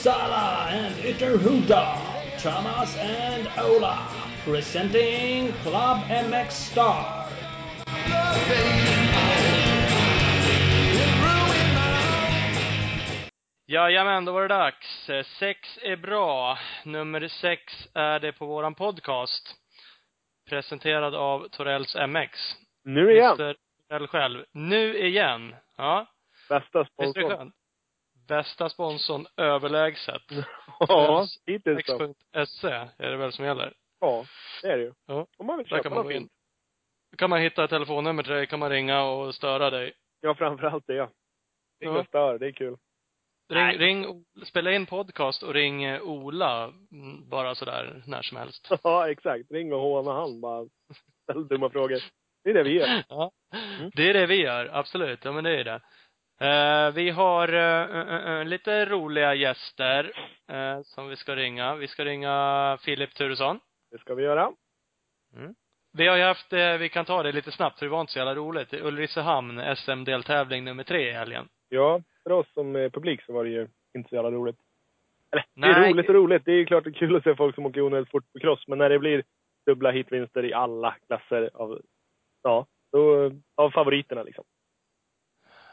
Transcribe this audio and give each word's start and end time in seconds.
Uppsala 0.00 0.66
and 0.70 0.94
Ytterhuda, 1.04 1.98
Thomas 2.38 2.96
and 2.96 3.46
Ola, 3.58 4.08
presenting 4.44 5.52
Club 5.62 5.98
MX 6.08 6.54
Star. 6.54 7.26
Jajamän, 13.66 14.24
då 14.24 14.32
var 14.32 14.42
det 14.42 14.48
dags. 14.48 15.08
Eh, 15.10 15.24
Sex 15.24 15.78
är 15.82 15.96
bra. 15.96 16.58
Nummer 16.84 17.28
sex 17.28 17.62
är 17.94 18.20
det 18.20 18.32
på 18.32 18.46
våran 18.46 18.74
podcast. 18.74 19.54
Presenterad 20.48 21.14
av 21.14 21.48
Torells 21.48 21.96
MX. 22.08 22.38
Nu 22.84 23.12
igen. 23.12 23.40
Mr. 23.40 23.56
Torell 23.88 24.06
själv. 24.08 24.44
Nu 24.52 24.98
igen. 24.98 25.54
Ja. 25.76 26.06
Bästa 26.48 26.84
sponsorn. 26.84 27.52
Bästa 28.30 28.68
sponsorn 28.68 29.26
överlägset. 29.36 30.22
Ja, 30.78 31.26
hittills 31.46 31.86
då. 31.86 32.14
X.se 32.32 32.68
är 32.98 33.10
det 33.10 33.16
väl 33.16 33.32
som 33.32 33.44
gäller. 33.44 33.72
Ja, 34.00 34.24
det 34.62 34.68
är 34.68 34.76
det 34.76 34.82
ju. 34.82 34.92
Ja. 35.06 35.26
Om 35.38 35.46
man 35.46 35.58
vill 35.58 35.66
köpa 35.66 35.82
kan 35.82 35.92
man 35.92 35.96
gå 35.96 36.02
något 36.02 36.12
in. 36.12 36.20
fint. 36.20 36.32
Då 37.12 37.16
kan 37.16 37.30
man 37.30 37.40
hitta 37.40 37.64
ett 37.64 37.70
telefonnummer 37.70 38.22
till 38.22 38.32
dig, 38.32 38.46
kan 38.46 38.58
man 38.58 38.70
ringa 38.70 39.02
och 39.02 39.34
störa 39.34 39.70
dig. 39.70 39.92
Ja, 40.20 40.34
framförallt 40.34 40.86
det. 40.86 41.00
Ring 41.00 41.10
Ja. 41.78 41.98
och 42.00 42.06
stör, 42.06 42.38
det 42.38 42.46
är 42.46 42.52
kul. 42.52 42.76
Ring, 43.52 43.64
Nej. 43.64 43.76
ring, 43.78 44.24
spela 44.44 44.72
in 44.72 44.86
podcast 44.86 45.42
och 45.42 45.54
ring 45.54 45.84
eh, 45.84 46.02
Ola, 46.02 46.64
mm, 46.92 47.28
bara 47.28 47.54
sådär 47.54 48.02
när 48.06 48.22
som 48.22 48.36
helst. 48.38 48.68
Ja, 48.82 49.10
exakt. 49.10 49.50
Ring 49.50 49.72
och 49.72 49.80
håna 49.80 50.12
han 50.12 50.40
bara. 50.40 50.68
Ställ 51.22 51.48
dumma 51.48 51.70
frågor. 51.70 51.98
Det 52.44 52.50
är 52.50 52.54
det 52.54 52.62
vi 52.62 52.72
gör. 52.78 53.04
Ja, 53.08 53.30
det 53.94 54.10
är 54.10 54.14
det 54.14 54.26
vi 54.26 54.42
gör, 54.42 54.70
absolut. 54.72 55.24
Ja, 55.24 55.32
men 55.32 55.44
det 55.44 55.60
är 55.60 55.64
det. 55.64 55.80
Eh, 56.40 56.94
vi 56.94 57.10
har 57.10 57.52
eh, 57.52 58.38
eh, 58.38 58.44
lite 58.44 58.84
roliga 58.84 59.34
gäster 59.34 60.12
som 60.84 61.08
vi 61.08 61.16
ska 61.16 61.36
ringa. 61.36 61.74
Vi 61.74 61.88
ska 61.88 62.04
ringa 62.04 62.78
Filip 62.84 63.14
Turesson. 63.14 63.60
Det 63.90 63.98
ska 63.98 64.14
vi 64.14 64.22
göra. 64.22 64.52
Vi 65.92 66.06
har 66.06 66.16
ju 66.16 66.22
haft, 66.22 66.52
vi 66.52 66.88
kan 66.92 67.04
ta 67.04 67.22
det 67.22 67.32
lite 67.32 67.52
snabbt 67.52 67.78
för 67.78 67.86
det 67.86 67.90
var 67.90 68.00
inte 68.00 68.12
så 68.12 68.18
jävla 68.18 68.34
roligt. 68.34 68.72
Ulricehamn, 68.72 69.76
SM-deltävling 69.76 70.64
nummer 70.64 70.84
tre 70.84 71.08
i 71.08 71.12
helgen. 71.12 71.48
Ja, 71.68 72.02
för 72.22 72.32
oss 72.32 72.52
som 72.54 72.76
eh, 72.76 72.90
publik 72.90 73.22
så 73.22 73.32
var 73.32 73.44
det 73.44 73.50
ju 73.50 73.68
inte 73.94 74.08
så 74.08 74.14
jävla 74.14 74.30
roligt. 74.30 74.56
Eller, 75.32 75.44
det 75.54 75.66
är 75.66 75.80
Nej. 75.80 75.92
roligt 75.92 76.08
och 76.08 76.14
roligt. 76.14 76.44
Det 76.44 76.52
är 76.52 76.56
ju 76.56 76.66
klart 76.66 76.84
det 76.84 76.90
är 76.90 76.92
kul 76.92 77.16
att 77.16 77.24
se 77.24 77.36
folk 77.36 77.54
som 77.54 77.66
åker 77.66 77.80
onödigt 77.80 78.10
fort 78.10 78.32
på 78.32 78.38
cross. 78.38 78.68
Men 78.68 78.78
när 78.78 78.88
det 78.88 78.98
blir 78.98 79.24
dubbla 79.66 79.90
hitvinster 79.90 80.44
i 80.44 80.52
alla 80.52 80.96
klasser 81.06 81.50
av, 81.54 81.80
ja, 82.42 82.66
då, 82.92 83.32
av 83.54 83.70
favoriterna 83.70 84.22
liksom. 84.22 84.44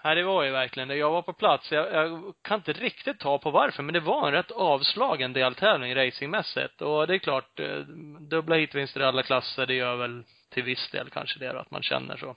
Nej, 0.07 0.15
det 0.15 0.23
var 0.23 0.43
ju 0.43 0.51
verkligen 0.51 0.87
det. 0.89 0.95
Jag 0.95 1.11
var 1.11 1.21
på 1.21 1.33
plats. 1.33 1.71
Jag, 1.71 1.93
jag 1.93 2.33
kan 2.41 2.57
inte 2.57 2.73
riktigt 2.73 3.19
ta 3.19 3.37
på 3.37 3.51
varför, 3.51 3.83
men 3.83 3.93
det 3.93 3.99
var 3.99 4.27
en 4.27 4.33
rätt 4.33 4.51
avslagen 4.51 5.33
deltävling 5.33 5.95
racingmässigt. 5.95 6.81
Och 6.81 7.07
det 7.07 7.13
är 7.13 7.17
klart, 7.17 7.59
eh, 7.59 7.79
dubbla 8.19 8.55
hitvinster 8.55 9.01
i 9.01 9.03
alla 9.03 9.23
klasser, 9.23 9.65
det 9.65 9.73
gör 9.73 9.95
väl 9.95 10.23
till 10.49 10.63
viss 10.63 10.91
del 10.91 11.09
kanske 11.09 11.39
det 11.39 11.53
då, 11.53 11.59
att 11.59 11.71
man 11.71 11.81
känner 11.81 12.17
så. 12.17 12.35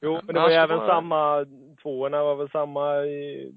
Jo, 0.00 0.12
men 0.12 0.26
det 0.26 0.32
men 0.32 0.42
var 0.42 0.48
ju 0.50 0.54
även 0.56 0.78
var- 0.78 0.88
samma, 0.88 1.46
tvåorna 1.82 2.24
var 2.24 2.36
väl 2.36 2.50
samma, 2.50 3.04
i, 3.04 3.52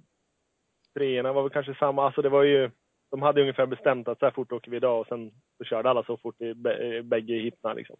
treorna 0.94 1.34
var 1.34 1.42
väl 1.42 1.52
kanske 1.52 1.76
samma, 1.76 2.06
alltså 2.06 2.22
det 2.22 2.30
var 2.30 2.44
ju, 2.44 2.72
de 3.12 3.22
hade 3.22 3.42
ungefär 3.42 3.66
bestämt 3.66 4.08
att 4.08 4.20
så 4.20 4.26
här 4.26 4.32
fort 4.32 4.52
åker 4.52 4.72
vi 4.72 4.78
idag 4.78 5.00
och 5.00 5.08
sen 5.08 5.32
så 5.58 5.64
körde 5.64 5.90
alla 5.90 6.04
så 6.04 6.18
fort 6.18 6.42
i 6.42 6.54
bägge 7.04 7.34
hittarna 7.34 7.74
liksom. 7.74 7.96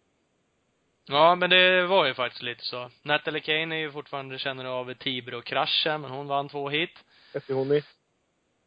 Ja, 1.08 1.34
men 1.34 1.50
det 1.50 1.86
var 1.86 2.06
ju 2.06 2.14
faktiskt 2.14 2.42
lite 2.42 2.64
så. 2.64 2.90
Natalie 3.02 3.40
Kane 3.40 3.74
är 3.74 3.78
ju 3.78 3.92
fortfarande 3.92 4.38
känner 4.38 4.64
av 4.64 4.94
Tibro-kraschen, 4.94 6.00
men 6.00 6.10
hon 6.10 6.28
vann 6.28 6.48
två 6.48 6.68
hit. 6.68 7.04
Efter 7.34 7.54
hon 7.54 7.72
i. 7.72 7.82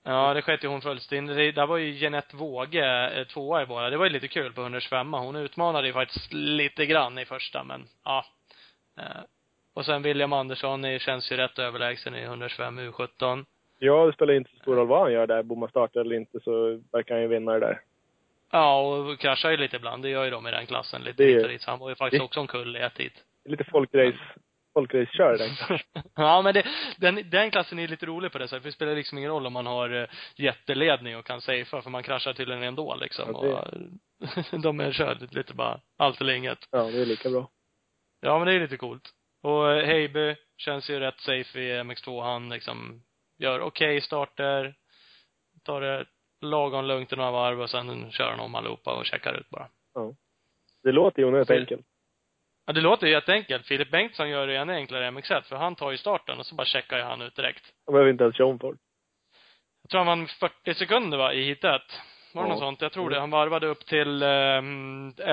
Ja, 0.04 0.34
det 0.34 0.42
sket 0.42 0.64
ju 0.64 0.68
hon 0.68 0.82
fullständigt 0.82 1.38
Det 1.38 1.52
Där 1.52 1.68
var 1.68 1.78
ju 1.78 1.92
Jeanette 1.92 2.36
Våge 2.36 3.10
eh, 3.20 3.28
tvåa 3.28 3.64
i 3.64 3.66
båda. 3.66 3.90
Det 3.90 3.98
var 3.98 4.06
ju 4.06 4.12
lite 4.12 4.28
kul 4.28 4.54
på 4.54 4.62
125 4.62 5.14
Hon 5.14 5.36
utmanade 5.36 5.88
ju 5.88 5.94
faktiskt 5.94 6.34
lite 6.34 6.86
grann 6.86 7.20
i 7.20 7.26
första, 7.26 7.64
men 7.64 7.88
ja. 8.04 8.26
Eh, 8.98 9.22
Och 9.74 9.86
sen 9.86 10.02
William 10.02 10.34
Andersson 10.34 10.86
är, 10.86 11.00
känns 11.00 11.32
ju 11.32 11.38
rätt 11.38 11.60
överlägsen 11.60 12.16
i 12.16 12.24
125 12.24 12.80
U17. 12.80 13.46
Ja, 13.80 14.06
det 14.06 14.14
spelar 14.14 14.34
inte 14.34 14.52
så 14.52 14.58
stor 14.58 14.76
roll 14.76 14.88
vad 14.88 15.02
han 15.02 15.14
gör 15.14 15.28
där, 15.28 15.44
bommar 15.44 15.68
startar 15.68 16.02
eller 16.02 16.16
inte 16.16 16.40
så 16.40 16.82
verkar 16.92 17.16
han 17.16 17.22
ju 17.22 17.28
vinna 17.28 17.54
det 17.54 17.60
där. 17.60 17.82
Ja, 18.52 18.80
och 18.82 19.20
kraschar 19.20 19.52
ju 19.52 19.58
lite 19.58 19.76
ibland. 19.76 20.04
Det 20.04 20.10
gör 20.10 20.24
ju 20.24 20.30
de 20.32 20.48
i 20.48 20.52
den 20.52 20.66
klassen 20.66 21.02
lite 21.02 21.24
Det- 21.24 21.30
hit 21.30 21.44
och 21.44 21.50
dit. 21.50 21.62
Så 21.62 21.70
han 21.72 21.80
var 21.80 21.90
ju 21.90 21.96
faktiskt 21.96 22.22
det- 22.22 22.26
också 22.26 22.40
omkull 22.40 22.76
i 22.76 22.80
ett 22.80 22.98
hit. 22.98 23.14
Lite 23.50 23.64
folkrace, 23.64 24.18
folkrace-kör 24.74 25.38
den. 25.38 25.80
ja, 26.16 26.42
men 26.42 26.54
det, 26.54 26.66
den, 26.98 27.30
den 27.30 27.52
klassen 27.52 27.80
är 27.80 27.88
lite 27.88 28.06
rolig 28.06 28.32
på 28.32 28.38
det 28.38 28.48
sättet. 28.48 28.64
För 28.64 28.70
det 28.70 28.74
spelar 28.76 28.96
liksom 28.96 29.18
ingen 29.18 29.30
roll 29.32 29.46
om 29.48 29.54
man 29.54 29.66
har 29.66 29.90
eh, 29.90 30.08
jätteledning 30.36 31.18
och 31.18 31.26
kan 31.26 31.42
safea, 31.42 31.82
för 31.82 31.90
man 31.90 32.04
kraschar 32.04 32.34
tydligen 32.34 32.64
ändå 32.64 32.96
liksom. 32.96 33.30
Ja, 33.34 33.42
det- 33.42 33.54
Och, 34.56 34.60
de 34.62 34.80
är 34.80 34.92
körd 34.92 35.34
lite 35.36 35.54
bara 35.54 35.80
allt 35.98 36.22
eller 36.22 36.34
inget. 36.34 36.60
Ja, 36.72 36.84
det 36.84 37.02
är 37.02 37.06
lika 37.06 37.30
bra. 37.30 37.50
Ja, 38.22 38.38
men 38.40 38.48
det 38.48 38.54
är 38.54 38.60
lite 38.60 38.78
coolt. 38.78 39.10
Och 39.44 39.72
eh, 39.72 39.86
Heiby 39.86 40.36
känns 40.58 40.90
ju 40.90 41.00
rätt 41.00 41.20
safe 41.20 41.60
i 41.60 41.72
MX2. 41.82 42.24
Han 42.24 42.50
liksom 42.50 43.02
gör 43.40 43.60
okej 43.60 44.02
starter, 44.02 44.76
tar 45.64 45.82
det 45.82 46.06
lagom 46.42 46.86
lugnt 46.86 47.14
i 47.14 47.16
några 47.16 47.32
varv 47.32 47.62
och 47.62 47.70
sen 47.70 48.12
kör 48.12 48.30
han 48.32 48.40
om 48.40 48.56
allihopa 48.56 48.94
och 48.94 49.06
checkar 49.06 49.34
ut 49.34 49.50
bara. 49.50 49.68
Ja. 49.94 50.14
Det 50.84 50.92
låter 50.92 51.22
ju 51.22 51.28
onödigt 51.28 51.52
enkelt. 51.52 51.86
Ja, 52.66 52.74
det 52.74 52.82
låter 52.82 53.08
ju 53.08 53.14
jätteenkelt. 53.14 53.66
Filip 53.66 53.92
Bengtsson 53.92 54.30
gör 54.30 54.48
det 54.48 54.56
ännu 54.58 54.74
enklare 54.74 55.06
i 55.08 55.10
MX1, 55.12 55.42
för 55.42 55.56
han 55.56 55.76
tar 55.76 55.92
ju 55.92 55.98
starten 55.98 56.40
och 56.40 56.46
så 56.46 56.56
bara 56.56 56.66
checkar 56.66 56.98
ju 56.98 57.04
han 57.04 57.22
ut 57.22 57.36
direkt. 57.36 57.64
Jag 57.86 57.94
behöver 57.94 58.12
inte 58.12 58.24
ens 58.24 58.36
köra 58.38 58.48
om 58.48 58.60
folk. 58.60 58.80
Jag 59.82 59.90
tror 59.90 60.00
han 60.00 60.08
vann 60.08 60.28
40 60.28 60.74
sekunder 60.74 61.18
va, 61.18 61.34
i 61.34 61.44
hit 61.44 61.64
ett. 61.64 61.82
Var 62.34 62.44
det 62.44 62.48
Ja. 62.48 62.54
något 62.54 62.60
sånt? 62.60 62.82
Jag 62.82 62.92
tror 62.92 63.10
det. 63.10 63.20
Han 63.20 63.30
varvade 63.30 63.68
upp 63.68 63.86
till 63.86 64.24
eh, 64.24 64.62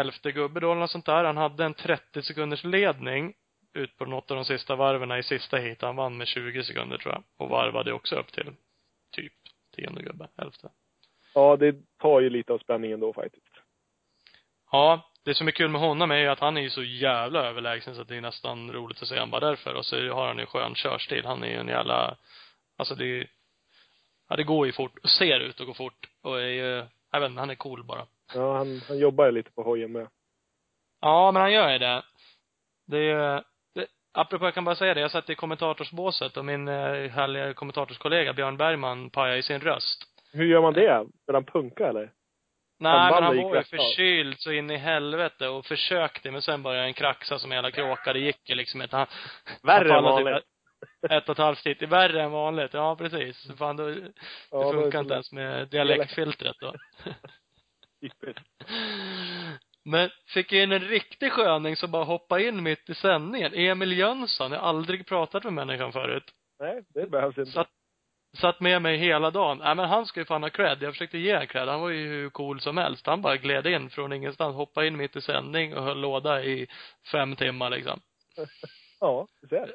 elfte 0.00 0.32
gubbe 0.32 0.60
då 0.60 0.70
eller 0.70 0.81
något 0.81 0.91
sånt 0.91 1.06
där. 1.06 1.25
Han 1.25 1.37
hade 1.37 1.64
en 1.64 1.75
30 1.75 2.22
sekunders 2.22 2.64
ledning 2.64 3.34
ut 3.75 3.97
på 3.97 4.04
något 4.04 4.31
av 4.31 4.34
de 4.37 4.44
sista 4.44 4.76
varven 4.76 5.12
i 5.19 5.22
sista 5.22 5.56
hit. 5.56 5.82
Han 5.82 5.97
vann 5.97 6.16
med 6.16 6.26
20 6.26 6.62
sekunder 6.64 6.98
tror 6.98 7.14
jag. 7.14 7.22
Och 7.38 7.48
varvade 7.48 7.93
också 7.93 8.16
upp 8.16 8.32
till 8.32 8.53
typ 9.16 9.32
tionde 9.76 10.03
gubbe, 10.03 10.28
elfte. 10.43 10.69
Ja, 11.34 11.56
det 11.56 11.76
tar 11.98 12.20
ju 12.20 12.30
lite 12.30 12.52
av 12.52 12.58
spänningen 12.58 13.00
då 13.00 13.12
faktiskt. 13.12 13.54
Ja, 14.70 15.10
det 15.24 15.34
som 15.34 15.48
är 15.48 15.52
kul 15.52 15.70
med 15.70 15.80
honom 15.80 16.10
är 16.10 16.16
ju 16.16 16.28
att 16.28 16.40
han 16.40 16.56
är 16.56 16.60
ju 16.60 16.70
så 16.70 16.82
jävla 16.82 17.44
överlägsen 17.44 17.94
så 17.94 18.00
att 18.02 18.08
det 18.08 18.16
är 18.16 18.20
nästan 18.20 18.72
roligt 18.72 19.02
att 19.02 19.08
se 19.08 19.18
han 19.18 19.30
bara 19.30 19.46
därför. 19.46 19.74
Och 19.74 19.86
så 19.86 19.96
har 19.96 20.26
han 20.26 20.38
ju 20.38 20.46
skön 20.46 20.74
körstil. 20.74 21.24
Han 21.24 21.42
är 21.42 21.48
ju 21.48 21.56
en 21.56 21.68
jävla, 21.68 22.16
alltså 22.76 22.94
det 22.94 23.04
är, 23.04 23.26
ja 24.28 24.36
det 24.36 24.42
går 24.42 24.66
ju 24.66 24.72
fort, 24.72 24.98
och 25.02 25.10
ser 25.10 25.40
ut 25.40 25.60
att 25.60 25.66
gå 25.66 25.74
fort. 25.74 26.08
Och 26.22 26.40
är 26.40 26.46
ju, 26.46 26.86
jag 27.12 27.20
vet 27.20 27.30
inte, 27.30 27.40
han 27.40 27.50
är 27.50 27.54
cool 27.54 27.84
bara. 27.84 28.06
Ja, 28.34 28.56
han, 28.56 28.80
han 28.88 28.98
jobbar 28.98 29.26
ju 29.26 29.32
lite 29.32 29.50
på 29.50 29.62
hojen 29.62 29.92
med. 29.92 30.08
Ja, 31.00 31.32
men 31.32 31.42
han 31.42 31.52
gör 31.52 31.72
ju 31.72 31.78
det. 31.78 32.02
Det 32.86 32.98
är 32.98 33.44
det, 33.74 33.86
apropå, 34.12 34.44
jag 34.44 34.54
kan 34.54 34.64
bara 34.64 34.76
säga 34.76 34.94
det, 34.94 35.00
jag 35.00 35.10
satt 35.10 35.30
i 35.30 35.34
kommentatorsbåset 35.34 36.36
och 36.36 36.44
min 36.44 36.68
eh, 36.68 37.10
härliga 37.10 37.54
kommentatorskollega 37.54 38.32
Björn 38.32 38.56
Bergman 38.56 39.10
pajade 39.10 39.38
i 39.38 39.42
sin 39.42 39.60
röst. 39.60 40.13
Hur 40.34 40.44
gör 40.44 40.62
man 40.62 40.72
det? 40.72 41.06
Vill 41.26 41.34
han 41.34 41.44
punka 41.44 41.88
eller? 41.88 42.10
Nej, 42.78 43.12
men 43.12 43.22
han 43.22 43.36
var 43.36 43.56
ju 43.56 43.62
förkyld 43.62 44.40
så 44.40 44.52
in 44.52 44.70
i 44.70 44.76
helvete 44.76 45.48
och 45.48 45.66
försökte, 45.66 46.30
men 46.30 46.42
sen 46.42 46.62
började 46.62 46.86
han 46.86 46.94
kraxa 46.94 47.38
som 47.38 47.52
en 47.52 47.56
jävla 47.56 47.70
kråka. 47.70 48.12
Det 48.12 48.18
gick 48.18 48.48
ju 48.48 48.54
liksom 48.54 48.82
inte. 48.82 48.96
Han, 48.96 49.06
Värre 49.62 49.92
han 49.92 50.04
än 50.04 50.16
typ 50.16 50.24
vanligt. 50.24 50.44
Ett, 51.02 51.12
ett 51.12 51.28
och 51.28 51.32
ett 51.32 51.38
halvt 51.38 51.66
hit. 51.66 51.82
Värre 51.82 52.22
än 52.22 52.30
vanligt. 52.30 52.74
Ja, 52.74 52.96
precis. 52.96 53.48
Fan, 53.58 53.76
då, 53.76 53.86
det 53.88 54.12
Ja, 54.50 54.72
funkar 54.72 55.00
inte 55.00 55.14
ens 55.14 55.32
med 55.32 55.68
dialektfiltret 55.68 56.56
då. 56.60 56.74
Men 59.84 60.10
fick 60.26 60.52
in 60.52 60.72
en 60.72 60.80
riktig 60.80 61.32
sköning 61.32 61.76
som 61.76 61.90
bara 61.90 62.04
hoppade 62.04 62.48
in 62.48 62.62
mitt 62.62 62.90
i 62.90 62.94
sändningen. 62.94 63.54
Emil 63.54 63.98
Jönsson. 63.98 64.52
Jag 64.52 64.60
har 64.60 64.69
aldrig 64.69 65.06
pratat 65.06 65.44
med 65.44 65.52
människan 65.52 65.92
förut. 65.92 66.25
Nej, 66.60 66.84
det 66.94 67.06
behövs 67.06 67.38
inte. 67.38 67.50
Satt, 67.50 67.69
satt 68.34 68.60
med 68.60 68.82
mig 68.82 68.96
hela 68.96 69.31
dagen. 69.31 69.58
Nej 69.58 69.75
men 69.75 69.88
han 69.88 70.06
ska 70.06 70.20
ju 70.20 70.26
fan 70.26 70.42
ha 70.42 70.50
cred. 70.50 70.82
Jag 70.82 70.92
försökte 70.92 71.19
ge 71.19 71.32
honom 71.32 71.46
cred. 71.46 71.69
Han 71.69 71.81
var 71.81 71.88
ju 71.88 72.08
hur 72.08 72.31
cool 72.31 72.60
som 72.60 72.76
helst. 72.76 73.06
Han 73.06 73.22
bara 73.22 73.36
gled 73.36 73.66
in 73.66 73.90
från 73.90 74.12
ingenstans, 74.12 74.56
hoppade 74.56 74.86
in 74.86 74.96
mitt 74.96 75.16
i 75.16 75.20
sändning 75.20 75.76
och 75.76 75.82
höll 75.84 76.00
låda 76.00 76.42
i 76.44 76.66
fem 77.12 77.36
timmar 77.36 77.70
liksom. 77.70 78.00
Ja, 79.00 79.26
du 79.42 79.48
ser. 79.48 79.75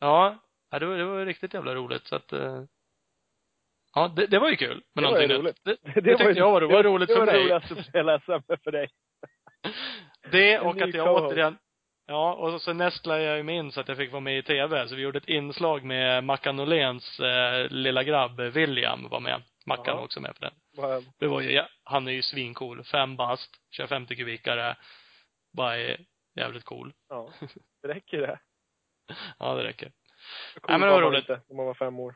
Ja, 0.00 0.38
ja 0.70 0.78
det, 0.78 0.86
var, 0.86 0.96
det 0.96 1.04
var 1.04 1.26
riktigt 1.26 1.54
jävla 1.54 1.74
roligt 1.74 2.06
så 2.06 2.16
att 2.16 2.32
eh, 2.32 2.62
Ja, 3.94 4.08
det, 4.16 4.26
det 4.26 4.38
var 4.38 4.50
ju 4.50 4.56
kul. 4.56 4.82
Men 4.94 5.04
Det 5.04 5.10
var 5.10 5.20
ju 5.20 5.28
roligt. 5.28 5.66
nytt. 5.66 5.80
Det, 5.94 6.00
det, 6.00 6.10
var 6.10 6.18
tyckte 6.18 6.38
jag 6.38 6.52
var, 6.52 6.62
var 6.62 6.82
roligt 6.82 7.08
det 7.08 7.14
för 7.14 7.20
var 7.20 7.26
mig. 7.26 7.34
det 7.34 7.40
roligaste 7.44 7.74
på 7.74 7.82
hela 7.98 8.20
SM 8.20 8.62
för 8.64 8.70
dig. 8.72 8.88
Det 10.30 10.58
och 10.58 10.80
att 10.82 10.94
jag 10.94 11.24
återigen 11.24 11.58
Ja, 12.10 12.34
och 12.34 12.62
så 12.62 12.72
nästlade 12.72 13.22
jag 13.22 13.36
ju 13.36 13.42
mig 13.42 13.56
in 13.56 13.72
så 13.72 13.80
att 13.80 13.88
jag 13.88 13.96
fick 13.96 14.12
vara 14.12 14.20
med 14.20 14.38
i 14.38 14.42
TV. 14.42 14.88
Så 14.88 14.94
vi 14.96 15.02
gjorde 15.02 15.18
ett 15.18 15.28
inslag 15.28 15.84
med 15.84 16.24
Mackan 16.24 16.56
Norléns 16.56 17.20
eh, 17.20 17.68
lilla 17.70 18.02
grabb 18.02 18.40
William 18.40 19.08
var 19.08 19.20
med. 19.20 19.42
Mackan 19.66 19.96
var 19.96 20.04
också 20.04 20.20
med 20.20 20.34
för 20.36 20.40
den. 20.40 20.54
Bara, 20.76 21.00
Det 21.18 21.26
var 21.26 21.40
ju, 21.40 21.50
ja, 21.52 21.68
han 21.84 22.08
är 22.08 22.12
ju 22.12 22.22
svincool. 22.22 22.84
Fem 22.84 23.16
bast, 23.16 23.50
kör 23.70 23.86
50 23.86 24.16
kubikare. 24.16 24.76
Bara 25.52 25.76
är 25.76 26.00
jävligt 26.36 26.64
cool. 26.64 26.92
Ja, 27.08 27.32
det 27.82 27.88
räcker 27.88 28.18
det. 28.20 28.38
Ja, 29.38 29.54
det 29.54 29.64
räcker. 29.64 29.92
Så 30.54 30.60
Nej, 30.68 30.78
men 30.78 30.88
det 30.88 30.94
var 30.94 31.02
roligt. 31.02 31.20
Inte, 31.28 31.40
när 31.48 31.56
man 31.56 31.66
var 31.66 31.74
fem 31.74 31.98
år. 31.98 32.14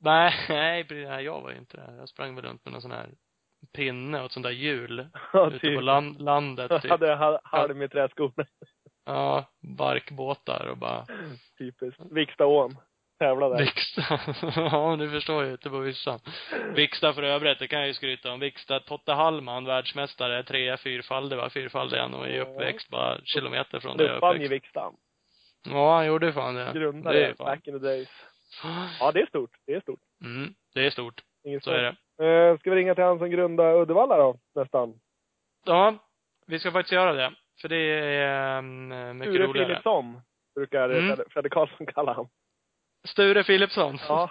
Nej, 0.00 0.34
nej, 0.48 1.24
jag 1.24 1.40
var 1.40 1.50
ju 1.50 1.56
inte 1.58 1.76
det. 1.76 1.96
Jag 1.96 2.08
sprang 2.08 2.34
väl 2.34 2.44
runt 2.44 2.64
med 2.64 2.72
någon 2.72 2.82
sån 2.82 2.90
här 2.90 3.10
pinne 3.72 4.18
och 4.20 4.26
ett 4.26 4.32
sånt 4.32 4.44
där 4.44 4.50
hjul. 4.50 5.08
Ja, 5.32 5.48
ute 5.48 5.58
typ. 5.58 5.74
på 5.76 5.80
land, 5.80 6.20
landet, 6.20 6.70
Jag 6.70 6.82
typ. 6.82 6.90
hade 6.90 7.14
ha- 7.14 7.40
halm 7.44 7.82
i 7.82 7.88
träskorna. 7.88 8.46
Ja, 9.06 9.44
barkbåtar 9.60 10.66
och 10.66 10.78
bara 10.78 11.06
Typiskt. 11.58 12.00
Vikstaån. 12.10 12.76
Tävla 13.18 13.48
där. 13.48 13.58
Viksta. 13.58 14.02
ja, 14.56 14.96
du 14.98 15.10
förstår 15.10 15.44
ju 15.44 15.50
ute 15.52 15.70
på 15.70 15.78
vischan. 15.78 16.20
Viksta 16.74 17.12
för 17.12 17.22
övrigt, 17.22 17.58
det 17.58 17.68
kan 17.68 17.78
jag 17.78 17.88
ju 17.88 17.94
skryta 17.94 18.32
om. 18.32 18.40
Viksta, 18.40 18.80
Totte 18.80 19.12
Hallman, 19.12 19.64
världsmästare, 19.64 20.42
trea, 20.42 20.76
fyrfaldig, 20.76 21.36
va? 21.36 21.50
Fyrfaldig 21.50 21.98
han 21.98 22.14
och 22.14 22.28
är 22.28 22.40
uppväxt 22.40 22.88
bara 22.88 23.20
kilometer 23.24 23.80
från 23.80 23.96
där 23.96 24.04
jag 24.04 24.14
Luppan 24.14 24.30
i 24.30 24.34
uppväxt. 24.34 24.52
Vikstan. 24.52 24.96
Ja, 25.68 25.96
han 25.96 26.06
gjorde 26.06 26.32
fan 26.32 26.54
det. 26.54 26.64
Det 26.64 26.78
Grundare. 26.78 27.26
är 27.26 27.34
fan. 27.34 27.46
Back 27.46 27.66
in 27.68 27.80
the 27.80 27.86
days. 27.86 28.08
Ja, 29.00 29.12
det 29.12 29.20
är 29.20 29.26
stort. 29.26 29.50
Det 29.66 29.74
är 29.74 29.80
stort. 29.80 30.00
Mm, 30.20 30.54
det 30.74 30.86
är 30.86 30.90
stort. 30.90 31.20
Inget 31.44 31.64
Så 31.64 31.70
är 31.70 31.82
det. 31.82 31.96
Eh, 32.26 32.58
ska 32.58 32.70
vi 32.70 32.76
ringa 32.76 32.94
till 32.94 33.04
han 33.04 33.18
som 33.18 33.30
grundade 33.30 33.74
Uddevalla 33.74 34.16
då, 34.16 34.38
nästan? 34.54 35.00
Ja, 35.64 35.94
vi 36.46 36.58
ska 36.58 36.72
faktiskt 36.72 36.92
göra 36.92 37.12
det. 37.12 37.32
För 37.60 37.68
det 37.68 37.76
är 37.76 38.58
um, 38.58 38.88
mycket 39.18 39.34
Sture 39.34 39.46
roligare. 39.46 39.66
Philipsson, 39.66 40.20
brukar 40.54 40.88
Mm. 40.90 41.16
Fredde- 41.30 41.48
Karlsson 41.48 41.86
kalla 41.86 42.12
han. 42.12 42.28
Sture 43.06 43.44
Philipsson. 43.44 43.98
Ja. 44.08 44.30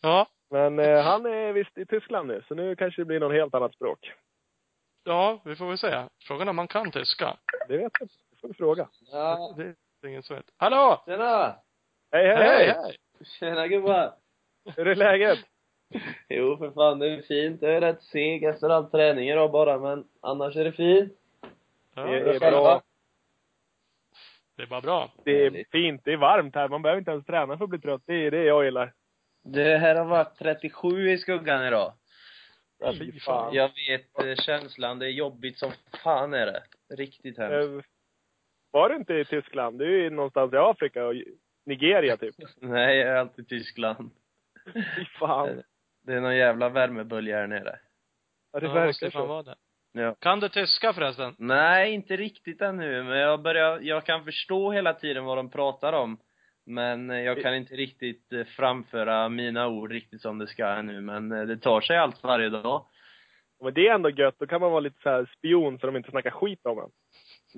ja. 0.00 0.26
Men 0.50 0.78
eh, 0.78 1.02
han 1.02 1.26
är 1.26 1.52
visst 1.52 1.78
i 1.78 1.86
Tyskland 1.86 2.28
nu, 2.28 2.42
så 2.48 2.54
nu 2.54 2.76
kanske 2.76 3.00
det 3.00 3.06
blir 3.06 3.20
något 3.20 3.32
helt 3.32 3.54
annat 3.54 3.74
språk. 3.74 4.12
Ja, 5.04 5.42
vi 5.44 5.56
får 5.56 5.68
väl 5.68 5.78
säga. 5.78 6.08
Frågan 6.28 6.48
är 6.48 6.50
om 6.50 6.56
man 6.56 6.68
kan 6.68 6.90
tyska. 6.90 7.36
Det 7.68 7.76
vet 7.76 7.92
jag 7.98 8.04
inte. 8.04 8.14
Det 8.30 8.36
får 8.40 8.48
vi 8.48 8.54
fråga. 8.54 8.88
Ja, 9.12 9.54
Det 9.56 9.62
är 10.06 10.08
ingen 10.08 10.22
som 10.22 10.36
vet. 10.36 10.46
Hallå! 10.56 11.02
tjena! 11.06 11.56
Hej, 12.12 12.26
hej, 12.26 12.36
hej! 12.36 12.66
hej! 12.66 12.96
Tjena 13.38 13.68
gubbar! 13.68 14.12
Hur 14.76 14.88
är 14.88 14.94
läget? 14.94 15.38
Jo, 16.28 16.56
för 16.56 16.70
fan, 16.70 16.98
det 16.98 17.08
är 17.10 17.22
fint. 17.22 17.62
Jag 17.62 17.74
är 17.74 17.80
rätt 17.80 18.02
seg 18.02 18.44
efter 18.44 18.68
all 18.70 18.90
träning 18.90 19.28
idag 19.28 19.50
bara, 19.52 19.78
men 19.78 20.04
annars 20.22 20.56
är 20.56 20.64
det 20.64 20.72
fint. 20.72 21.12
Ja, 21.94 22.02
Det 22.04 22.16
är 22.36 22.40
bra. 22.40 22.82
det 24.56 24.62
är 24.62 24.66
bara 24.66 24.80
bra. 24.80 25.12
Det 25.24 25.46
är 25.46 25.64
fint. 25.72 26.00
Det 26.04 26.12
är 26.12 26.16
varmt 26.16 26.54
här. 26.54 26.68
Man 26.68 26.82
behöver 26.82 26.98
inte 26.98 27.10
ens 27.10 27.26
träna 27.26 27.56
för 27.58 27.64
att 27.64 27.70
bli 27.70 27.78
trött. 27.80 28.02
Det 28.06 28.14
är 28.14 28.30
det 28.30 28.44
jag 28.44 28.64
gillar. 28.64 28.92
Det 29.44 29.78
här 29.78 29.94
har 29.94 30.04
varit 30.04 30.38
37 30.38 31.10
i 31.10 31.18
skuggan 31.18 31.66
idag. 31.66 31.92
Ja, 32.78 32.94
Fy 32.98 33.20
fan. 33.20 33.54
Jag 33.54 33.68
vet 33.88 34.18
eh, 34.24 34.34
känslan, 34.34 34.98
det 34.98 35.06
är 35.06 35.10
jobbigt 35.10 35.58
som 35.58 35.72
fan 36.02 36.34
är 36.34 36.46
det. 36.46 36.62
Riktigt 36.96 37.38
hemskt. 37.38 37.54
Eh, 37.86 37.90
Var 38.70 38.88
du 38.88 38.96
inte 38.96 39.14
i 39.14 39.24
Tyskland? 39.24 39.78
Du 39.78 39.84
är 39.98 40.02
ju 40.02 40.10
någonstans 40.10 40.52
i 40.52 40.56
Afrika 40.56 41.06
och 41.06 41.14
Nigeria 41.66 42.16
typ. 42.16 42.34
Nej, 42.60 42.96
jag 42.98 43.08
är 43.08 43.14
alltid 43.16 43.44
i 43.44 43.48
Tyskland. 43.48 44.10
Fy 44.74 45.04
fan. 45.18 45.62
Det 46.02 46.12
är 46.12 46.20
någon 46.20 46.36
jävla 46.36 46.68
värmebölja 46.68 47.36
här 47.36 47.46
nere. 47.46 47.78
Ja, 48.52 48.60
det 48.60 48.66
ja, 48.66 48.72
verkar 48.72 49.10
fan 49.10 49.22
så. 49.22 49.26
vara 49.26 49.42
det. 49.42 49.54
Ja. 49.92 50.14
Kan 50.20 50.40
du 50.40 50.48
tyska 50.48 50.92
förresten? 50.92 51.34
Nej, 51.38 51.92
inte 51.92 52.16
riktigt 52.16 52.62
ännu, 52.62 53.02
men 53.02 53.18
jag 53.18 53.42
börjar, 53.42 53.80
jag 53.80 54.04
kan 54.06 54.24
förstå 54.24 54.72
hela 54.72 54.94
tiden 54.94 55.24
vad 55.24 55.36
de 55.38 55.50
pratar 55.50 55.92
om. 55.92 56.18
Men 56.66 57.08
jag 57.10 57.42
kan 57.42 57.54
inte 57.54 57.74
riktigt 57.74 58.32
eh, 58.32 58.44
framföra 58.44 59.28
mina 59.28 59.68
ord 59.68 59.92
riktigt 59.92 60.20
som 60.22 60.38
det 60.38 60.46
ska 60.46 60.66
ännu, 60.66 61.00
men 61.00 61.32
eh, 61.32 61.42
det 61.46 61.56
tar 61.56 61.80
sig 61.80 61.96
allt 61.98 62.22
varje 62.22 62.48
dag. 62.48 62.86
Men 63.62 63.74
det 63.74 63.88
är 63.88 63.94
ändå 63.94 64.10
gött. 64.10 64.34
Då 64.38 64.46
kan 64.46 64.60
man 64.60 64.70
vara 64.70 64.80
lite 64.80 65.02
så 65.02 65.08
här 65.08 65.30
spion 65.38 65.78
så 65.78 65.86
de 65.86 65.96
inte 65.96 66.10
snackar 66.10 66.30
skit 66.30 66.66
om 66.66 66.78
en. 66.78 66.90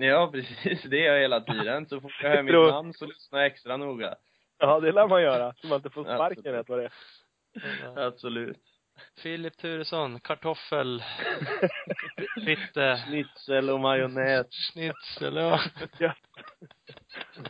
Ja, 0.05 0.27
precis. 0.33 0.83
Det 0.83 1.05
är 1.07 1.13
jag 1.13 1.21
hela 1.21 1.41
tiden. 1.41 1.85
Så 1.85 2.01
fort 2.01 2.19
jag 2.21 2.29
hör 2.29 2.43
mitt 2.43 2.51
Tror- 2.53 2.71
namn 2.71 2.93
så 2.93 3.05
lyssnar 3.05 3.39
jag 3.39 3.47
extra 3.47 3.77
noga. 3.77 4.15
Ja, 4.57 4.79
det 4.79 4.91
lär 4.91 5.07
man 5.07 5.21
göra. 5.21 5.53
Så 5.57 5.67
man 5.67 5.75
inte 5.75 5.89
får 5.89 6.03
sparken 6.03 6.53
rätt 6.53 6.69
vad 6.69 6.79
det 6.79 6.85
är. 6.85 6.91
Absolut. 8.07 8.59
Filip 9.23 9.57
Turesson, 9.57 10.19
kartoffel, 10.19 11.03
fitte, 12.45 12.97
Schnitzel 13.07 13.69
och 13.69 13.79
majonnäs. 13.79 14.47
schnitzel, 14.51 15.35
ja. 15.35 15.59
Gött. 15.99 16.17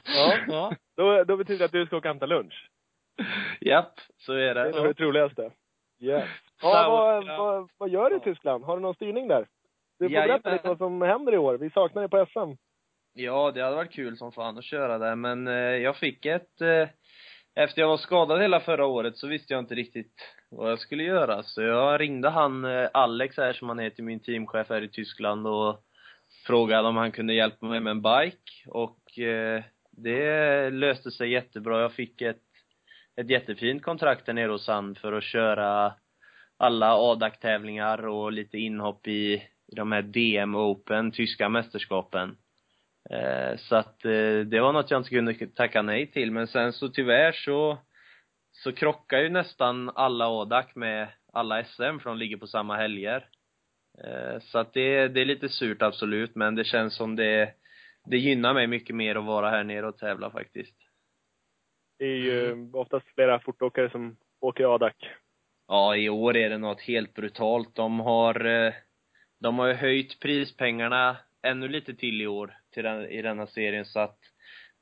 Ja, 0.05 0.37
ja. 0.47 0.75
då, 0.97 1.23
då 1.23 1.37
betyder 1.37 1.59
det 1.59 1.65
att 1.65 1.71
du 1.71 1.85
ska 1.85 1.97
åka 1.97 2.09
och 2.09 2.13
hämta 2.15 2.25
lunch. 2.25 2.69
Japp, 3.61 3.99
så 4.17 4.33
är 4.33 4.37
Det 4.55 4.61
är 4.61 4.65
det. 4.65 4.77
nog 4.77 4.85
det 4.85 4.93
troligaste. 4.93 5.51
Yes. 6.01 6.29
Ja, 6.61 6.89
vad, 6.89 7.27
vad, 7.37 7.69
vad 7.77 7.89
gör 7.89 8.09
du 8.09 8.15
i 8.17 8.19
Tyskland? 8.19 8.63
Har 8.63 8.75
du 8.77 8.81
någon 8.81 8.95
styrning 8.95 9.27
där? 9.27 9.47
Du 9.99 10.05
får 10.05 10.09
berätta 10.09 10.27
Jajamän. 10.27 10.53
lite 10.53 10.67
vad 10.67 10.77
som 10.77 11.01
händer 11.01 11.33
i 11.33 11.37
år. 11.37 11.57
Vi 11.57 11.69
saknar 11.69 12.01
dig 12.01 12.09
på 12.09 12.25
SM. 12.25 12.61
Ja, 13.13 13.51
det 13.51 13.61
hade 13.61 13.75
varit 13.75 13.91
kul 13.93 14.17
som 14.17 14.31
fan 14.31 14.57
att 14.57 14.63
köra 14.63 14.97
där, 14.97 15.15
men 15.15 15.47
eh, 15.47 15.53
jag 15.53 15.97
fick 15.97 16.25
ett 16.25 16.61
eh, 16.61 16.89
efter 17.55 17.81
jag 17.81 17.87
var 17.87 17.97
skadad 17.97 18.41
hela 18.41 18.59
förra 18.59 18.85
året 18.85 19.17
så 19.17 19.27
visste 19.27 19.53
jag 19.53 19.59
inte 19.59 19.75
riktigt 19.75 20.13
vad 20.55 20.71
jag 20.71 20.79
skulle 20.79 21.03
göra. 21.03 21.43
Så 21.43 21.61
jag 21.61 22.01
ringde 22.01 22.29
han 22.29 22.65
eh, 22.65 22.89
Alex 22.93 23.37
här 23.37 23.53
som 23.53 23.69
han 23.69 23.79
heter, 23.79 24.03
min 24.03 24.19
teamchef 24.19 24.69
här 24.69 24.81
i 24.81 24.89
Tyskland 24.89 25.47
och 25.47 25.83
frågade 26.47 26.87
om 26.87 26.97
han 26.97 27.11
kunde 27.11 27.33
hjälpa 27.33 27.65
mig 27.65 27.79
med 27.79 27.91
en 27.91 28.01
bike 28.01 28.69
och 28.69 29.19
eh, 29.19 29.63
det 29.91 30.69
löste 30.69 31.11
sig 31.11 31.31
jättebra. 31.31 31.81
Jag 31.81 31.93
fick 31.93 32.21
ett, 32.21 32.41
ett 33.15 33.29
jättefint 33.29 33.83
kontrakt 33.83 34.25
där 34.25 34.33
nere 34.33 34.51
hos 34.51 34.67
han 34.67 34.95
för 34.95 35.13
att 35.13 35.23
köra 35.23 35.93
alla 36.57 36.95
ADAC-tävlingar 36.95 38.07
och 38.07 38.31
lite 38.31 38.57
inhopp 38.57 39.07
i, 39.07 39.33
i 39.67 39.75
de 39.75 39.91
här 39.91 40.01
DM 40.01 40.55
Open, 40.55 41.11
tyska 41.11 41.49
mästerskapen. 41.49 42.37
Eh, 43.09 43.57
så 43.57 43.75
att 43.75 44.05
eh, 44.05 44.39
det 44.45 44.59
var 44.59 44.73
något 44.73 44.91
jag 44.91 44.99
inte 44.99 45.09
kunde 45.09 45.47
tacka 45.47 45.81
nej 45.81 46.11
till. 46.11 46.31
Men 46.31 46.47
sen 46.47 46.73
så 46.73 46.89
tyvärr 46.89 47.31
så, 47.31 47.77
så 48.63 48.71
krockar 48.71 49.19
ju 49.19 49.29
nästan 49.29 49.89
alla 49.89 50.27
ADAC 50.27 50.75
med 50.75 51.07
alla 51.33 51.63
SM 51.63 51.99
för 51.99 52.05
de 52.05 52.17
ligger 52.17 52.37
på 52.37 52.47
samma 52.47 52.75
helger. 52.75 53.29
Eh, 54.03 54.39
så 54.39 54.59
att 54.59 54.73
det, 54.73 55.07
det 55.07 55.21
är 55.21 55.25
lite 55.25 55.49
surt 55.49 55.81
absolut, 55.81 56.35
men 56.35 56.55
det 56.55 56.63
känns 56.63 56.95
som 56.95 57.15
det, 57.15 57.53
det 58.05 58.17
gynnar 58.17 58.53
mig 58.53 58.67
mycket 58.67 58.95
mer 58.95 59.15
att 59.15 59.25
vara 59.25 59.49
här 59.49 59.63
nere 59.63 59.87
och 59.87 59.97
tävla 59.97 60.31
faktiskt. 60.31 60.75
Det 61.99 62.05
är 62.05 62.15
ju 62.15 62.69
oftast 62.73 63.05
flera 63.15 63.39
fortåkare 63.39 63.89
som 63.89 64.17
åker 64.39 64.63
i 64.63 64.65
ADAC. 64.65 64.93
Ja, 65.67 65.95
i 65.95 66.09
år 66.09 66.37
är 66.37 66.49
det 66.49 66.57
något 66.57 66.81
helt 66.81 67.13
brutalt. 67.13 67.75
De 67.75 67.99
har, 67.99 68.45
eh, 68.45 68.73
de 69.39 69.59
har 69.59 69.67
ju 69.67 69.73
höjt 69.73 70.19
prispengarna 70.19 71.17
ännu 71.43 71.67
lite 71.67 71.93
till 71.93 72.21
i 72.21 72.27
år, 72.27 72.57
till 72.73 72.83
den, 72.83 73.05
i 73.05 73.21
denna 73.21 73.47
serien, 73.47 73.85
så 73.85 73.99
att 73.99 74.19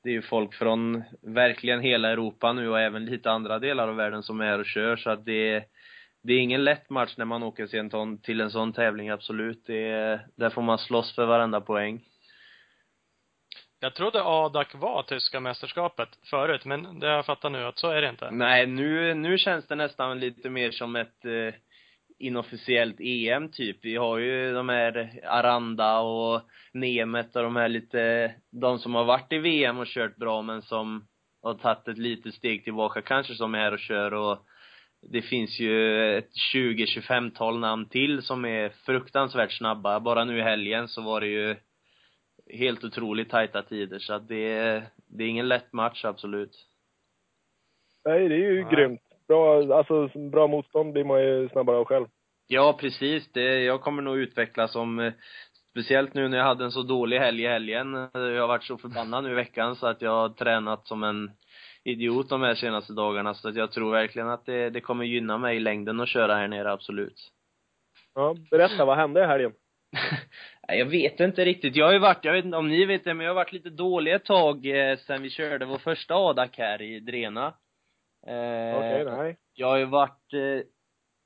det 0.03 0.09
är 0.09 0.13
ju 0.13 0.21
folk 0.21 0.53
från 0.53 1.03
verkligen 1.21 1.81
hela 1.81 2.09
Europa 2.09 2.53
nu 2.53 2.69
och 2.69 2.79
även 2.79 3.05
lite 3.05 3.31
andra 3.31 3.59
delar 3.59 3.87
av 3.87 3.95
världen 3.95 4.23
som 4.23 4.41
är 4.41 4.45
här 4.45 4.59
och 4.59 4.65
kör, 4.65 4.95
så 4.95 5.09
att 5.09 5.25
det 5.25 5.49
är, 5.49 5.65
det 6.23 6.33
är 6.33 6.39
ingen 6.39 6.63
lätt 6.63 6.89
match 6.89 7.13
när 7.17 7.25
man 7.25 7.43
åker 7.43 7.67
till 7.67 7.79
en, 7.79 7.89
sån- 7.89 8.21
till 8.21 8.41
en 8.41 8.51
sån 8.51 8.73
tävling, 8.73 9.09
absolut. 9.09 9.63
Det 9.65 9.89
är, 9.89 10.27
där 10.35 10.49
får 10.49 10.61
man 10.61 10.77
slåss 10.77 11.15
för 11.15 11.25
varenda 11.25 11.61
poäng. 11.61 12.01
Jag 13.79 13.95
trodde 13.95 14.23
ADAC 14.23 14.67
var 14.75 15.03
tyska 15.03 15.39
mästerskapet 15.39 16.09
förut, 16.29 16.65
men 16.65 16.99
det 16.99 17.07
har 17.07 17.15
jag 17.15 17.25
fattat 17.25 17.51
nu 17.51 17.63
att 17.65 17.77
så 17.77 17.89
är 17.89 18.01
det 18.01 18.09
inte. 18.09 18.31
Nej, 18.31 18.67
nu, 18.67 19.13
nu 19.13 19.37
känns 19.37 19.67
det 19.67 19.75
nästan 19.75 20.19
lite 20.19 20.49
mer 20.49 20.71
som 20.71 20.95
ett 20.95 21.25
eh, 21.25 21.53
inofficiellt 22.19 22.95
EM 22.99 23.49
typ. 23.51 23.77
Vi 23.85 23.95
har 23.95 24.17
ju 24.17 24.53
de 24.53 24.69
här 24.69 25.19
Aranda 25.23 25.99
och 25.99 26.41
Nemet 26.73 27.35
och 27.35 27.43
de 27.43 27.55
här 27.55 27.69
lite, 27.69 28.33
de 28.51 28.79
som 28.79 28.95
har 28.95 29.03
varit 29.05 29.33
i 29.33 29.37
VM 29.37 29.77
och 29.79 29.87
kört 29.87 30.15
bra 30.15 30.41
men 30.41 30.61
som 30.61 31.07
har 31.41 31.53
tagit 31.53 31.87
ett 31.87 31.97
litet 31.97 32.33
steg 32.33 32.63
tillbaka 32.63 33.01
kanske 33.01 33.33
som 33.35 33.55
är 33.55 33.59
här 33.59 33.71
och 33.73 33.79
kör 33.79 34.13
och 34.13 34.45
det 35.11 35.21
finns 35.21 35.59
ju 35.59 36.01
ett 36.17 36.29
20-25-tal 36.55 37.59
namn 37.59 37.89
till 37.89 38.21
som 38.21 38.45
är 38.45 38.69
fruktansvärt 38.69 39.51
snabba. 39.51 39.99
Bara 39.99 40.25
nu 40.25 40.37
i 40.37 40.41
helgen 40.41 40.87
så 40.87 41.01
var 41.01 41.21
det 41.21 41.27
ju 41.27 41.55
helt 42.53 42.83
otroligt 42.83 43.29
tajta 43.29 43.61
tider 43.63 43.99
så 43.99 44.13
att 44.13 44.27
det, 44.27 44.51
är- 44.51 44.83
det 45.07 45.23
är 45.23 45.27
ingen 45.27 45.47
lätt 45.47 45.73
match 45.73 46.05
absolut. 46.05 46.51
Nej, 48.05 48.29
det 48.29 48.35
är 48.35 48.39
ju 48.51 48.63
Nej. 48.63 48.73
grymt. 48.73 49.01
Bra, 49.27 49.75
alltså 49.77 50.19
bra 50.19 50.47
motstånd 50.47 50.93
blir 50.93 51.03
man 51.03 51.21
ju 51.21 51.49
snabbare 51.49 51.77
av 51.77 51.85
själv. 51.85 52.07
Ja, 52.47 52.77
precis. 52.79 53.31
Det, 53.31 53.63
jag 53.63 53.81
kommer 53.81 54.01
nog 54.01 54.17
utvecklas 54.17 54.71
som, 54.71 54.99
eh, 54.99 55.13
speciellt 55.71 56.13
nu 56.13 56.27
när 56.27 56.37
jag 56.37 56.45
hade 56.45 56.63
en 56.63 56.71
så 56.71 56.83
dålig 56.83 57.19
helg 57.19 57.43
i 57.43 57.47
helgen. 57.47 57.93
Jag 58.13 58.41
har 58.41 58.47
varit 58.47 58.63
så 58.63 58.77
förbannad 58.77 59.23
nu 59.23 59.31
i 59.31 59.35
veckan 59.35 59.75
så 59.75 59.87
att 59.87 60.01
jag 60.01 60.11
har 60.11 60.29
tränat 60.29 60.87
som 60.87 61.03
en 61.03 61.31
idiot 61.83 62.29
de 62.29 62.41
här 62.41 62.55
senaste 62.55 62.93
dagarna. 62.93 63.33
Så 63.33 63.49
att 63.49 63.55
jag 63.55 63.71
tror 63.71 63.91
verkligen 63.91 64.29
att 64.29 64.45
det, 64.45 64.69
det 64.69 64.81
kommer 64.81 65.05
gynna 65.05 65.37
mig 65.37 65.57
i 65.57 65.59
längden 65.59 65.99
att 65.99 66.09
köra 66.09 66.35
här 66.35 66.47
nere, 66.47 66.71
absolut. 66.71 67.29
Ja, 68.15 68.35
berätta, 68.51 68.85
vad 68.85 68.97
hände 68.97 69.23
i 69.23 69.27
helgen? 69.27 69.53
Jag 70.67 70.85
vet 70.85 71.19
inte 71.19 71.45
riktigt. 71.45 71.75
Jag 71.75 71.85
har 71.85 71.93
ju 71.93 71.99
varit, 71.99 72.25
jag 72.25 72.33
vet 72.33 72.45
inte 72.45 72.57
om 72.57 72.69
ni 72.69 72.85
vet 72.85 73.03
det, 73.03 73.13
men 73.13 73.25
jag 73.25 73.29
har 73.29 73.35
varit 73.35 73.53
lite 73.53 73.69
dålig 73.69 74.13
ett 74.13 74.25
tag 74.25 74.65
eh, 74.65 74.97
sen 74.97 75.21
vi 75.21 75.29
körde 75.29 75.65
vår 75.65 75.77
första 75.77 76.15
ADAC 76.15 76.49
här 76.57 76.81
i 76.81 76.99
Drena. 76.99 77.53
Eh, 78.27 78.77
Okej, 78.77 79.05
nej. 79.05 79.37
Jag 79.53 79.67
har 79.67 79.77
ju 79.77 79.85
varit, 79.85 80.33
eh, 80.33 80.65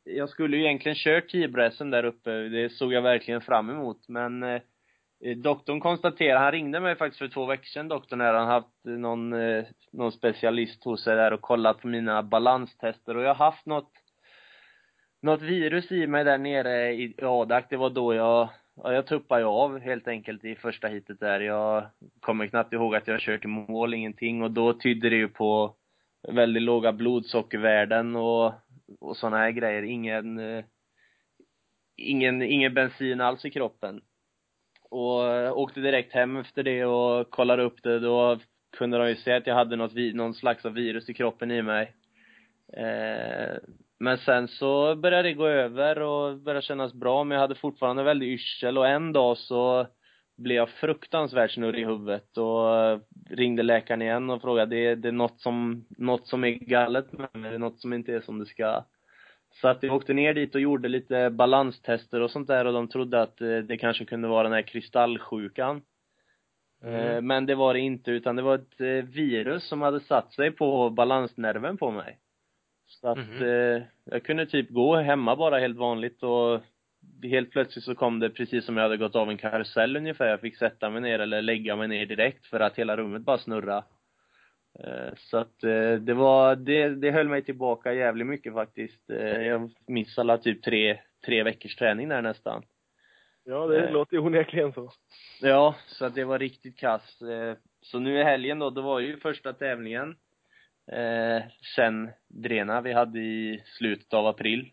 jag 0.03 0.29
skulle 0.29 0.57
ju 0.57 0.63
egentligen 0.63 0.95
kört 0.95 1.29
Tibressen 1.29 1.91
där 1.91 2.05
uppe, 2.05 2.31
det 2.31 2.69
såg 2.69 2.93
jag 2.93 3.01
verkligen 3.01 3.41
fram 3.41 3.69
emot, 3.69 4.07
men 4.07 4.43
eh, 4.43 4.61
eh, 5.25 5.37
doktorn 5.37 5.79
konstaterade, 5.79 6.39
han 6.39 6.51
ringde 6.51 6.79
mig 6.79 6.95
faktiskt 6.95 7.19
för 7.19 7.27
två 7.27 7.45
veckor 7.45 7.65
sedan 7.65 7.87
doktorn 7.87 8.19
när 8.19 8.33
han 8.33 8.47
haft 8.47 8.83
någon, 8.83 9.33
eh, 9.33 9.63
någon 9.91 10.11
specialist 10.11 10.83
hos 10.83 11.03
sig 11.03 11.15
där 11.15 11.33
och 11.33 11.41
kollat 11.41 11.81
på 11.81 11.87
mina 11.87 12.23
balanstester 12.23 13.17
och 13.17 13.23
jag 13.23 13.33
har 13.33 13.45
haft 13.45 13.65
något 13.65 13.91
något 15.21 15.41
virus 15.41 15.91
i 15.91 16.07
mig 16.07 16.23
där 16.23 16.37
nere 16.37 16.93
i 16.93 17.15
Adak, 17.21 17.65
det 17.69 17.77
var 17.77 17.89
då 17.89 18.13
jag 18.13 18.49
Ja, 18.83 18.93
jag 18.93 19.07
tuppade 19.07 19.41
ju 19.41 19.47
av 19.47 19.79
helt 19.79 20.07
enkelt 20.07 20.45
i 20.45 20.55
första 20.55 20.87
hitet 20.87 21.19
där. 21.19 21.39
Jag 21.39 21.87
kommer 22.19 22.47
knappt 22.47 22.73
ihåg 22.73 22.95
att 22.95 23.07
jag 23.07 23.19
kört 23.19 23.45
i 23.45 23.47
mål, 23.47 23.93
ingenting. 23.93 24.41
Och 24.43 24.51
då 24.51 24.73
tydde 24.73 25.09
det 25.09 25.15
ju 25.15 25.27
på 25.27 25.75
väldigt 26.27 26.63
låga 26.63 26.93
blodsockervärden 26.93 28.15
och, 28.15 28.53
och 28.99 29.17
såna 29.17 29.37
här 29.37 29.51
grejer. 29.51 29.83
Ingen, 29.83 30.39
eh, 30.39 30.65
ingen, 31.97 32.41
ingen 32.41 32.73
bensin 32.73 33.21
alls 33.21 33.45
i 33.45 33.49
kroppen. 33.49 34.01
Och 34.89 35.33
eh, 35.33 35.57
åkte 35.57 35.79
direkt 35.79 36.13
hem 36.13 36.37
efter 36.37 36.63
det 36.63 36.85
och 36.85 37.29
kollade 37.29 37.63
upp 37.63 37.83
det. 37.83 37.99
Då 37.99 38.39
kunde 38.77 38.97
de 38.97 39.09
ju 39.09 39.15
se 39.15 39.33
att 39.33 39.47
jag 39.47 39.55
hade 39.55 39.75
något, 39.75 39.93
någon 40.13 40.33
slags 40.33 40.65
av 40.65 40.73
virus 40.73 41.09
i 41.09 41.13
kroppen 41.13 41.51
i 41.51 41.61
mig. 41.61 41.93
Eh, 42.73 43.57
men 43.99 44.17
sen 44.17 44.47
så 44.47 44.95
började 44.95 45.29
det 45.29 45.33
gå 45.33 45.47
över 45.47 45.99
och 46.01 46.37
började 46.37 46.65
kännas 46.65 46.93
bra, 46.93 47.23
men 47.23 47.35
jag 47.35 47.41
hade 47.41 47.55
fortfarande 47.55 48.03
väldigt 48.03 48.27
yrsel 48.27 48.77
och 48.77 48.87
en 48.87 49.13
dag 49.13 49.37
så 49.37 49.87
blev 50.37 50.55
jag 50.55 50.69
fruktansvärt 50.69 51.51
snurrig 51.51 51.81
i 51.81 51.85
huvudet 51.85 52.37
och 52.37 53.01
ringde 53.29 53.63
läkaren 53.63 54.01
igen 54.01 54.29
och 54.29 54.41
frågade, 54.41 54.75
det, 54.75 54.95
det 54.95 55.07
är 55.07 55.11
något 55.11 55.41
som, 55.41 55.85
något 55.89 56.27
som 56.27 56.43
är 56.43 56.49
galet 56.49 57.11
med 57.11 57.29
mig, 57.33 57.51
det 57.51 57.55
är 57.55 57.59
något 57.59 57.79
som 57.79 57.93
inte 57.93 58.13
är 58.13 58.21
som 58.21 58.39
det 58.39 58.45
ska. 58.45 58.83
Så 59.61 59.67
att 59.67 59.83
jag 59.83 59.95
åkte 59.95 60.13
ner 60.13 60.33
dit 60.33 60.55
och 60.55 60.61
gjorde 60.61 60.87
lite 60.87 61.29
balanstester 61.29 62.21
och 62.21 62.31
sånt 62.31 62.47
där 62.47 62.65
och 62.65 62.73
de 62.73 62.87
trodde 62.87 63.21
att 63.21 63.41
eh, 63.41 63.57
det 63.57 63.77
kanske 63.77 64.05
kunde 64.05 64.27
vara 64.27 64.43
den 64.43 64.53
här 64.53 64.61
kristallsjukan. 64.61 65.81
Mm. 66.83 66.95
Eh, 66.95 67.21
men 67.21 67.45
det 67.45 67.55
var 67.55 67.73
det 67.73 67.79
inte, 67.79 68.11
utan 68.11 68.35
det 68.35 68.41
var 68.41 68.55
ett 68.55 68.81
eh, 68.81 69.09
virus 69.09 69.67
som 69.67 69.81
hade 69.81 69.99
satt 69.99 70.33
sig 70.33 70.51
på 70.51 70.89
balansnerven 70.89 71.77
på 71.77 71.91
mig. 71.91 72.17
Så 72.87 73.07
att 73.07 73.17
mm 73.17 73.43
eh, 73.43 73.83
jag 74.05 74.23
kunde 74.23 74.45
typ 74.45 74.69
gå 74.69 74.95
hemma 74.95 75.35
bara 75.35 75.59
helt 75.59 75.77
vanligt 75.77 76.23
och 76.23 76.61
helt 77.23 77.51
plötsligt 77.51 77.85
så 77.85 77.95
kom 77.95 78.19
det 78.19 78.29
precis 78.29 78.65
som 78.65 78.77
jag 78.77 78.83
hade 78.83 78.97
gått 78.97 79.15
av 79.15 79.29
en 79.29 79.37
karusell 79.37 79.97
ungefär. 79.97 80.27
Jag 80.27 80.41
fick 80.41 80.57
sätta 80.57 80.89
mig 80.89 81.01
ner 81.01 81.19
eller 81.19 81.41
lägga 81.41 81.75
mig 81.75 81.87
ner 81.87 82.05
direkt 82.05 82.45
för 82.45 82.59
att 82.59 82.75
hela 82.75 82.97
rummet 82.97 83.21
bara 83.21 83.37
snurra. 83.37 83.83
Eh, 84.79 85.13
så 85.17 85.37
att 85.37 85.63
eh, 85.63 85.93
det 85.93 86.13
var, 86.13 86.55
det, 86.55 86.89
det 86.89 87.11
höll 87.11 87.29
mig 87.29 87.43
tillbaka 87.43 87.93
jävligt 87.93 88.27
mycket 88.27 88.53
faktiskt. 88.53 89.09
Eh, 89.09 89.41
jag 89.41 89.71
missade 89.87 90.37
typ 90.37 90.63
tre, 90.63 90.99
tre 91.25 91.43
veckors 91.43 91.75
träning 91.75 92.09
där 92.09 92.21
nästan. 92.21 92.63
Ja, 93.43 93.67
det 93.67 93.91
låter 93.91 94.13
ju 94.13 94.19
onekligen 94.19 94.73
så. 94.73 94.91
Ja, 95.41 95.75
så 95.87 96.05
att 96.05 96.15
det 96.15 96.23
var 96.23 96.39
riktigt 96.39 96.79
kass. 96.79 97.19
Så 97.81 97.99
nu 97.99 98.19
i 98.19 98.23
helgen 98.23 98.59
då, 98.59 98.69
då 98.69 98.81
var 98.81 98.99
ju 98.99 99.17
första 99.17 99.53
tävlingen 99.53 100.15
eh, 100.91 101.43
sen 101.75 102.09
Drena 102.27 102.81
vi 102.81 102.93
hade 102.93 103.19
i 103.19 103.63
slutet 103.65 104.13
av 104.13 104.27
april. 104.27 104.71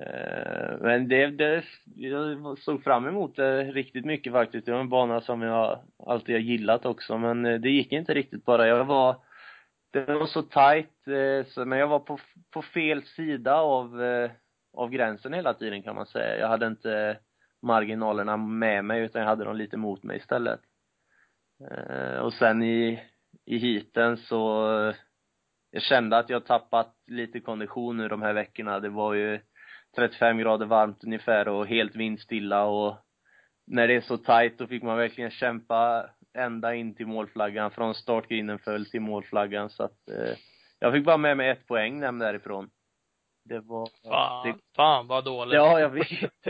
Eh, 0.00 0.51
men 0.80 1.08
det, 1.08 1.26
det, 1.26 1.64
jag 1.94 2.58
såg 2.58 2.84
fram 2.84 3.06
emot 3.06 3.36
det 3.36 3.64
riktigt 3.64 4.04
mycket 4.04 4.32
faktiskt. 4.32 4.66
Det 4.66 4.72
var 4.72 4.80
en 4.80 4.88
bana 4.88 5.20
som 5.20 5.42
jag 5.42 5.80
alltid 6.06 6.34
har 6.34 6.40
gillat 6.40 6.86
också, 6.86 7.18
men 7.18 7.46
eh, 7.46 7.60
det 7.60 7.70
gick 7.70 7.92
inte 7.92 8.14
riktigt 8.14 8.44
bara. 8.44 8.66
Jag 8.66 8.84
var, 8.84 9.16
det 9.90 10.14
var 10.14 10.26
så 10.26 10.42
tight, 10.42 11.08
eh, 11.08 11.46
så, 11.46 11.64
men 11.64 11.78
jag 11.78 11.88
var 11.88 11.98
på, 11.98 12.18
på 12.50 12.62
fel 12.62 13.02
sida 13.02 13.54
av, 13.54 14.02
eh, 14.02 14.30
av 14.76 14.90
gränsen 14.90 15.32
hela 15.32 15.54
tiden 15.54 15.82
kan 15.82 15.94
man 15.94 16.06
säga. 16.06 16.38
Jag 16.38 16.48
hade 16.48 16.66
inte 16.66 17.18
marginalerna 17.62 18.36
med 18.36 18.84
mig, 18.84 19.02
utan 19.02 19.22
jag 19.22 19.28
hade 19.28 19.44
dem 19.44 19.56
lite 19.56 19.76
mot 19.76 20.02
mig 20.02 20.16
istället. 20.16 20.60
Och 22.22 22.32
sen 22.32 22.62
i, 22.62 23.02
i 23.46 23.58
heaten 23.58 24.16
så 24.16 24.68
jag 25.70 25.82
kände 25.82 26.18
att 26.18 26.30
jag 26.30 26.46
tappat 26.46 26.94
lite 27.06 27.40
kondition 27.40 27.96
nu 27.96 28.08
de 28.08 28.22
här 28.22 28.32
veckorna. 28.32 28.80
Det 28.80 28.88
var 28.88 29.14
ju 29.14 29.40
35 29.96 30.38
grader 30.38 30.66
varmt 30.66 31.04
ungefär 31.04 31.48
och 31.48 31.66
helt 31.66 31.96
vindstilla 31.96 32.64
och 32.64 32.96
när 33.66 33.88
det 33.88 33.94
är 33.94 34.00
så 34.00 34.16
tight 34.16 34.58
då 34.58 34.66
fick 34.66 34.82
man 34.82 34.98
verkligen 34.98 35.30
kämpa 35.30 36.10
ända 36.34 36.74
in 36.74 36.94
till 36.94 37.06
målflaggan, 37.06 37.70
från 37.70 37.94
startgrinden 37.94 38.58
föll 38.58 38.86
till 38.86 39.00
målflaggan 39.00 39.70
så 39.70 39.82
att 39.82 40.08
eh, 40.08 40.36
jag 40.78 40.92
fick 40.92 41.04
bara 41.04 41.16
med 41.16 41.36
mig 41.36 41.48
ett 41.50 41.66
poäng 41.66 42.02
hem 42.02 42.18
därifrån. 42.18 42.70
Det 43.44 43.60
var... 43.60 43.88
Fan, 44.08 44.46
det, 44.46 44.58
fan 44.76 45.06
vad 45.06 45.24
dåligt. 45.24 45.54
Ja, 45.54 45.80
jag 45.80 45.90
vet. 45.90 46.08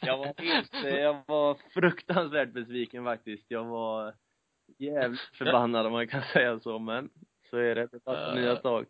jag 0.00 0.18
var 0.18 0.42
helt, 0.42 0.72
jag 0.84 1.22
var 1.26 1.56
fruktansvärt 1.74 2.52
besviken 2.52 3.04
faktiskt. 3.04 3.44
Jag 3.48 3.64
var 3.64 4.14
jävligt 4.78 5.20
förbannad 5.20 5.86
om 5.86 5.92
man 5.92 6.08
kan 6.08 6.22
säga 6.22 6.60
så, 6.60 6.78
men 6.78 7.10
så 7.50 7.56
är 7.56 7.74
det. 7.74 7.86
Det 7.92 8.00
tar 8.00 8.34
nya 8.34 8.56
tag. 8.56 8.86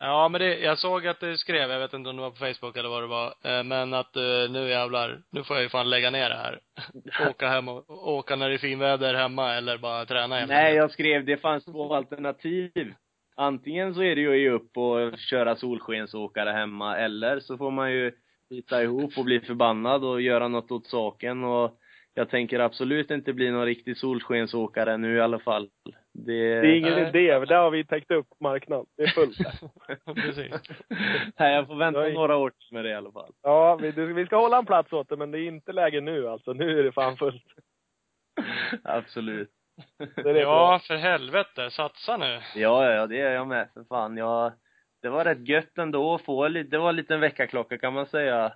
Ja, 0.00 0.28
men 0.28 0.40
det, 0.40 0.58
jag 0.58 0.78
såg 0.78 1.06
att 1.06 1.20
du 1.20 1.36
skrev, 1.36 1.70
jag 1.70 1.78
vet 1.78 1.92
inte 1.92 2.10
om 2.10 2.16
det 2.16 2.22
var 2.22 2.30
på 2.30 2.36
Facebook 2.36 2.76
eller 2.76 2.88
vad 2.88 3.02
det 3.02 3.06
var, 3.06 3.34
eh, 3.44 3.64
men 3.64 3.94
att 3.94 4.16
uh, 4.16 4.50
nu 4.50 4.68
jävlar, 4.68 5.22
nu 5.30 5.44
får 5.44 5.56
jag 5.56 5.62
ju 5.62 5.68
fan 5.68 5.90
lägga 5.90 6.10
ner 6.10 6.28
det 6.28 6.36
här. 6.36 6.60
åka 7.30 7.48
hem 7.48 7.68
och 7.68 8.08
åka 8.08 8.36
när 8.36 8.48
det 8.48 8.54
är 8.54 8.58
finväder 8.58 9.14
hemma 9.14 9.54
eller 9.54 9.78
bara 9.78 10.06
träna 10.06 10.34
hemma. 10.34 10.52
Nej, 10.52 10.74
jag 10.74 10.90
skrev, 10.90 11.24
det 11.24 11.36
fanns 11.36 11.64
två 11.64 11.94
alternativ. 11.94 12.94
Antingen 13.36 13.94
så 13.94 14.02
är 14.02 14.14
det 14.14 14.20
ju 14.20 14.30
att 14.30 14.38
ge 14.38 14.50
upp 14.50 14.76
och 14.76 15.18
köra 15.18 15.56
solskensåkare 15.56 16.50
hemma, 16.50 16.96
eller 16.98 17.40
så 17.40 17.56
får 17.58 17.70
man 17.70 17.92
ju 17.92 18.12
bita 18.50 18.82
ihop 18.82 19.18
och 19.18 19.24
bli 19.24 19.40
förbannad 19.40 20.04
och 20.04 20.20
göra 20.20 20.48
något 20.48 20.70
åt 20.70 20.86
saken 20.86 21.44
och 21.44 21.78
jag 22.14 22.30
tänker 22.30 22.60
absolut 22.60 23.10
inte 23.10 23.32
bli 23.32 23.50
någon 23.50 23.66
riktig 23.66 23.96
solskensåkare 23.96 24.96
nu 24.96 25.16
i 25.16 25.20
alla 25.20 25.38
fall. 25.38 25.70
Det, 26.26 26.60
det 26.60 26.68
är 26.68 26.76
ingen 26.76 26.94
nej. 26.94 27.08
idé, 27.08 27.38
där 27.38 27.56
har 27.56 27.70
vi 27.70 27.84
täckt 27.84 28.10
upp 28.10 28.26
marknaden. 28.40 28.86
Det 28.96 29.02
är 29.02 29.06
fullt. 29.06 29.38
Precis. 30.14 30.52
nej, 31.38 31.54
jag 31.54 31.66
får 31.66 31.76
vänta 31.76 32.08
är... 32.08 32.12
några 32.12 32.36
år 32.36 32.52
med 32.70 32.84
det 32.84 32.90
i 32.90 32.94
alla 32.94 33.12
fall. 33.12 33.32
Ja, 33.42 33.76
vi, 33.76 33.90
vi 33.90 34.26
ska 34.26 34.36
hålla 34.36 34.58
en 34.58 34.66
plats 34.66 34.92
åt 34.92 35.08
det, 35.08 35.16
men 35.16 35.30
det 35.30 35.38
är 35.38 35.48
inte 35.48 35.72
läge 35.72 36.00
nu 36.00 36.28
alltså. 36.28 36.52
Nu 36.52 36.80
är 36.80 36.84
det 36.84 36.92
fan 36.92 37.16
fullt. 37.16 37.44
Absolut. 38.84 39.50
Det 39.98 40.32
det 40.32 40.40
ja, 40.40 40.80
för 40.86 40.96
helvete. 40.96 41.70
Satsa 41.70 42.16
nu. 42.16 42.40
Ja, 42.54 42.92
ja, 42.92 43.06
det 43.06 43.20
är 43.20 43.34
jag 43.34 43.48
med 43.48 43.68
för 43.74 43.84
fan. 43.84 44.16
Jag, 44.16 44.52
det 45.02 45.08
var 45.08 45.24
rätt 45.24 45.48
gött 45.48 45.78
ändå 45.78 46.14
att 46.14 46.24
få 46.24 46.48
lite, 46.48 46.70
det 46.70 46.78
var 46.78 46.88
en 46.88 46.96
liten 46.96 47.20
väckarklocka 47.20 47.78
kan 47.78 47.92
man 47.92 48.06
säga. 48.06 48.52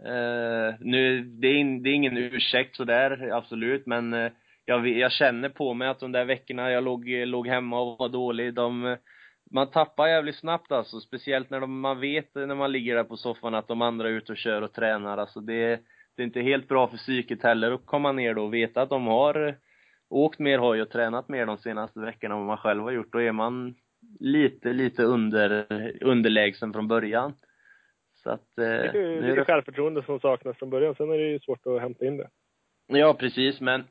Uh, 0.00 0.74
nu, 0.80 1.20
det 1.24 1.48
är, 1.48 1.54
in, 1.54 1.82
det 1.82 1.90
är 1.90 1.94
ingen 1.94 2.16
ursäkt 2.16 2.76
sådär, 2.76 3.30
absolut, 3.32 3.86
men 3.86 4.14
uh, 4.14 4.30
jag, 4.64 4.88
jag 4.88 5.12
känner 5.12 5.48
på 5.48 5.74
mig 5.74 5.88
att 5.88 6.00
de 6.00 6.12
där 6.12 6.24
veckorna 6.24 6.70
jag 6.70 6.84
låg, 6.84 7.08
låg 7.08 7.48
hemma 7.48 7.80
och 7.80 7.98
var 7.98 8.08
dålig, 8.08 8.54
de, 8.54 8.96
man 9.50 9.70
tappar 9.70 10.08
jävligt 10.08 10.36
snabbt 10.36 10.72
alltså, 10.72 11.00
speciellt 11.00 11.50
när 11.50 11.60
de, 11.60 11.80
man 11.80 12.00
vet 12.00 12.34
när 12.34 12.54
man 12.54 12.72
ligger 12.72 12.96
där 12.96 13.04
på 13.04 13.16
soffan 13.16 13.54
att 13.54 13.68
de 13.68 13.82
andra 13.82 14.08
är 14.08 14.12
ute 14.12 14.32
och 14.32 14.38
kör 14.38 14.62
och 14.62 14.72
tränar, 14.72 15.18
alltså 15.18 15.40
det, 15.40 15.80
det 16.16 16.22
är 16.22 16.26
inte 16.26 16.40
helt 16.40 16.68
bra 16.68 16.88
för 16.88 16.96
psyket 16.96 17.42
heller 17.42 17.72
att 17.72 17.86
komma 17.86 18.12
ner 18.12 18.34
då 18.34 18.44
och 18.44 18.54
veta 18.54 18.82
att 18.82 18.90
de 18.90 19.06
har 19.06 19.56
åkt 20.08 20.38
mer 20.38 20.58
hoj 20.58 20.82
och 20.82 20.90
tränat 20.90 21.28
mer 21.28 21.46
de 21.46 21.58
senaste 21.58 22.00
veckorna 22.00 22.34
än 22.34 22.40
vad 22.40 22.46
man 22.46 22.56
själv 22.56 22.82
har 22.82 22.90
gjort, 22.90 23.12
då 23.12 23.22
är 23.22 23.32
man 23.32 23.74
lite, 24.20 24.72
lite 24.72 25.02
under, 25.02 25.66
underlägsen 26.00 26.72
från 26.72 26.88
början. 26.88 27.34
Så 28.14 28.30
att, 28.30 28.58
eh, 28.58 28.64
det 28.64 28.98
är 28.98 29.36
det... 29.36 29.44
självförtroende 29.44 30.02
som 30.02 30.20
saknas 30.20 30.56
från 30.56 30.70
början, 30.70 30.94
sen 30.94 31.10
är 31.10 31.18
det 31.18 31.28
ju 31.28 31.40
svårt 31.40 31.66
att 31.66 31.80
hämta 31.80 32.06
in 32.06 32.16
det. 32.16 32.28
Ja, 32.86 33.14
precis, 33.14 33.60
men 33.60 33.84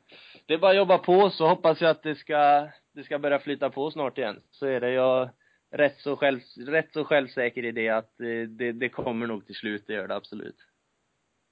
det 0.46 0.54
är 0.54 0.58
bara 0.58 0.70
att 0.70 0.76
jobba 0.76 0.98
på 0.98 1.30
så 1.30 1.46
hoppas 1.46 1.80
jag 1.80 1.90
att 1.90 2.02
det 2.02 2.14
ska, 2.14 2.68
det 2.94 3.04
ska 3.04 3.18
börja 3.18 3.38
flyta 3.38 3.70
på 3.70 3.90
snart 3.90 4.18
igen. 4.18 4.40
Så 4.50 4.66
är 4.66 4.80
det. 4.80 4.90
Jag 4.90 5.30
rätt 5.70 6.00
så, 6.00 6.16
själv, 6.16 6.40
rätt 6.66 6.92
så 6.92 7.04
självsäker 7.04 7.64
i 7.64 7.72
det 7.72 7.88
att 7.88 8.20
eh, 8.20 8.48
det, 8.48 8.72
det 8.72 8.88
kommer 8.88 9.26
nog 9.26 9.46
till 9.46 9.54
slut, 9.54 9.84
det 9.86 9.92
gör 9.92 10.08
det 10.08 10.16
absolut. 10.16 10.56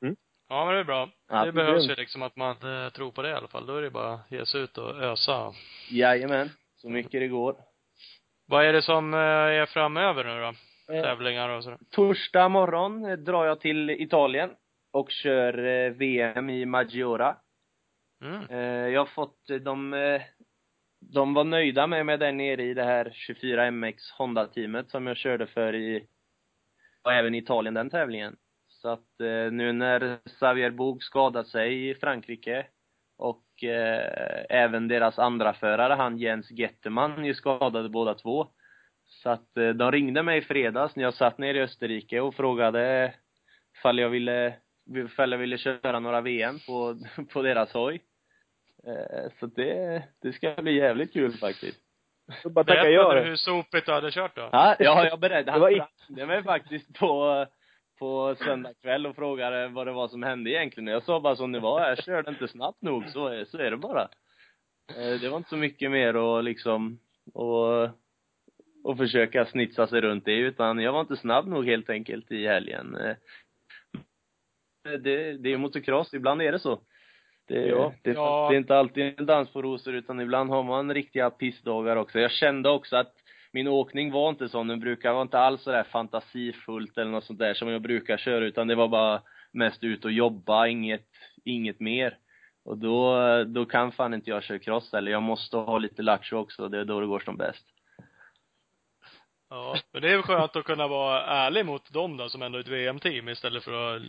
Mm. 0.02 0.16
Ja, 0.48 0.64
men 0.64 0.74
det 0.74 0.80
är 0.80 0.84
bra. 0.84 1.08
Ja, 1.28 1.44
det 1.44 1.52
behövs 1.52 1.90
ju 1.90 1.94
liksom 1.94 2.22
att 2.22 2.36
man 2.36 2.84
äh, 2.84 2.90
tror 2.90 3.10
på 3.10 3.22
det 3.22 3.28
i 3.28 3.32
alla 3.32 3.48
fall. 3.48 3.66
Då 3.66 3.76
är 3.76 3.82
det 3.82 3.90
bara 3.90 4.14
att 4.14 4.32
ge 4.32 4.46
sig 4.46 4.60
ut 4.60 4.78
och 4.78 5.02
ösa. 5.02 5.52
Jajamän. 5.90 6.50
Så 6.76 6.88
mycket 6.88 7.20
det 7.20 7.28
går. 7.28 7.56
Vad 8.46 8.64
är 8.64 8.72
det 8.72 8.82
som 8.82 9.14
äh, 9.14 9.20
är 9.20 9.66
framöver 9.66 10.24
nu 10.24 10.40
då? 10.40 10.54
Eh, 10.94 11.02
tävlingar 11.02 11.48
och 11.48 11.64
sådär? 11.64 11.78
Torsdag 11.90 12.48
morgon 12.48 13.04
eh, 13.04 13.16
drar 13.16 13.44
jag 13.44 13.60
till 13.60 13.90
Italien 13.90 14.50
och 14.92 15.10
kör 15.10 15.64
eh, 15.64 15.90
VM 15.90 16.50
i 16.50 16.66
Maggiora. 16.66 17.36
Mm. 18.24 18.92
Jag 18.92 19.00
har 19.00 19.06
fått, 19.06 19.46
de, 19.60 19.94
de 21.00 21.34
var 21.34 21.44
nöjda 21.44 21.86
med 21.86 22.06
mig 22.06 22.18
där 22.18 22.32
nere 22.32 22.62
i 22.62 22.74
det 22.74 22.84
här 22.84 23.12
24MX 23.28 23.94
Honda-teamet 24.18 24.90
som 24.90 25.06
jag 25.06 25.16
körde 25.16 25.46
för 25.46 25.74
i, 25.74 26.06
och 27.02 27.12
även 27.12 27.34
i 27.34 27.38
Italien 27.38 27.74
den 27.74 27.90
tävlingen. 27.90 28.36
Så 28.68 28.88
att 28.88 29.08
nu 29.52 29.72
när 29.72 30.18
Xavier 30.28 30.70
Boog 30.70 31.02
skadade 31.02 31.48
sig 31.48 31.90
i 31.90 31.94
Frankrike 31.94 32.66
och 33.22 33.64
eh, 33.64 34.44
även 34.48 34.88
deras 34.88 35.18
andra 35.18 35.52
förare, 35.54 35.94
han 35.94 36.18
Jens 36.18 36.50
Getterman, 36.50 37.24
ju 37.24 37.34
skadade 37.34 37.88
båda 37.88 38.14
två. 38.14 38.48
Så 39.04 39.30
att 39.30 39.56
eh, 39.56 39.68
de 39.68 39.92
ringde 39.92 40.22
mig 40.22 40.38
i 40.38 40.42
fredags 40.42 40.96
när 40.96 41.04
jag 41.04 41.14
satt 41.14 41.38
nere 41.38 41.58
i 41.58 41.62
Österrike 41.62 42.20
och 42.20 42.34
frågade 42.34 43.14
ifall 43.78 43.98
jag 43.98 44.08
ville 44.08 44.54
Fälla 45.16 45.36
ville 45.36 45.58
köra 45.58 46.00
några 46.00 46.20
VM 46.20 46.58
på, 46.66 46.96
på 47.32 47.42
deras 47.42 47.72
hoj. 47.72 48.02
Eh, 48.86 49.30
så 49.40 49.46
det, 49.46 50.02
det 50.22 50.32
ska 50.32 50.54
bli 50.62 50.76
jävligt 50.76 51.12
kul 51.12 51.32
faktiskt. 51.32 51.78
Så 52.42 52.50
bara 52.50 52.64
tacka 52.64 52.90
ja 52.90 53.02
Berättade 53.02 53.20
du 53.24 53.28
hur 53.28 53.36
sopigt 53.36 53.86
du 53.86 53.92
hade 53.92 54.10
kört 54.10 54.36
då? 54.36 54.48
Ja, 54.52 54.76
ja 54.78 55.06
jag 55.06 55.20
berättade. 55.20 55.58
Det 55.70 55.80
Han 55.80 55.88
ringde 56.08 56.26
mig 56.26 56.42
faktiskt 56.42 56.98
på, 56.98 57.46
på 57.98 58.34
söndag 58.38 58.74
kväll 58.82 59.06
och 59.06 59.16
frågade 59.16 59.68
vad 59.68 59.86
det 59.86 59.92
var 59.92 60.08
som 60.08 60.22
hände 60.22 60.50
egentligen. 60.50 60.86
Jag 60.86 61.02
sa 61.02 61.20
bara 61.20 61.36
som 61.36 61.52
det 61.52 61.60
var, 61.60 61.88
jag 61.88 62.04
körde 62.04 62.30
inte 62.30 62.48
snabbt 62.48 62.82
nog, 62.82 63.08
så 63.08 63.26
är, 63.26 63.44
så 63.44 63.58
är 63.58 63.70
det 63.70 63.76
bara. 63.76 64.08
Eh, 64.96 65.20
Det 65.20 65.28
var 65.28 65.36
inte 65.36 65.48
så 65.48 65.56
mycket 65.56 65.90
mer 65.90 66.38
att 66.38 66.44
liksom, 66.44 66.98
och, 67.34 67.82
och 68.84 68.96
försöka 68.98 69.46
snitsa 69.46 69.86
sig 69.86 70.00
runt 70.00 70.24
det, 70.24 70.36
utan 70.36 70.78
jag 70.78 70.92
var 70.92 71.00
inte 71.00 71.16
snabb 71.16 71.46
nog 71.46 71.66
helt 71.66 71.90
enkelt 71.90 72.30
i 72.32 72.46
helgen. 72.46 72.96
Det, 74.82 75.32
det 75.38 75.52
är 75.52 75.56
motocross, 75.56 76.14
ibland 76.14 76.42
är 76.42 76.52
det 76.52 76.58
så. 76.58 76.80
Det, 77.48 77.66
Ja. 77.66 77.92
det, 78.02 78.10
Ja. 78.12 78.46
det 78.50 78.54
är 78.56 78.58
inte 78.58 78.76
alltid 78.76 79.14
en 79.20 79.26
dans 79.26 79.52
på 79.52 79.62
rosor, 79.62 79.94
utan 79.94 80.20
ibland 80.20 80.50
har 80.50 80.62
man 80.62 80.94
riktiga 80.94 81.30
pissdagar 81.30 81.96
också. 81.96 82.18
Jag 82.20 82.30
kände 82.30 82.68
också 82.70 82.96
att 82.96 83.14
min 83.52 83.68
åkning 83.68 84.12
var 84.12 84.28
inte 84.30 84.48
sån, 84.48 84.68
den 84.68 84.80
brukar 84.80 85.12
vara 85.12 85.22
inte 85.22 85.38
alls 85.38 85.62
sådär 85.62 85.82
fantasifullt 85.84 86.98
eller 86.98 87.10
något 87.10 87.24
sånt 87.24 87.38
där 87.38 87.54
som 87.54 87.68
jag 87.68 87.82
brukar 87.82 88.16
köra, 88.16 88.44
utan 88.44 88.66
det 88.68 88.74
var 88.74 88.88
bara 88.88 89.22
mest 89.52 89.84
ut 89.84 90.04
och 90.04 90.12
jobba, 90.12 90.66
inget, 90.66 91.08
inget 91.44 91.80
mer. 91.80 92.18
Och 92.64 92.78
då, 92.78 93.16
då 93.44 93.64
kan 93.64 93.92
fan 93.92 94.14
inte 94.14 94.30
jag 94.30 94.42
köra 94.42 94.58
cross 94.58 94.94
eller 94.94 95.10
jag 95.12 95.22
måste 95.22 95.56
ha 95.56 95.78
lite 95.78 96.02
lattjo 96.02 96.36
också, 96.36 96.68
det 96.68 96.78
är 96.78 96.84
då 96.84 97.00
det 97.00 97.06
går 97.06 97.20
som 97.20 97.36
bäst. 97.36 97.66
Ja, 99.50 99.76
men 99.92 100.02
det 100.02 100.08
är 100.08 100.14
väl 100.16 100.22
skönt 100.22 100.56
att 100.56 100.64
kunna 100.64 100.88
vara 100.88 101.22
ärlig 101.26 101.66
mot 101.66 101.92
dem 101.92 102.16
då, 102.16 102.28
som 102.28 102.42
ändå 102.42 102.58
är 102.58 102.62
ett 102.62 102.68
VM-team 102.68 103.28
istället 103.28 103.64
för 103.64 103.96
att, 103.96 104.02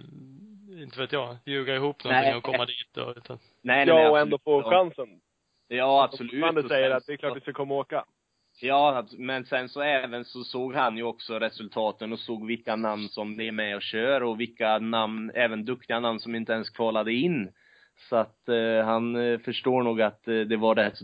inte 0.82 1.00
vet 1.00 1.12
jag, 1.12 1.38
ljuga 1.46 1.76
ihop 1.76 2.04
någonting 2.04 2.30
Nej. 2.30 2.36
och 2.36 2.44
komma 2.44 2.66
dit 2.66 2.98
och, 2.98 3.14
utan, 3.18 3.40
Nej, 3.62 3.86
nej, 3.86 3.96
Ja, 3.96 4.10
och 4.10 4.20
ändå 4.20 4.38
få 4.44 4.64
chansen. 4.64 5.22
Ja, 5.68 6.04
absolut. 6.04 6.58
Och 6.58 6.68
säger 6.68 6.92
att 6.92 7.06
det 7.06 7.14
är 7.14 7.18
klart 7.18 7.34
du 7.34 7.42
ska 7.42 7.54
komma 7.54 7.74
och 7.74 7.80
åka. 7.80 8.06
Ja, 8.62 9.08
men 9.18 9.46
sen 9.46 9.70
så 9.70 9.82
även 9.82 10.26
så 10.26 10.44
såg 10.44 10.76
han 10.76 10.98
ju 10.98 11.04
också 11.04 11.40
resultaten 11.40 12.14
och 12.14 12.20
såg 12.20 12.48
vilka 12.48 12.76
namn 12.76 13.10
som 13.10 13.40
är 13.40 13.52
med 13.52 13.76
och 13.76 13.82
kör 13.82 14.24
och 14.24 14.40
vilka 14.40 14.80
namn, 14.80 15.32
även 15.36 15.66
duktiga 15.66 16.00
namn 16.00 16.20
som 16.20 16.36
inte 16.36 16.54
ens 16.54 16.70
kvalade 16.70 17.14
in. 17.14 17.52
Så 18.10 18.16
att 18.16 18.50
eh, 18.50 18.86
han 18.86 19.16
eh, 19.16 19.40
förstår 19.40 19.84
nog 19.84 20.02
att 20.02 20.28
eh, 20.28 20.40
det 20.40 20.58
var 20.58 20.76
rätt 20.76 20.98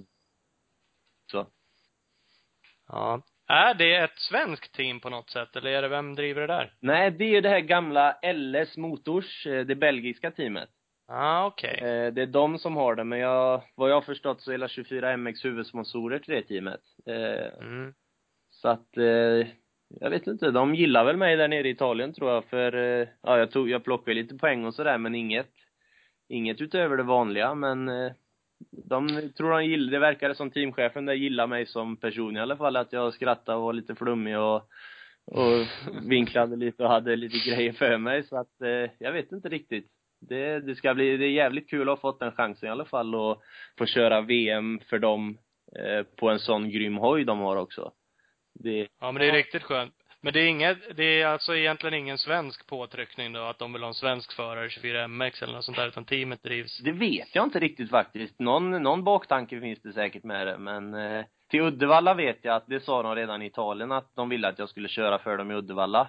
så. 1.31 1.47
ja. 2.87 3.21
Är 3.49 3.73
det 3.73 3.95
ett 3.95 4.19
svenskt 4.19 4.75
team 4.75 4.99
på 4.99 5.09
något 5.09 5.29
sätt, 5.29 5.55
eller 5.55 5.71
är 5.71 5.81
det, 5.81 5.87
vem 5.87 6.15
driver 6.15 6.41
det 6.41 6.47
där? 6.47 6.73
Nej, 6.79 7.11
det 7.11 7.23
är 7.23 7.29
ju 7.29 7.41
det 7.41 7.49
här 7.49 7.59
gamla 7.59 8.17
LS 8.33 8.77
Motors, 8.77 9.47
eh, 9.47 9.65
det 9.65 9.75
belgiska 9.75 10.31
teamet. 10.31 10.69
Ja, 11.07 11.15
ah, 11.15 11.45
okej. 11.45 11.79
Eh, 11.81 12.13
Det 12.13 12.21
är 12.21 12.25
de 12.27 12.59
som 12.59 12.75
har 12.75 12.95
det, 12.95 13.03
men 13.03 13.19
jag, 13.19 13.61
vad 13.75 13.89
jag 13.89 13.95
har 13.95 14.01
förstått 14.01 14.41
så 14.41 14.51
är 14.51 14.53
hela 14.53 14.67
24 14.67 15.17
MX 15.17 15.45
huvudsponsorer 15.45 16.19
till 16.19 16.33
det 16.33 16.41
teamet. 16.41 16.81
Eh, 17.05 17.65
Mm. 17.65 17.93
Så 18.51 18.67
att, 18.69 18.87
jag 19.99 20.09
vet 20.09 20.27
inte, 20.27 20.51
de 20.51 20.75
gillar 20.75 21.05
väl 21.05 21.17
mig 21.17 21.35
där 21.37 21.47
nere 21.47 21.67
i 21.67 21.71
Italien 21.71 22.13
tror 22.13 22.31
jag, 22.31 22.45
för, 22.45 22.73
ja 23.21 23.37
jag 23.37 23.51
tog, 23.51 23.69
jag 23.69 23.83
plockade 23.83 24.15
lite 24.15 24.35
poäng 24.37 24.65
och 24.65 24.73
sådär, 24.73 24.97
men 24.97 25.15
inget, 25.15 25.49
inget 26.29 26.61
utöver 26.61 26.97
det 26.97 27.03
vanliga, 27.03 27.55
men 27.55 27.89
de 28.71 29.31
tror 29.37 29.51
de 29.51 29.65
gillar, 29.65 29.91
det 29.91 29.99
verkade 29.99 30.35
som 30.35 30.51
teamchefen 30.51 31.05
där 31.05 31.13
gillar 31.13 31.47
mig 31.47 31.65
som 31.65 31.97
person 31.97 32.37
i 32.37 32.39
alla 32.39 32.57
fall, 32.57 32.75
att 32.75 32.93
jag 32.93 33.13
skrattade 33.13 33.57
och 33.57 33.63
var 33.63 33.73
lite 33.73 33.95
flummig 33.95 34.37
och, 34.37 34.69
och 35.25 35.67
vinklade 36.09 36.55
lite 36.55 36.83
och 36.83 36.89
hade 36.89 37.15
lite 37.15 37.49
grejer 37.49 37.73
för 37.73 37.97
mig, 37.97 38.23
så 38.23 38.37
att, 38.37 38.61
eh, 38.61 38.91
jag 38.99 39.11
vet 39.11 39.31
inte 39.31 39.49
riktigt. 39.49 39.87
Det, 40.21 40.59
det 40.59 40.75
ska 40.75 40.93
bli, 40.93 41.17
det 41.17 41.25
är 41.25 41.31
jävligt 41.31 41.69
kul 41.69 41.81
att 41.81 41.87
ha 41.87 42.01
fått 42.01 42.19
den 42.19 42.31
chansen 42.31 42.67
i 42.67 42.71
alla 42.71 42.85
fall 42.85 43.15
och 43.15 43.41
få 43.77 43.85
köra 43.85 44.21
VM 44.21 44.79
för 44.89 44.99
dem 44.99 45.37
eh, 45.75 46.03
på 46.03 46.29
en 46.29 46.39
sån 46.39 46.69
grym 46.69 46.97
hoj 46.97 47.23
de 47.23 47.39
har 47.39 47.55
också. 47.55 47.91
Det, 48.53 48.87
Ja, 48.99 49.11
men 49.11 49.21
det 49.21 49.29
är 49.29 49.33
riktigt 49.33 49.63
skönt. 49.63 49.98
Men 50.21 50.33
det 50.33 50.39
är 50.39 50.47
inget, 50.47 50.77
det 50.97 51.21
är 51.21 51.27
alltså 51.27 51.55
egentligen 51.55 51.93
ingen 51.93 52.17
svensk 52.17 52.67
påtryckning 52.67 53.33
då, 53.33 53.39
att 53.41 53.59
de 53.59 53.73
vill 53.73 53.81
ha 53.81 53.87
en 53.87 53.93
svensk 53.93 54.33
förare, 54.33 54.69
24 54.69 55.07
MX 55.07 55.41
eller 55.43 55.53
något 55.53 55.65
sånt 55.65 55.77
där, 55.77 55.87
utan 55.87 56.05
teamet 56.05 56.43
drivs 56.43 56.77
det 56.79 56.91
vet 56.91 57.35
jag 57.35 57.43
inte 57.43 57.59
riktigt 57.59 57.89
faktiskt. 57.89 58.39
Någon, 58.39 58.71
någon 58.83 59.03
baktanke 59.03 59.59
finns 59.61 59.81
det 59.81 59.93
säkert 59.93 60.23
med 60.23 60.47
det, 60.47 60.57
men 60.57 60.93
eh, 60.93 61.25
till 61.49 61.61
Uddevalla 61.61 62.13
vet 62.13 62.37
jag 62.41 62.55
att 62.55 62.67
det 62.67 62.79
sa 62.79 63.03
de 63.03 63.15
redan 63.15 63.41
i 63.41 63.45
Italien 63.45 63.91
att 63.91 64.15
de 64.15 64.29
ville 64.29 64.47
att 64.47 64.59
jag 64.59 64.69
skulle 64.69 64.87
köra 64.89 65.19
för 65.19 65.37
dem 65.37 65.51
i 65.51 65.55
Uddevalla. 65.55 66.07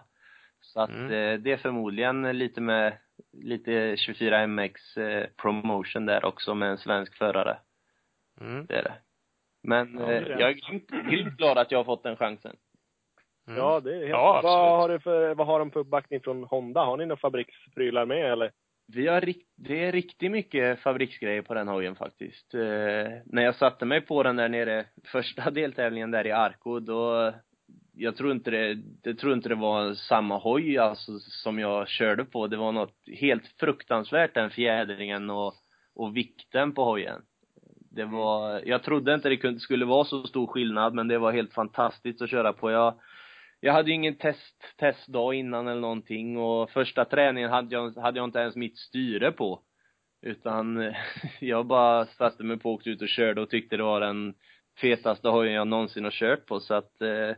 Så 0.60 0.80
att 0.80 0.90
Mm. 0.90 1.04
eh, 1.04 1.38
det 1.40 1.52
är 1.52 1.56
förmodligen 1.56 2.38
lite 2.38 2.60
med, 2.60 2.96
lite 3.32 3.96
24 3.96 4.46
MX 4.46 4.96
eh, 4.96 5.26
promotion 5.36 6.06
där 6.06 6.24
också 6.24 6.54
med 6.54 6.70
en 6.70 6.78
svensk 6.78 7.16
förare. 7.18 7.58
Mm. 8.40 8.66
Det 8.66 8.74
är 8.78 8.82
det. 8.82 8.94
Men 9.62 9.98
Ja, 9.98 10.02
eh, 10.02 10.08
det 10.08 10.16
är 10.16 10.20
det. 10.36 10.40
jag 10.40 10.50
är 10.50 10.54
grymt 11.10 11.36
glad 11.36 11.58
att 11.58 11.70
jag 11.70 11.78
har 11.78 11.84
fått 11.84 12.02
den 12.02 12.16
chansen. 12.16 12.56
Mm. 13.50 13.62
Ja, 13.62 13.80
det 13.80 13.90
är 13.90 13.98
helt 13.98 14.10
Ja, 14.10 14.40
vad 14.42 14.78
har, 14.80 14.88
du 14.88 15.00
för, 15.00 15.34
vad 15.34 15.46
har 15.46 15.58
de 15.58 15.70
för 15.70 15.80
uppbackning 15.80 16.20
från 16.20 16.44
Honda? 16.44 16.84
Har 16.84 16.96
ni 16.96 17.06
några 17.06 17.20
fabriksprylar 17.20 18.06
med 18.06 18.32
eller? 18.32 18.50
Vi 18.92 19.08
har 19.08 19.20
rikt, 19.20 19.48
det 19.56 19.84
är 19.84 19.92
riktigt 19.92 20.30
mycket 20.30 20.80
fabriksgrejer 20.80 21.42
på 21.42 21.54
den 21.54 21.68
hojen 21.68 21.96
faktiskt. 21.96 22.54
Eh, 22.54 22.60
när 23.24 23.42
jag 23.42 23.54
satte 23.54 23.84
mig 23.84 24.00
på 24.00 24.22
den 24.22 24.36
där 24.36 24.48
nere, 24.48 24.84
första 25.04 25.50
deltävlingen 25.50 26.10
där 26.10 26.26
i 26.26 26.32
Arco, 26.32 26.80
då, 26.80 27.32
jag 27.94 28.16
tror 28.16 28.32
inte 28.32 28.50
det, 28.50 28.78
jag 29.02 29.18
tror 29.18 29.32
inte 29.32 29.48
det 29.48 29.54
var 29.54 29.94
samma 29.94 30.38
hoj 30.38 30.78
alltså 30.78 31.18
som 31.18 31.58
jag 31.58 31.88
körde 31.88 32.24
på. 32.24 32.46
Det 32.46 32.56
var 32.56 32.72
något 32.72 32.96
helt 33.20 33.46
fruktansvärt 33.60 34.34
den 34.34 34.50
fjädringen 34.50 35.30
och, 35.30 35.54
och 35.94 36.16
vikten 36.16 36.72
på 36.72 36.84
hojen. 36.84 37.22
Det 37.90 38.04
var, 38.04 38.62
jag 38.64 38.82
trodde 38.82 39.14
inte 39.14 39.28
det 39.28 39.36
kunde, 39.36 39.60
skulle 39.60 39.84
vara 39.84 40.04
så 40.04 40.26
stor 40.26 40.46
skillnad, 40.46 40.94
men 40.94 41.08
det 41.08 41.18
var 41.18 41.32
helt 41.32 41.54
fantastiskt 41.54 42.22
att 42.22 42.30
köra 42.30 42.52
på. 42.52 42.70
Jag, 42.70 42.94
jag 43.60 43.72
hade 43.72 43.88
ju 43.88 43.94
ingen 43.94 44.16
test, 44.16 44.76
testdag 44.76 45.34
innan 45.34 45.68
eller 45.68 45.80
någonting 45.80 46.38
och 46.38 46.70
första 46.70 47.04
träningen 47.04 47.50
hade 47.50 47.74
jag, 47.74 47.96
hade 47.96 48.18
jag 48.18 48.24
inte 48.24 48.38
ens 48.38 48.56
mitt 48.56 48.78
styre 48.78 49.32
på. 49.32 49.60
Utan 50.22 50.94
jag 51.40 51.66
bara 51.66 52.06
satte 52.06 52.44
mig 52.44 52.58
på, 52.58 52.72
åkte 52.72 52.90
ut 52.90 53.02
och 53.02 53.08
körde 53.08 53.40
och 53.40 53.50
tyckte 53.50 53.76
det 53.76 53.82
var 53.82 54.00
den 54.00 54.34
fetaste 54.80 55.28
hojen 55.28 55.54
jag 55.54 55.68
någonsin 55.68 56.04
har 56.04 56.10
kört 56.10 56.46
på 56.46 56.60
så 56.60 56.74
att 56.74 57.02
eh, 57.02 57.36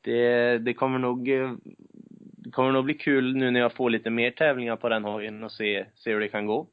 det, 0.00 0.58
det 0.58 0.74
kommer 0.74 0.98
nog 0.98 1.28
eh, 1.28 1.52
det 2.48 2.50
kommer 2.50 2.72
nog 2.72 2.84
bli 2.84 2.94
kul 2.94 3.36
nu 3.36 3.50
när 3.50 3.60
jag 3.60 3.72
får 3.72 3.90
lite 3.90 4.10
mer 4.10 4.30
tävlingar 4.30 4.76
på 4.76 4.88
den 4.88 5.04
hojen 5.04 5.44
och 5.44 5.52
se, 5.52 5.86
se 5.94 6.12
hur 6.12 6.20
det 6.20 6.28
kan 6.28 6.46
gå. 6.46 6.68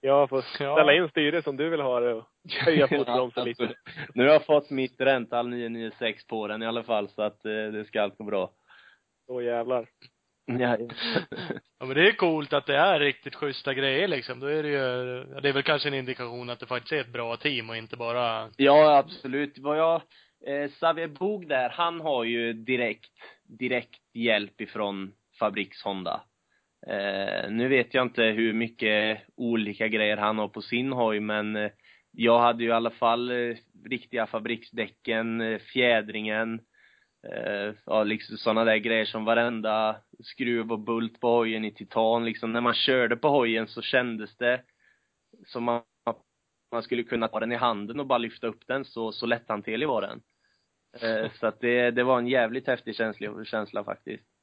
Jag 0.00 0.28
får 0.28 0.44
Ja. 0.60 0.74
ställa 0.76 0.94
in 0.94 1.08
styre 1.08 1.42
som 1.42 1.56
du 1.56 1.68
vill 1.68 1.80
ha 1.80 2.00
det 2.00 2.14
och 2.14 2.24
höja 2.64 2.88
fotbromsen 2.98 3.44
lite. 3.44 3.74
Nu 4.14 4.24
har 4.26 4.32
jag 4.32 4.44
fått 4.46 4.70
mitt 4.70 5.00
Rental 5.00 5.48
996 5.48 6.26
på 6.26 6.46
den 6.48 6.62
i 6.62 6.66
alla 6.66 6.82
fall 6.82 7.08
så 7.08 7.22
att 7.22 7.44
eh, 7.44 7.52
det 7.52 7.84
ska 7.88 8.02
allt 8.02 8.18
gå 8.18 8.24
bra. 8.24 8.50
Åh 9.28 9.44
jävlar. 9.44 9.86
Ja, 10.46 10.76
Ja, 11.80 11.86
men 11.86 11.94
det 11.96 12.08
är 12.08 12.12
coolt 12.12 12.52
att 12.52 12.66
det 12.66 12.76
är 12.76 13.00
riktigt 13.00 13.34
schyssta 13.34 13.74
grejer 13.74 14.08
liksom. 14.08 14.40
Då 14.40 14.46
är 14.46 14.62
det 14.62 14.68
ju, 14.68 15.24
ja, 15.34 15.40
det 15.40 15.48
är 15.48 15.52
väl 15.52 15.62
kanske 15.62 15.88
en 15.88 15.94
indikation 15.94 16.50
att 16.50 16.60
det 16.60 16.66
faktiskt 16.66 16.92
är 16.92 17.00
ett 17.00 17.12
bra 17.12 17.36
team 17.36 17.70
och 17.70 17.76
inte 17.76 17.96
bara, 17.96 18.50
Ja, 18.56 18.96
absolut. 18.98 19.58
Vad 19.58 19.78
jag, 19.78 20.02
eh, 20.46 20.68
Xavier 20.70 21.06
Bog 21.08 21.48
där, 21.48 21.68
han 21.68 22.00
har 22.00 22.24
ju 22.24 22.52
direkt, 22.52 23.10
direkt 23.58 24.00
hjälp 24.14 24.60
ifrån 24.60 25.12
Fabriks 25.38 25.82
Honda. 25.82 26.20
Eh, 26.88 27.50
nu 27.50 27.68
vet 27.68 27.94
jag 27.94 28.06
inte 28.06 28.22
hur 28.22 28.52
mycket 28.52 29.20
olika 29.36 29.88
grejer 29.88 30.16
han 30.16 30.38
har 30.38 30.48
på 30.48 30.62
sin 30.62 30.92
hoj, 30.92 31.20
men 31.20 31.56
eh, 31.56 31.70
jag 32.12 32.38
hade 32.38 32.62
ju 32.62 32.68
i 32.68 32.72
alla 32.72 32.90
fall 32.90 33.30
eh, 33.30 33.56
riktiga 33.84 34.26
fabriksdäcken, 34.26 35.40
eh, 35.40 35.58
fjädringen, 35.58 36.60
eh, 37.28 37.74
ja 37.86 38.04
liksom 38.04 38.36
sådana 38.36 38.64
där 38.64 38.76
grejer 38.76 39.04
som 39.04 39.24
varenda 39.24 39.96
skruv 40.24 40.72
och 40.72 40.80
bult 40.80 41.20
på 41.20 41.28
hojen 41.28 41.64
i 41.64 41.74
titan 41.74 42.24
liksom. 42.24 42.52
När 42.52 42.60
man 42.60 42.74
körde 42.74 43.16
på 43.16 43.28
hojen 43.28 43.68
så 43.68 43.82
kändes 43.82 44.36
det 44.36 44.62
som 45.46 45.68
att 45.68 45.84
man 46.72 46.82
skulle 46.82 47.02
kunna 47.02 47.28
ta 47.28 47.40
den 47.40 47.52
i 47.52 47.56
handen 47.56 48.00
och 48.00 48.06
bara 48.06 48.18
lyfta 48.18 48.46
upp 48.46 48.66
den, 48.66 48.84
så, 48.84 49.12
så 49.12 49.26
lätthanterlig 49.26 49.88
var 49.88 50.02
den. 50.02 50.20
Eh, 51.02 51.30
så 51.32 51.46
att 51.46 51.60
det, 51.60 51.90
det 51.90 52.04
var 52.04 52.18
en 52.18 52.28
jävligt 52.28 52.66
häftig 52.66 52.96
känsla, 52.96 53.44
känsla 53.44 53.84
faktiskt. 53.84 54.37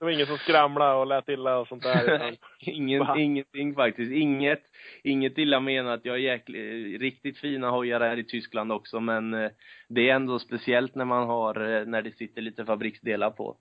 Det 0.00 0.04
var 0.04 0.12
ingen 0.12 0.26
som 0.26 0.38
skramlade 0.38 0.94
och 0.94 1.06
lät 1.06 1.28
illa 1.28 1.58
och 1.58 1.68
sånt 1.68 1.82
där. 1.82 2.14
utan- 2.14 2.36
Ingen, 2.60 3.00
Va? 3.00 3.14
ingenting 3.18 3.74
faktiskt. 3.74 4.12
Inget, 4.12 4.62
inget 5.04 5.38
illa 5.38 5.60
menat. 5.60 6.00
Jag 6.04 6.12
har 6.12 6.98
riktigt 6.98 7.38
fina 7.38 7.70
hojar 7.70 8.00
här 8.00 8.16
i 8.16 8.24
Tyskland 8.24 8.72
också, 8.72 9.00
men 9.00 9.34
eh, 9.34 9.50
det 9.88 10.10
är 10.10 10.14
ändå 10.14 10.38
speciellt 10.38 10.94
när 10.94 11.04
man 11.04 11.26
har, 11.26 11.54
eh, 11.80 11.86
när 11.86 12.02
det 12.02 12.10
sitter 12.16 12.42
lite 12.42 12.64
fabriksdelar 12.64 13.30
på. 13.30 13.56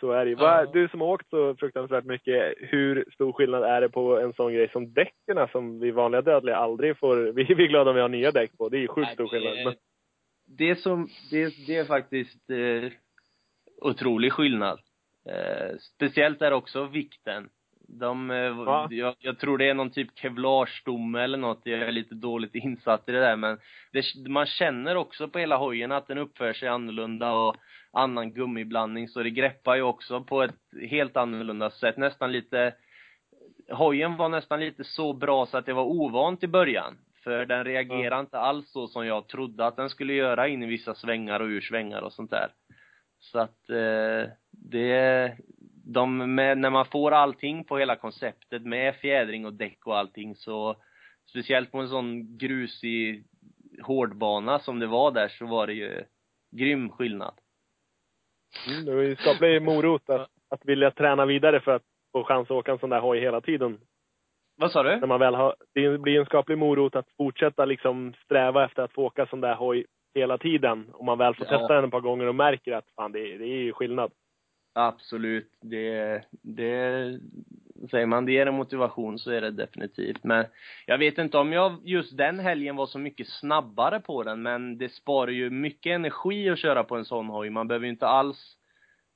Så 0.00 0.12
är 0.12 0.24
det 0.24 0.30
ju. 0.30 0.36
Ja. 0.40 0.66
Du 0.72 0.88
som 0.88 1.00
har 1.00 1.08
åkt 1.08 1.30
så 1.30 1.54
fruktansvärt 1.54 2.04
mycket, 2.04 2.54
hur 2.58 3.04
stor 3.14 3.32
skillnad 3.32 3.62
är 3.64 3.80
det 3.80 3.88
på 3.88 4.20
en 4.20 4.32
sån 4.32 4.52
grej 4.52 4.68
som 4.68 4.92
däcken 4.92 5.48
som 5.52 5.80
vi 5.80 5.90
vanliga 5.90 6.22
dödliga 6.22 6.56
aldrig 6.56 6.98
får, 6.98 7.16
vi, 7.32 7.42
är 7.42 7.68
glada 7.68 7.90
om 7.90 7.96
vi 7.96 8.02
har 8.02 8.08
nya 8.08 8.30
däck 8.30 8.58
på. 8.58 8.68
Det 8.68 8.76
är 8.76 8.80
ju 8.80 8.88
sjukt 8.88 9.12
stor 9.12 9.28
skillnad. 9.28 9.54
Men, 9.64 9.74
det 10.46 10.76
som, 10.76 11.08
det, 11.30 11.54
det 11.66 11.76
är 11.76 11.84
faktiskt 11.84 12.50
eh, 12.50 12.92
otrolig 13.82 14.32
skillnad. 14.32 14.80
Eh, 15.28 15.76
speciellt 15.94 16.42
är 16.42 16.52
också 16.52 16.84
vikten. 16.84 17.48
De, 17.88 18.30
eh, 18.30 18.64
Va? 18.64 18.88
jag, 18.90 19.14
jag 19.18 19.38
tror 19.38 19.58
det 19.58 19.70
är 19.70 19.74
någon 19.74 19.90
typ 19.90 20.18
kevlarstomme 20.18 21.20
eller 21.20 21.38
något, 21.38 21.60
jag 21.64 21.80
är 21.80 21.92
lite 21.92 22.14
dåligt 22.14 22.54
insatt 22.54 23.08
i 23.08 23.12
det 23.12 23.20
där 23.20 23.36
men 23.36 23.58
det, 23.92 24.28
man 24.28 24.46
känner 24.46 24.96
också 24.96 25.28
på 25.28 25.38
hela 25.38 25.56
hojen 25.56 25.92
att 25.92 26.06
den 26.08 26.18
uppför 26.18 26.52
sig 26.52 26.68
annorlunda 26.68 27.32
och 27.32 27.56
annan 27.92 28.32
gummiblandning 28.32 29.08
så 29.08 29.22
det 29.22 29.30
greppar 29.30 29.76
ju 29.76 29.82
också 29.82 30.24
på 30.24 30.42
ett 30.42 30.54
helt 30.90 31.16
annorlunda 31.16 31.70
sätt, 31.70 31.96
nästan 31.96 32.32
lite 32.32 32.74
hojen 33.70 34.16
var 34.16 34.28
nästan 34.28 34.60
lite 34.60 34.84
så 34.84 35.12
bra 35.12 35.46
så 35.46 35.58
att 35.58 35.66
det 35.66 35.72
var 35.72 35.84
ovant 35.84 36.42
i 36.42 36.46
början. 36.46 36.98
För 37.24 37.46
den 37.46 37.64
reagerar 37.64 38.20
inte 38.20 38.38
alls 38.38 38.72
så 38.72 38.88
som 38.88 39.06
jag 39.06 39.28
trodde 39.28 39.66
att 39.66 39.76
den 39.76 39.90
skulle 39.90 40.12
göra 40.12 40.48
in 40.48 40.62
i 40.62 40.66
vissa 40.66 40.94
svängar 40.94 41.40
och 41.40 41.46
ur 41.46 41.60
svängar 41.60 42.02
och 42.02 42.12
sånt 42.12 42.30
där. 42.30 42.48
Så 43.18 43.38
att 43.38 43.70
eh, 43.70 44.30
det, 44.64 45.36
de, 45.84 46.34
med, 46.34 46.58
när 46.58 46.70
man 46.70 46.84
får 46.84 47.10
allting 47.10 47.64
på 47.64 47.78
hela 47.78 47.96
konceptet 47.96 48.62
med 48.62 48.94
fjädring 48.96 49.46
och 49.46 49.54
däck 49.54 49.86
och 49.86 49.98
allting 49.98 50.36
så, 50.36 50.76
speciellt 51.30 51.72
på 51.72 51.78
en 51.78 51.88
sån 51.88 52.38
grusig 52.38 53.24
hårdbana 53.82 54.58
som 54.58 54.78
det 54.78 54.86
var 54.86 55.10
där 55.10 55.28
så 55.28 55.46
var 55.46 55.66
det 55.66 55.72
ju 55.72 56.04
grym 56.56 56.90
skillnad. 56.90 57.34
Mm, 58.68 58.84
det 58.84 58.94
var 59.40 59.46
ju 59.48 59.60
morot 59.60 60.10
att, 60.10 60.28
att 60.50 60.64
vilja 60.64 60.90
träna 60.90 61.26
vidare 61.26 61.60
för 61.60 61.72
att 61.74 61.82
få 62.12 62.24
chans 62.24 62.44
att 62.44 62.50
åka 62.50 62.72
en 62.72 62.78
sån 62.78 62.90
där 62.90 63.00
hoj 63.00 63.20
hela 63.20 63.40
tiden. 63.40 63.80
Vad 64.56 64.72
sa 64.72 64.82
du? 64.82 64.96
När 64.96 65.06
man 65.06 65.20
väl 65.20 65.34
har, 65.34 65.56
det 65.74 65.98
blir 65.98 66.20
en 66.20 66.26
skaplig 66.26 66.58
morot 66.58 66.96
att 66.96 67.08
fortsätta 67.16 67.64
liksom 67.64 68.14
sträva 68.24 68.64
efter 68.64 68.82
att 68.82 68.92
få 68.92 69.04
åka 69.04 69.26
sån 69.26 69.40
där 69.40 69.54
hoj 69.54 69.86
hela 70.14 70.38
tiden. 70.38 70.90
Om 70.92 71.06
man 71.06 71.18
väl 71.18 71.34
får 71.34 71.46
Ja. 71.50 71.58
testa 71.58 71.74
den 71.74 71.84
ett 71.84 71.90
par 71.90 72.00
gånger 72.00 72.26
och 72.26 72.34
märker 72.34 72.72
att 72.72 72.90
fan 72.96 73.12
det, 73.12 73.38
det 73.38 73.44
är 73.44 73.62
ju 73.62 73.72
skillnad. 73.72 74.12
Absolut. 74.78 75.50
Det, 75.60 76.22
det, 76.42 77.20
säger 77.90 78.06
man 78.06 78.24
det 78.24 78.32
ger 78.32 78.46
en 78.46 78.54
motivation 78.54 79.18
så 79.18 79.30
är 79.30 79.40
det 79.40 79.50
definitivt. 79.50 80.24
Men 80.24 80.44
jag 80.86 80.98
vet 80.98 81.18
inte 81.18 81.38
om 81.38 81.52
jag 81.52 81.80
just 81.84 82.16
den 82.16 82.38
helgen 82.38 82.76
var 82.76 82.86
så 82.86 82.98
mycket 82.98 83.28
snabbare 83.28 84.00
på 84.00 84.22
den, 84.22 84.42
men 84.42 84.78
det 84.78 84.88
sparar 84.88 85.30
ju 85.30 85.50
mycket 85.50 85.90
energi 85.90 86.50
att 86.50 86.58
köra 86.58 86.84
på 86.84 86.96
en 86.96 87.04
sån 87.04 87.26
hoj. 87.28 87.50
Man 87.50 87.68
behöver 87.68 87.86
ju 87.86 87.92
inte 87.92 88.06
alls 88.06 88.56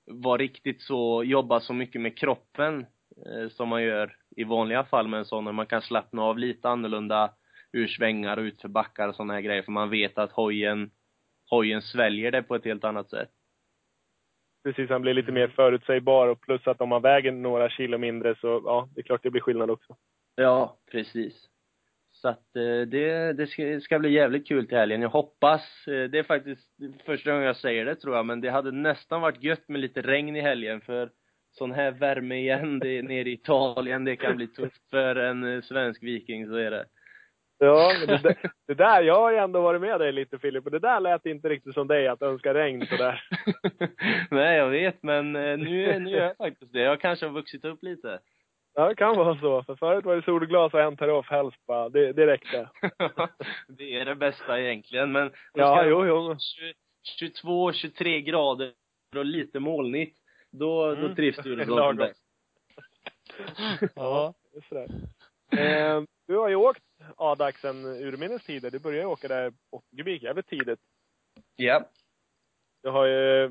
vara 0.07 0.37
riktigt 0.38 0.83
så, 0.83 1.25
jobba 1.25 1.61
så 1.61 1.72
mycket 1.72 2.01
med 2.01 2.18
kroppen 2.18 2.87
eh, 3.27 3.48
som 3.51 3.68
man 3.68 3.83
gör 3.83 4.16
i 4.37 4.44
vanliga 4.44 4.85
fall 4.85 5.09
med 5.09 5.18
en 5.18 5.25
sån. 5.25 5.44
När 5.44 5.53
man 5.53 5.66
kan 5.66 5.83
slappna 5.83 6.22
av 6.22 6.38
lite 6.38 6.68
annorlunda 6.68 7.31
ur 7.72 7.87
svängar 7.87 8.37
och 8.37 8.42
utför 8.42 8.68
backar 8.68 9.09
och 9.09 9.14
såna 9.14 9.35
här 9.35 9.40
grejer. 9.40 9.62
För 9.62 9.72
man 9.72 9.90
vet 9.90 10.18
att 10.18 10.33
hojen, 10.33 10.90
hojen 11.51 11.83
sväljer 11.83 12.31
det 12.31 12.42
på 12.42 12.55
ett 12.55 12.64
helt 12.64 12.85
annat 12.85 13.11
sätt. 13.11 13.31
Precis, 14.64 14.90
han 14.90 15.03
blir 15.03 15.14
lite 15.14 15.33
mer 15.33 15.48
förutsägbar 15.48 16.29
och 16.29 16.40
plus 16.40 16.66
att 16.66 16.81
om 16.81 16.88
man 16.88 17.03
väger 17.03 17.33
några 17.33 17.70
kilo 17.70 17.98
mindre 17.98 18.35
så, 18.40 18.62
ja, 18.64 18.88
det 18.94 19.01
är 19.01 19.03
klart 19.03 19.22
det 19.22 19.31
blir 19.31 19.42
skillnad 19.42 19.70
också. 19.70 19.96
Ja, 20.35 20.79
precis. 20.90 21.48
Så 22.12 22.29
att 22.29 22.57
eh, 22.57 22.81
det, 22.87 23.33
det 23.33 23.46
ska, 23.46 23.81
ska 23.81 23.98
bli 23.98 24.12
jävligt 24.12 24.48
kul 24.48 24.66
till 24.66 24.79
helgen. 24.79 25.03
Jag 25.03 25.09
hoppas, 25.09 25.62
eh, 25.87 26.05
det 26.11 26.18
är 26.18 26.22
faktiskt 26.22 26.68
första 27.05 27.31
gången 27.31 27.46
jag 27.46 27.57
säger 27.57 27.85
det 27.85 27.96
tror 27.96 28.16
jag, 28.16 28.27
men 28.27 28.40
det 28.40 28.51
hade 28.51 28.72
nästan 28.72 29.20
varit 29.20 29.42
gött 29.42 29.68
med 29.68 29.81
lite 29.81 30.03
regn 30.03 30.37
i 30.37 30.40
helgen 30.40 30.81
för 30.81 31.11
sån 31.53 31.72
här 31.72 31.90
värme 31.90 32.35
igen, 32.35 32.79
det 32.79 33.03
nere 33.03 33.29
i 33.29 33.33
Italien, 33.33 34.05
det 34.05 34.16
kan 34.16 34.37
bli 34.37 34.46
tufft 34.46 34.90
för 34.90 35.16
en 35.16 35.44
eh, 35.44 35.62
svensk 35.62 36.03
viking, 36.03 36.46
så 36.46 36.55
är 36.55 36.70
det. 36.70 36.85
Ja, 37.64 37.92
men 37.98 38.07
det, 38.09 38.22
där- 38.22 38.51
det 38.66 38.75
där, 38.75 39.03
jag 39.03 39.14
har 39.20 39.31
ju 39.31 39.37
ändå 39.37 39.61
varit 39.61 39.81
med 39.81 40.01
dig 40.01 40.12
lite 40.12 40.38
Filip, 40.38 40.64
och 40.64 40.70
det 40.70 40.79
där 40.79 41.01
lät 41.01 41.27
inte 41.27 41.48
riktigt 41.48 41.75
som 41.75 41.88
dig, 41.88 42.09
att 42.09 42.22
önska 42.22 42.55
regn 42.55 42.87
sådär. 42.87 43.25
Nej, 44.31 44.57
jag 44.59 44.68
vet, 44.70 45.03
men 45.03 45.37
eh, 45.37 45.59
nu, 45.59 45.98
nu 45.98 46.11
gör 46.11 46.22
jag 46.27 46.37
faktiskt 46.37 46.72
det. 46.72 46.81
Jag 46.81 47.01
kanske 47.01 47.27
har 47.27 47.33
vuxit 47.33 47.64
upp 47.64 47.83
lite. 47.83 48.18
Ja, 48.75 48.88
det 48.88 48.94
kan 48.94 49.16
vara 49.16 49.38
så. 49.40 49.62
För 49.62 49.77
förut 49.77 50.05
var 50.05 50.16
det 50.16 50.22
solglas 50.22 50.75
och 50.75 50.81
en 50.81 51.11
off 51.11 51.31
helst 51.31 51.66
bara. 51.66 51.88
Det, 51.88 52.12
det 52.12 52.27
räckte. 52.27 52.68
det 53.68 53.94
är 54.01 54.05
det 54.05 54.14
bästa 54.14 54.61
egentligen, 54.61 55.12
men 55.12 55.29
då 55.29 55.35
Ja, 55.61 55.85
jo, 55.85 56.07
jo. 56.07 56.37
20 56.38 56.72
22, 57.18 57.72
23 57.72 58.20
grader 58.20 58.72
och 59.16 59.25
lite 59.25 59.61
molnigt. 59.61 60.18
Då, 60.51 60.87
då 60.94 61.01
Mm. 61.01 61.14
trivs 61.14 61.37
du 61.37 61.64
som 61.64 61.96
bäst. 61.96 62.22
Ja, 63.94 64.35
det 64.53 64.59
är 64.59 64.64
sådär. 64.68 64.88
Eh, 65.96 66.03
du 66.27 66.37
har 66.37 66.48
ju 66.48 66.55
åkt 66.57 66.83
A-dags 67.17 67.61
sen 67.61 67.85
urminnes 67.85 68.45
tider. 68.45 68.71
Du 68.71 68.79
började 68.79 69.03
ju 69.03 69.07
åka 69.09 69.29
där 69.29 69.53
80 69.73 69.97
kubik 69.97 70.23
jävligt 70.23 70.47
tidigt. 70.47 70.81
Ja. 71.57 71.85
Du 72.83 72.91
har 72.91 73.07
ju, 73.07 73.49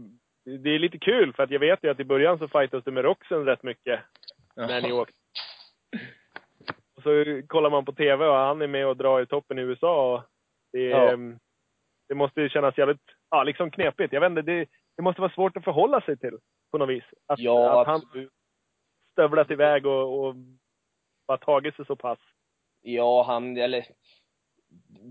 det 0.58 0.70
är 0.70 0.80
lite 0.80 0.98
kul 1.00 1.34
för 1.34 1.44
att 1.44 1.52
jag 1.52 1.60
vet 1.60 1.84
ju 1.84 1.90
att 1.90 2.00
i 2.00 2.04
början 2.06 2.40
så 2.40 2.48
fightas 2.48 2.84
du 2.84 2.92
med 2.92 3.04
Roxen 3.04 3.46
rätt 3.46 3.64
mycket 3.64 4.00
när 4.56 4.82
ni 4.82 4.92
åkte. 4.92 5.14
Och 6.96 7.04
så 7.04 7.42
kollar 7.48 7.70
man 7.70 7.86
på 7.86 7.94
TV 7.94 8.26
och 8.26 8.36
han 8.36 8.62
är 8.62 8.68
med 8.68 8.88
och 8.88 8.98
drar 8.98 9.22
i 9.22 9.26
toppen 9.26 9.60
i 9.60 9.62
USA 9.62 10.14
och 10.14 10.24
det, 10.72 10.80
Ja. 10.84 11.18
det 12.08 12.16
måste 12.16 12.42
ju 12.42 12.50
kännas 12.50 12.78
jävligt, 12.78 13.02
ja 13.30 13.44
liksom 13.44 13.72
knepigt. 13.72 14.14
Jag 14.14 14.22
vet 14.22 14.30
inte, 14.30 14.42
det, 14.42 14.66
det 14.98 15.04
måste 15.04 15.22
vara 15.22 15.34
svårt 15.34 15.58
att 15.58 15.64
förhålla 15.64 16.02
sig 16.02 16.18
till 16.18 16.38
på 16.72 16.78
något 16.78 16.90
vis. 16.90 17.04
Att, 17.28 17.40
Ja, 17.40 17.82
att 17.82 17.88
han 17.88 18.02
stövlat 19.12 19.52
iväg 19.52 19.86
och, 19.86 20.26
och 20.26 20.36
bara 21.28 21.38
tagit 21.38 21.76
sig 21.76 21.86
så 21.86 21.96
pass. 21.96 22.20
Ja, 22.82 23.24
han, 23.24 23.58
eller 23.58 23.86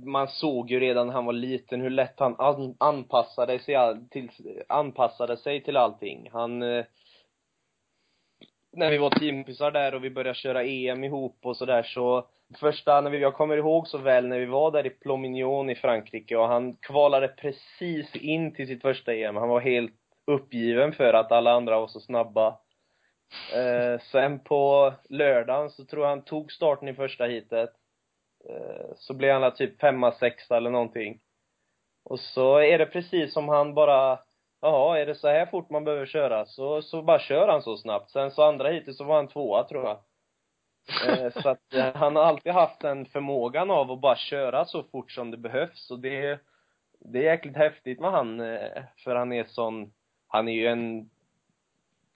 man 0.04 0.28
såg 0.28 0.70
ju 0.70 0.80
redan 0.80 1.06
när 1.06 1.14
han 1.14 1.24
var 1.24 1.32
liten 1.32 1.80
hur 1.80 1.90
lätt 1.90 2.20
han 2.20 2.36
an, 2.38 2.76
anpassade 2.80 3.58
sig 3.58 3.74
all, 3.74 4.08
till, 4.10 4.30
anpassade 4.68 5.36
sig 5.36 5.62
till 5.62 5.76
allting. 5.76 6.28
Han 6.32 6.62
eh, 6.62 6.84
när 8.72 8.90
vi 8.90 8.98
var 8.98 9.10
teamkompisar 9.10 9.70
där 9.70 9.94
och 9.94 10.04
vi 10.04 10.10
började 10.10 10.38
köra 10.38 10.64
EM 10.64 11.04
ihop 11.04 11.38
och 11.42 11.56
sådär 11.56 11.82
så 11.82 12.26
första, 12.60 13.00
när 13.00 13.10
vi, 13.10 13.18
jag 13.18 13.34
kommer 13.34 13.56
ihåg 13.56 13.88
så 13.88 13.98
väl 13.98 14.28
när 14.28 14.38
vi 14.38 14.46
var 14.46 14.70
där 14.70 14.86
i 14.86 14.90
Plomignon 14.90 15.70
i 15.70 15.74
Frankrike 15.74 16.36
och 16.36 16.48
han 16.48 16.76
kvalade 16.76 17.28
precis 17.28 18.16
in 18.16 18.54
till 18.54 18.66
sitt 18.66 18.82
första 18.82 19.14
EM. 19.14 19.36
Han 19.36 19.48
var 19.48 19.60
helt 19.60 19.92
uppgiven 20.26 20.92
för 20.92 21.12
att 21.14 21.32
alla 21.32 21.52
andra 21.52 21.80
var 21.80 21.88
så 21.88 22.00
snabba. 22.00 22.58
Eh, 23.54 24.00
sen 24.00 24.38
på 24.38 24.92
lördagen 25.08 25.70
så 25.70 25.84
tror 25.84 26.02
jag 26.02 26.10
han 26.10 26.24
tog 26.24 26.52
starten 26.52 26.88
i 26.88 26.94
första 26.94 27.26
heatet. 27.26 27.70
Eh, 28.48 28.86
så 28.96 29.14
blev 29.14 29.40
han 29.40 29.54
typ 29.54 29.80
femma, 29.80 30.12
sexa 30.12 30.56
eller 30.56 30.70
någonting. 30.70 31.20
Och 32.04 32.20
så 32.20 32.56
är 32.56 32.78
det 32.78 32.86
precis 32.86 33.32
som 33.32 33.48
han 33.48 33.74
bara, 33.74 34.18
jaha, 34.60 34.98
är 34.98 35.06
det 35.06 35.14
så 35.14 35.28
här 35.28 35.46
fort 35.46 35.70
man 35.70 35.84
behöver 35.84 36.06
köra? 36.06 36.46
Så, 36.46 36.82
så 36.82 37.02
bara 37.02 37.18
kör 37.18 37.48
han 37.48 37.62
så 37.62 37.76
snabbt. 37.76 38.10
Sen 38.10 38.30
så 38.30 38.42
andra 38.42 38.68
heatet 38.68 38.96
så 38.96 39.04
var 39.04 39.16
han 39.16 39.28
tvåa 39.28 39.64
tror 39.64 39.84
jag. 39.84 39.98
Eh, 41.08 41.42
så 41.42 41.48
att 41.48 41.74
eh, 41.74 41.94
han 41.94 42.16
har 42.16 42.22
alltid 42.22 42.52
haft 42.52 42.80
den 42.80 43.06
förmågan 43.06 43.70
av 43.70 43.90
att 43.90 44.00
bara 44.00 44.16
köra 44.16 44.64
så 44.64 44.82
fort 44.82 45.12
som 45.12 45.30
det 45.30 45.36
behövs 45.36 45.90
och 45.90 46.00
det, 46.00 46.38
det 46.98 47.18
är 47.18 47.22
jäkligt 47.22 47.56
häftigt 47.56 48.00
med 48.00 48.10
han, 48.10 48.40
eh, 48.40 48.82
för 49.04 49.14
han 49.14 49.32
är 49.32 49.44
sån, 49.44 49.92
han 50.28 50.48
är 50.48 50.52
ju 50.52 50.66
en 50.66 51.10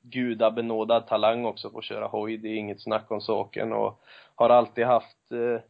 gudabenådad 0.05 1.07
talang 1.07 1.45
också 1.45 1.71
på 1.71 1.79
att 1.79 1.85
köra 1.85 2.07
hoj, 2.07 2.37
det 2.37 2.49
är 2.49 2.57
inget 2.57 2.83
snack 2.83 3.11
om 3.11 3.21
saken 3.21 3.73
och 3.73 4.01
har 4.35 4.51
alltid 4.51 4.85
haft 4.85 5.33
eh, 5.33 5.61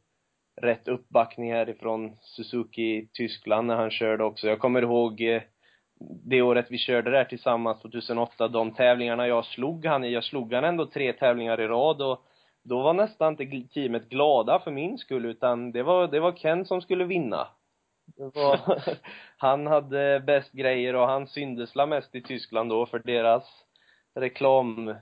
rätt 0.62 0.88
uppbackning 0.88 1.52
härifrån 1.52 2.16
Suzuki 2.20 2.82
i 2.82 3.08
Tyskland 3.12 3.66
när 3.66 3.76
han 3.76 3.90
körde 3.90 4.24
också. 4.24 4.46
Jag 4.46 4.58
kommer 4.58 4.82
ihåg 4.82 5.20
eh, 5.20 5.42
det 6.00 6.42
året 6.42 6.66
vi 6.70 6.78
körde 6.78 7.10
där 7.10 7.24
tillsammans, 7.24 7.82
2008, 7.82 8.48
de 8.48 8.74
tävlingarna 8.74 9.28
jag 9.28 9.44
slog 9.44 9.86
han 9.86 10.04
i, 10.04 10.10
jag 10.10 10.24
slog 10.24 10.52
han 10.52 10.64
ändå 10.64 10.86
tre 10.86 11.12
tävlingar 11.12 11.60
i 11.60 11.66
rad 11.66 12.02
och 12.02 12.24
då 12.64 12.82
var 12.82 12.94
nästan 12.94 13.32
inte 13.32 13.68
teamet 13.74 14.08
glada 14.08 14.58
för 14.58 14.70
min 14.70 14.98
skull, 14.98 15.24
utan 15.24 15.72
det 15.72 15.82
var, 15.82 16.08
det 16.08 16.20
var 16.20 16.32
Ken 16.32 16.64
som 16.64 16.80
skulle 16.80 17.04
vinna. 17.04 17.48
Var, 18.16 18.60
han 19.36 19.66
hade 19.66 20.20
bäst 20.26 20.52
grejer 20.52 20.94
och 20.94 21.08
han 21.08 21.26
syndesla 21.26 21.86
mest 21.86 22.14
i 22.14 22.22
Tyskland 22.22 22.70
då 22.70 22.86
för 22.86 22.98
deras 22.98 23.63
reklam, 24.14 24.94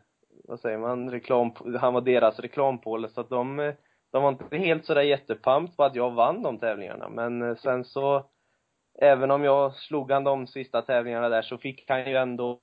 vad 0.45 0.61
säger 0.61 0.79
man, 0.79 1.11
reklam, 1.11 1.53
han 1.81 1.95
var 1.95 2.01
deras 2.01 2.39
reklampåle 2.39 3.09
så 3.09 3.21
att 3.21 3.29
de, 3.29 3.73
de 4.13 4.23
var 4.23 4.29
inte 4.29 4.57
helt 4.57 4.85
sådär 4.85 5.03
jättepampt 5.03 5.77
på 5.77 5.85
att 5.85 5.95
jag 5.95 6.11
vann 6.11 6.43
de 6.43 6.59
tävlingarna, 6.59 7.09
men 7.09 7.43
eh, 7.43 7.57
sen 7.57 7.85
så 7.85 8.27
även 8.99 9.31
om 9.31 9.45
jag 9.45 9.75
slog 9.75 10.11
han 10.11 10.25
de 10.25 10.47
sista 10.47 10.83
tävlingarna 10.83 11.29
där 11.29 11.43
så 11.43 11.59
fick 11.59 11.85
han 11.89 12.11
ju 12.11 12.17
ändå 12.17 12.61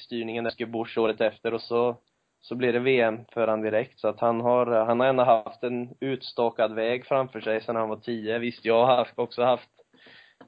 styrningen 0.00 0.46
efter 0.46 0.66
Bush 0.66 0.98
året 0.98 1.20
efter 1.20 1.54
och 1.54 1.62
så 1.62 1.96
så 2.44 2.54
blev 2.54 2.72
det 2.72 2.78
VM 2.78 3.24
för 3.32 3.48
han 3.48 3.62
direkt 3.62 4.00
så 4.00 4.08
att 4.08 4.20
han 4.20 4.40
har, 4.40 4.66
han 4.66 5.00
har 5.00 5.06
ändå 5.06 5.24
haft 5.24 5.62
en 5.62 5.94
utstakad 6.00 6.74
väg 6.74 7.06
framför 7.06 7.40
sig 7.40 7.60
sedan 7.60 7.76
han 7.76 7.88
var 7.88 7.96
tio. 7.96 8.38
Visst, 8.38 8.64
jag 8.64 8.86
har 8.86 8.96
haft, 8.96 9.18
också 9.18 9.42
haft 9.42 9.70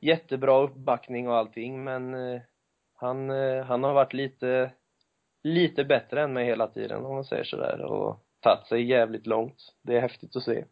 jättebra 0.01 0.63
uppbackning 0.63 1.29
och 1.29 1.37
allting 1.37 1.85
men 1.85 2.15
eh, 2.15 2.41
han, 2.95 3.31
eh, 3.31 3.65
han 3.65 3.85
har 3.85 3.95
varit 3.95 4.13
lite, 4.13 4.71
lite 5.47 5.85
bättre 5.85 6.23
än 6.23 6.33
mig 6.33 6.47
hela 6.47 6.67
tiden 6.67 7.05
om 7.05 7.15
man 7.15 7.25
säger 7.25 7.45
sådär 7.45 7.81
och 7.81 8.21
tagit 8.41 8.67
sig 8.67 8.83
jävligt 8.83 9.27
långt. 9.27 9.57
Det 9.83 9.97
är 9.97 10.01
häftigt 10.01 10.37
att 10.37 10.43
se. 10.43 10.65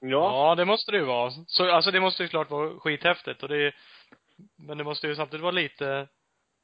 Ja. 0.00 0.08
Ja, 0.48 0.54
det 0.54 0.64
måste 0.64 0.92
det 0.92 0.98
ju 0.98 1.04
vara. 1.04 1.30
Så, 1.46 1.70
alltså 1.70 1.90
det 1.90 2.00
måste 2.00 2.22
ju 2.22 2.28
klart 2.28 2.50
vara 2.50 2.70
skithäftigt 2.80 3.42
och 3.42 3.48
det 3.48 3.72
men 4.58 4.78
det 4.78 4.84
måste 4.84 5.06
ju 5.06 5.14
samtidigt 5.14 5.42
vara 5.42 5.52
lite 5.52 6.08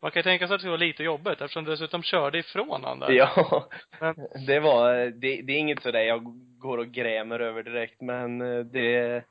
Man 0.03 0.11
kan 0.11 0.21
ju 0.21 0.25
tänka 0.25 0.47
sig 0.47 0.55
att 0.55 0.63
det 0.63 0.71
var 0.71 0.79
lite 0.79 1.03
jobbigt 1.03 1.41
eftersom 1.41 1.65
du 1.65 1.71
dessutom 1.71 2.03
körde 2.03 2.39
ifrån 2.39 2.85
han 2.85 2.99
där. 2.99 3.11
Ja. 3.11 3.69
Men- 4.01 4.15
Det 4.47 4.61
var, 4.61 4.95
det, 4.95 5.43
det 5.43 5.53
är 5.53 5.59
inget 5.59 5.83
sådär 5.83 6.01
jag 6.01 6.23
går 6.59 6.79
och 6.79 6.89
grämer 6.89 7.41
över 7.41 7.63
direkt, 7.63 8.01
men 8.01 8.41
eh, 8.41 8.65
det, 8.65 9.25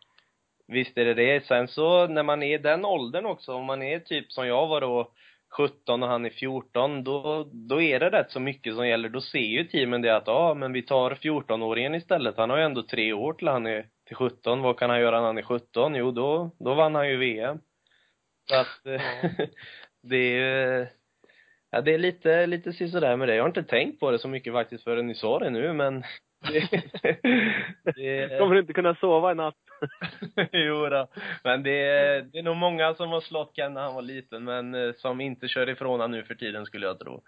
visst 0.68 0.98
är 0.98 1.06
det 1.06 1.14
det. 1.14 1.46
Sen 1.46 1.68
så 1.68 2.08
när 2.08 2.24
man 2.24 2.44
är 2.44 2.54
i 2.56 2.58
den 2.58 2.86
åldern 2.86 3.26
också, 3.26 3.54
om 3.54 3.66
man 3.66 3.82
är 3.84 4.00
typ 4.00 4.32
som 4.32 4.48
jag 4.48 4.68
var 4.68 4.82
då, 4.82 5.12
17 5.58 6.04
och 6.04 6.10
han 6.10 6.26
är 6.26 6.30
14, 6.30 7.04
då, 7.04 7.50
då 7.52 7.82
är 7.82 8.00
det 8.00 8.10
rätt 8.10 8.32
så 8.32 8.40
mycket 8.40 8.76
som 8.76 8.88
gäller. 8.88 9.10
Då 9.10 9.22
ser 9.22 9.40
ju 9.40 9.64
teamen 9.64 10.02
det 10.02 10.16
att, 10.16 10.28
ja 10.28 10.54
men 10.54 10.74
vi 10.74 10.82
tar 10.82 11.12
14-åringen 11.12 11.96
istället. 11.96 12.38
Han 12.38 12.50
har 12.50 12.58
ju 12.58 12.64
ändå 12.64 12.84
tre 12.84 13.14
år 13.14 13.34
till 13.34 13.48
han 13.48 13.68
är 13.68 13.86
till 14.08 14.16
17. 14.16 14.62
Vad 14.62 14.80
kan 14.80 14.90
han 14.90 15.00
göra 15.00 15.20
när 15.20 15.28
han 15.28 15.38
är 15.38 15.42
17? 15.42 15.96
Jo, 15.96 16.12
då, 16.12 16.52
då 16.60 16.74
vann 16.74 16.96
han 16.96 17.10
ju 17.10 17.18
VM. 17.18 17.60
Så 18.50 18.56
att, 18.56 18.84
det 20.04 20.40
är 20.40 20.88
Ja, 21.74 21.82
det 21.82 21.94
är 21.94 21.98
lite, 21.98 22.46
lite 22.46 22.74
sisådär 22.74 23.18
med 23.18 23.28
det. 23.28 23.36
Jag 23.36 23.44
har 23.44 23.50
inte 23.50 23.64
tänkt 23.64 24.00
på 24.00 24.12
det 24.12 24.20
så 24.20 24.28
mycket 24.28 24.54
faktiskt 24.54 24.84
förrän 24.84 25.08
ni 25.08 25.16
sa 25.16 25.40
det 25.40 25.50
nu, 25.50 25.74
men 25.74 26.04
det, 26.52 26.70
det, 27.96 28.40
Kommer 28.40 28.54
du 28.54 28.60
inte 28.60 28.74
kunna 28.74 28.96
sova 28.96 29.32
i 29.32 29.36
natt? 29.36 29.56
jo 30.52 30.86
då. 30.90 31.08
Men 31.44 31.64
det, 31.64 31.72
är- 31.88 32.22
det 32.22 32.40
är 32.40 32.44
nog 32.44 32.56
många 32.58 32.94
som 32.94 33.10
har 33.10 33.22
slått 33.22 33.56
Ken 33.56 33.74
när 33.74 33.82
han 33.82 33.96
var 33.96 34.02
liten, 34.02 34.44
men 34.44 34.76
eh, 34.76 34.94
som 34.94 35.22
inte 35.22 35.48
kör 35.48 35.70
ifrån 35.70 36.00
han 36.00 36.12
nu 36.12 36.24
för 36.24 36.36
tiden 36.36 36.66
skulle 36.66 36.86
jag 36.88 37.00
tro. 37.00 37.24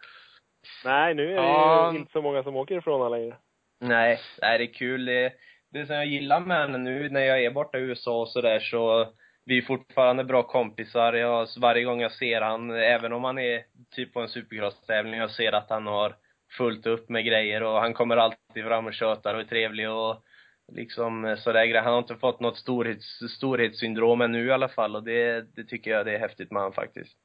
Nej, 0.86 1.14
nu 1.14 1.24
är 1.24 1.42
det 1.42 1.48
Ja. 1.48 1.92
ju 1.94 2.00
inte 2.00 2.12
så 2.12 2.22
många 2.22 2.44
som 2.44 2.56
åker 2.56 2.78
ifrån 2.78 3.02
honom 3.02 3.20
längre. 3.20 3.36
Nej, 3.82 4.20
nej 4.42 4.58
det 4.58 4.64
är 4.64 4.74
kul. 4.74 5.06
Det, 5.06 5.34
det 5.72 5.86
som 5.86 5.96
jag 5.96 6.06
gillar 6.06 6.40
med 6.40 6.58
henne 6.58 6.78
nu 6.78 7.10
när 7.10 7.22
jag 7.22 7.44
är 7.44 7.52
borta 7.52 7.78
i 7.78 7.82
USA 7.82 8.22
och 8.22 8.30
sådär 8.30 8.60
så 8.60 9.08
vi 9.46 9.58
är 9.58 9.62
fortfarande 9.62 10.24
bra 10.24 10.44
kompisar. 10.44 11.14
Jag, 11.14 11.48
varje 11.62 11.84
gång 11.84 12.02
jag 12.02 12.12
ser 12.12 12.42
han, 12.42 12.72
även 12.72 13.14
om 13.14 13.24
han 13.24 13.40
är 13.40 13.64
typ 13.96 14.14
på 14.14 14.20
en 14.22 14.28
supercross-tävling, 14.28 15.20
jag 15.20 15.32
ser 15.32 15.52
att 15.52 15.70
han 15.70 15.88
har 15.88 16.16
fullt 16.58 16.86
upp 16.86 17.10
med 17.10 17.26
grejer 17.26 17.64
och 17.64 17.80
han 17.82 17.94
kommer 17.94 18.18
alltid 18.18 18.66
fram 18.66 18.88
och 18.88 18.94
tjötar 18.94 19.34
och 19.36 19.42
är 19.42 19.46
trevlig 19.46 19.90
och 19.90 20.24
liksom 20.72 21.26
eh, 21.26 21.36
sådär. 21.36 21.82
Han 21.82 21.94
har 21.94 22.00
inte 22.00 22.16
fått 22.16 22.40
något 22.40 22.58
storhets, 22.58 23.20
storhetssyndrom 23.38 24.22
ännu 24.22 24.46
i 24.46 24.52
alla 24.52 24.70
fall 24.70 24.96
och 24.96 25.04
det, 25.04 25.46
det 25.56 25.64
tycker 25.64 25.92
jag 25.92 26.06
det 26.06 26.16
är 26.16 26.20
häftigt 26.20 26.52
med 26.52 26.62
han 26.62 26.74
faktiskt. 26.74 27.18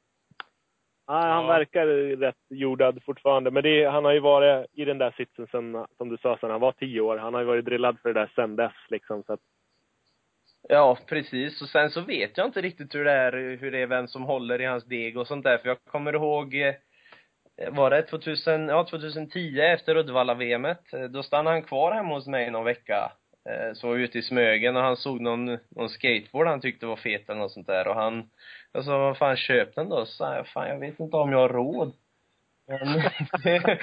Nej, 1.09 1.23
han 1.31 1.43
Ja. 1.45 1.49
verkar 1.49 1.87
rätt 2.17 2.37
jordad 2.51 3.03
fortfarande. 3.05 3.51
Men 3.51 3.63
det, 3.63 3.85
han 3.85 4.05
har 4.05 4.13
ju 4.13 4.21
varit 4.21 4.67
i 4.73 4.85
den 4.85 4.99
där 4.99 5.11
sitsen 5.17 5.47
sen, 5.51 5.87
som 5.97 6.09
du 6.09 6.17
sa, 6.17 6.37
sen 6.41 6.51
han 6.51 6.61
var 6.61 6.73
tio 6.73 7.01
år. 7.01 7.17
Han 7.17 7.35
har 7.35 7.41
ju 7.41 7.47
varit 7.47 7.65
drillad 7.65 7.99
för 8.03 8.13
det 8.13 8.21
där 8.21 8.33
sen 8.35 8.57
dess 8.57 8.73
liksom. 8.89 9.23
Så 9.23 9.33
att, 9.33 9.41
Ja, 10.69 10.99
precis. 11.07 11.63
Och 11.63 11.69
sen 11.69 11.91
så 11.91 12.01
vet 12.01 12.37
jag 12.39 12.47
inte 12.47 12.61
riktigt 12.61 12.95
hur 12.95 13.05
det 13.05 13.13
är, 13.13 13.33
hur 13.61 13.71
det 13.71 13.79
är, 13.83 13.87
vem 13.87 14.09
som 14.09 14.23
håller 14.23 14.61
i 14.61 14.65
hans 14.65 14.85
deg 14.85 15.19
och 15.19 15.27
sånt 15.27 15.45
där. 15.45 15.59
För 15.59 15.69
jag 15.69 15.85
kommer 15.85 16.13
ihåg, 16.15 16.55
eh, 16.55 16.75
var 17.71 17.91
det 17.91 18.03
2000, 18.03 18.69
ja 18.69 18.87
2010 18.91 19.61
efter 19.61 19.95
Uddevalla-VMet, 19.97 20.93
eh, 20.93 21.03
då 21.05 21.23
stannade 21.23 21.57
han 21.57 21.63
kvar 21.63 21.93
hemma 21.93 22.15
hos 22.15 22.27
mig 22.27 22.51
någon 22.51 22.65
vecka. 22.65 23.13
Eh, 23.49 23.73
Så 23.75 23.89
var 23.89 23.95
vi 23.95 24.05
ute 24.05 24.19
i 24.19 24.23
Smögen 24.23 24.77
och 24.77 24.83
han 24.83 24.97
såg 24.97 25.21
någon, 25.21 25.45
någon 25.69 25.89
skateboard 25.89 26.47
han 26.47 26.61
tyckte 26.61 26.87
var 26.87 26.97
fet 26.97 27.29
eller 27.29 27.41
något 27.41 27.53
sånt 27.53 27.67
där 27.67 27.89
och 27.89 27.95
han, 27.95 28.31
jag 28.73 28.85
sa, 28.85 28.99
vad 28.99 29.19
fan 29.19 29.37
köp 29.37 29.75
den 29.75 29.89
då? 29.89 30.07
Så 30.07 30.13
sa 30.13 30.35
jag, 30.37 30.47
fan 30.49 30.69
jag 30.69 30.79
vet 30.79 31.01
inte 31.01 31.17
om 31.17 31.33
jag 31.33 31.39
har 31.39 31.49
råd. 31.49 31.93
Men 32.71 32.79
det, 33.45 33.79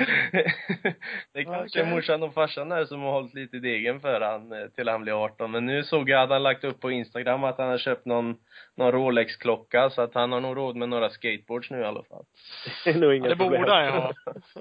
det 1.33 1.43
kanske 1.43 1.79
är 1.79 1.83
Okej. 1.83 1.95
morsan 1.95 2.23
och 2.23 2.33
farsan 2.33 2.69
där 2.69 2.85
som 2.85 3.01
har 3.01 3.11
hållit 3.11 3.33
lite 3.33 3.57
i 3.57 3.59
degen 3.59 3.99
för 3.99 4.21
han 4.21 4.51
eh, 4.51 4.67
till 4.67 4.87
han 4.89 5.01
blir 5.01 5.23
18. 5.25 5.51
Men 5.51 5.65
nu 5.65 5.83
såg 5.83 6.09
jag 6.09 6.23
att 6.23 6.29
han 6.29 6.43
lagt 6.43 6.63
upp 6.63 6.81
på 6.81 6.91
Instagram 6.91 7.43
att 7.43 7.57
han 7.57 7.69
har 7.69 7.77
köpt 7.77 8.05
någon, 8.05 8.35
någon 8.75 8.91
Rolex-klocka 8.91 9.89
så 9.89 10.01
att 10.01 10.13
han 10.13 10.31
har 10.31 10.39
nog 10.41 10.57
råd 10.57 10.75
med 10.75 10.89
några 10.89 11.09
skateboards 11.09 11.71
nu 11.71 11.79
i 11.79 11.83
alla 11.85 12.03
fall. 12.03 12.25
det 12.83 12.89
är 12.89 12.95
nog 12.99 13.13
inga 13.15 13.25
Ja, 13.25 13.29
det 13.29 13.35
problem. 13.37 13.61
borde 13.61 13.73
han 13.73 14.01
ha. 14.01 14.13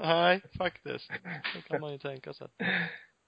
Nej, 0.03 0.41
faktiskt. 0.59 1.13
Det 1.55 1.69
kan 1.69 1.81
man 1.81 1.93
ju 1.93 1.99
tänka 1.99 2.33
sig. 2.33 2.47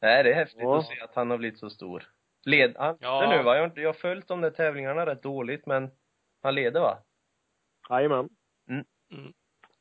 Nej, 0.02 0.22
det 0.24 0.30
är 0.30 0.34
häftigt 0.34 0.60
Ja. 0.62 0.78
att 0.78 0.86
se 0.86 1.00
att 1.00 1.14
han 1.14 1.30
har 1.30 1.38
blivit 1.38 1.58
så 1.58 1.70
stor. 1.70 2.04
Led, 2.44 2.76
han 2.78 2.96
Ja. 3.00 3.30
nu 3.30 3.42
va? 3.42 3.54
Jag 3.54 3.62
har, 3.62 3.66
inte, 3.66 3.80
jag 3.80 3.88
har 3.88 3.94
följt 3.94 4.28
de 4.28 4.40
där 4.40 4.50
tävlingarna 4.50 5.06
rätt 5.06 5.22
dåligt 5.22 5.66
men 5.66 5.90
han 6.42 6.54
leder 6.54 6.80
va? 6.80 6.98
Jajamän. 7.90 8.28
Mm. 8.70 8.84
Mm. 9.12 9.32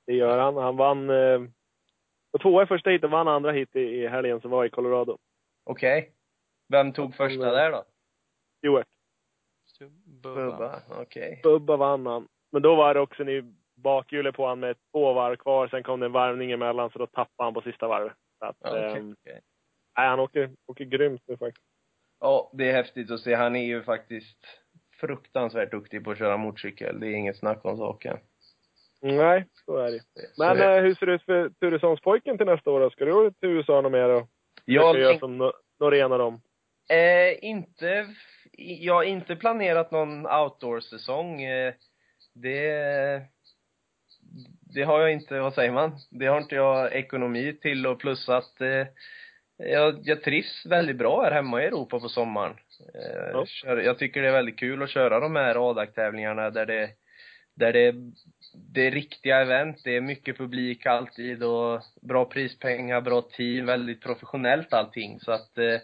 Det 0.05 0.13
gör 0.13 0.39
han. 0.39 0.55
Han 0.57 0.77
vann... 0.77 1.09
Eh, 1.09 1.39
på 2.31 2.37
tvåa 2.39 2.63
i 2.63 2.65
första 2.65 2.89
heatet, 2.89 3.09
vann 3.09 3.27
andra 3.27 3.51
hit 3.51 3.75
i, 3.75 3.79
i 3.79 4.07
helgen 4.07 4.41
som 4.41 4.51
var 4.51 4.65
i 4.65 4.69
Colorado. 4.69 5.17
Okej. 5.63 6.11
Vem 6.69 6.93
tog 6.93 7.15
första 7.15 7.51
där 7.51 7.71
då? 7.71 7.83
Stewart. 8.57 8.87
Bubba. 10.05 10.51
Bubba, 10.51 10.81
okej. 11.01 11.39
Bubba 11.43 11.75
vann 11.75 12.05
han. 12.05 12.27
Men 12.51 12.61
då 12.61 12.75
var 12.75 12.93
det 12.93 12.99
också 12.99 13.23
i 13.23 13.53
bakhjulet 13.75 14.35
på 14.35 14.47
han 14.47 14.59
med 14.59 14.75
två 14.91 15.13
varv 15.13 15.35
kvar. 15.35 15.67
Sen 15.67 15.83
kom 15.83 15.99
det 15.99 16.05
en 16.05 16.11
varvning 16.11 16.51
emellan, 16.51 16.89
så 16.89 16.99
då 16.99 17.07
tappade 17.07 17.47
han 17.47 17.53
på 17.53 17.61
sista 17.61 17.87
varvet. 17.87 18.13
Så 18.39 18.45
att, 18.45 18.57
okej, 18.59 18.97
ehm, 18.97 19.15
okej. 19.21 19.41
Nej, 19.97 20.07
han 20.07 20.19
åker, 20.19 20.49
åker 20.67 20.85
grymt 20.85 21.21
nu 21.27 21.37
faktiskt. 21.37 21.65
Ja, 22.19 22.51
det 22.53 22.69
är 22.69 22.73
häftigt 22.73 23.11
att 23.11 23.19
se. 23.19 23.33
Han 23.35 23.55
är 23.55 23.65
ju 23.65 23.83
faktiskt 23.83 24.37
fruktansvärt 24.99 25.71
duktig 25.71 26.03
på 26.03 26.11
att 26.11 26.17
köra 26.17 26.37
motorcykel. 26.37 26.99
Det 26.99 27.07
är 27.07 27.11
inget 27.15 27.37
snack 27.37 27.65
om 27.65 27.77
saken. 27.77 28.17
Nej, 29.01 29.45
så 29.65 29.77
är 29.77 29.91
det. 29.91 29.99
Men 30.37 30.57
Så- 30.57 30.63
eh, 30.63 30.81
hur 30.81 30.95
ser 30.95 31.05
det 31.05 31.13
ut 31.13 31.23
för 31.23 31.49
Turessonspojken 31.49 32.37
till 32.37 32.45
nästa 32.47 32.71
år 32.71 32.79
då? 32.79 32.89
Ska 32.89 33.05
du 33.05 33.31
till 33.31 33.49
USA 33.49 33.81
något 33.81 33.91
mer 33.91 34.09
och 34.09 34.27
jag, 34.65 34.93
försöka 34.95 35.09
göra 35.09 35.19
som 35.19 35.41
No- 35.41 35.51
Norén 35.79 36.11
och 36.11 36.17
dem? 36.17 36.41
Eh, 36.89 37.45
inte, 37.49 38.07
jag 38.57 38.93
har 38.93 39.03
inte 39.03 39.35
planerat 39.35 39.91
någon 39.91 40.25
outdoor-säsong. 40.27 41.41
Eh, 41.41 41.73
det, 42.33 43.21
det 44.73 44.83
har 44.83 45.01
jag 45.01 45.11
inte, 45.11 45.39
vad 45.39 45.53
säger 45.53 45.71
man? 45.71 45.91
Det 46.11 46.25
har 46.25 46.37
inte 46.37 46.55
jag 46.55 46.93
ekonomi 46.93 47.57
till 47.61 47.87
och 47.87 47.99
plus 47.99 48.29
att 48.29 48.61
eh, 48.61 48.87
jag, 49.57 49.99
jag 50.03 50.23
trivs 50.23 50.65
väldigt 50.65 50.95
bra 50.97 51.23
här 51.23 51.31
hemma 51.31 51.63
i 51.63 51.65
Europa 51.65 51.99
på 51.99 52.09
sommaren. 52.09 52.55
Eh, 52.95 53.29
Ja. 53.33 53.45
kör, 53.45 53.77
jag 53.77 53.97
tycker 53.97 54.21
det 54.21 54.27
är 54.27 54.31
väldigt 54.31 54.59
kul 54.59 54.83
att 54.83 54.89
köra 54.89 55.19
de 55.19 55.35
här 55.35 55.69
ADAC-tävlingarna 55.69 56.49
där 56.49 56.65
det, 56.65 56.89
där 57.55 57.73
det, 57.73 57.95
det 58.73 58.87
är 58.87 58.91
riktiga 58.91 59.41
event, 59.41 59.81
det 59.83 59.95
är 59.95 60.01
mycket 60.01 60.37
publik 60.37 60.85
alltid 60.85 61.43
och 61.43 61.81
bra 62.01 62.25
prispengar, 62.25 63.01
bra 63.01 63.21
team, 63.21 63.65
väldigt 63.65 64.01
professionellt 64.01 64.73
allting. 64.73 65.19
Så 65.19 65.31
att 65.31 65.57
eh, 65.57 65.79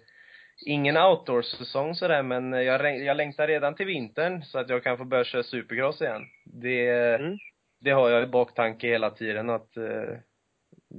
ingen 0.65 0.97
outdoor-säsong 0.97 1.95
sådär, 1.95 2.23
men 2.23 2.51
jag, 2.51 2.99
jag 3.05 3.17
längtar 3.17 3.47
redan 3.47 3.75
till 3.75 3.86
vintern 3.86 4.43
så 4.43 4.60
att 4.60 4.69
jag 4.69 4.84
kan 4.84 4.97
få 4.97 5.03
börja 5.05 5.23
köra 5.23 5.43
supercross 5.43 6.01
igen. 6.01 6.21
Det, 6.45 6.89
Mm. 7.19 7.38
det 7.79 7.91
har 7.91 8.10
jag 8.10 8.23
i 8.23 8.27
baktanke 8.27 8.88
hela 8.88 9.10
tiden 9.10 9.49
att 9.49 9.77
eh, 9.77 10.17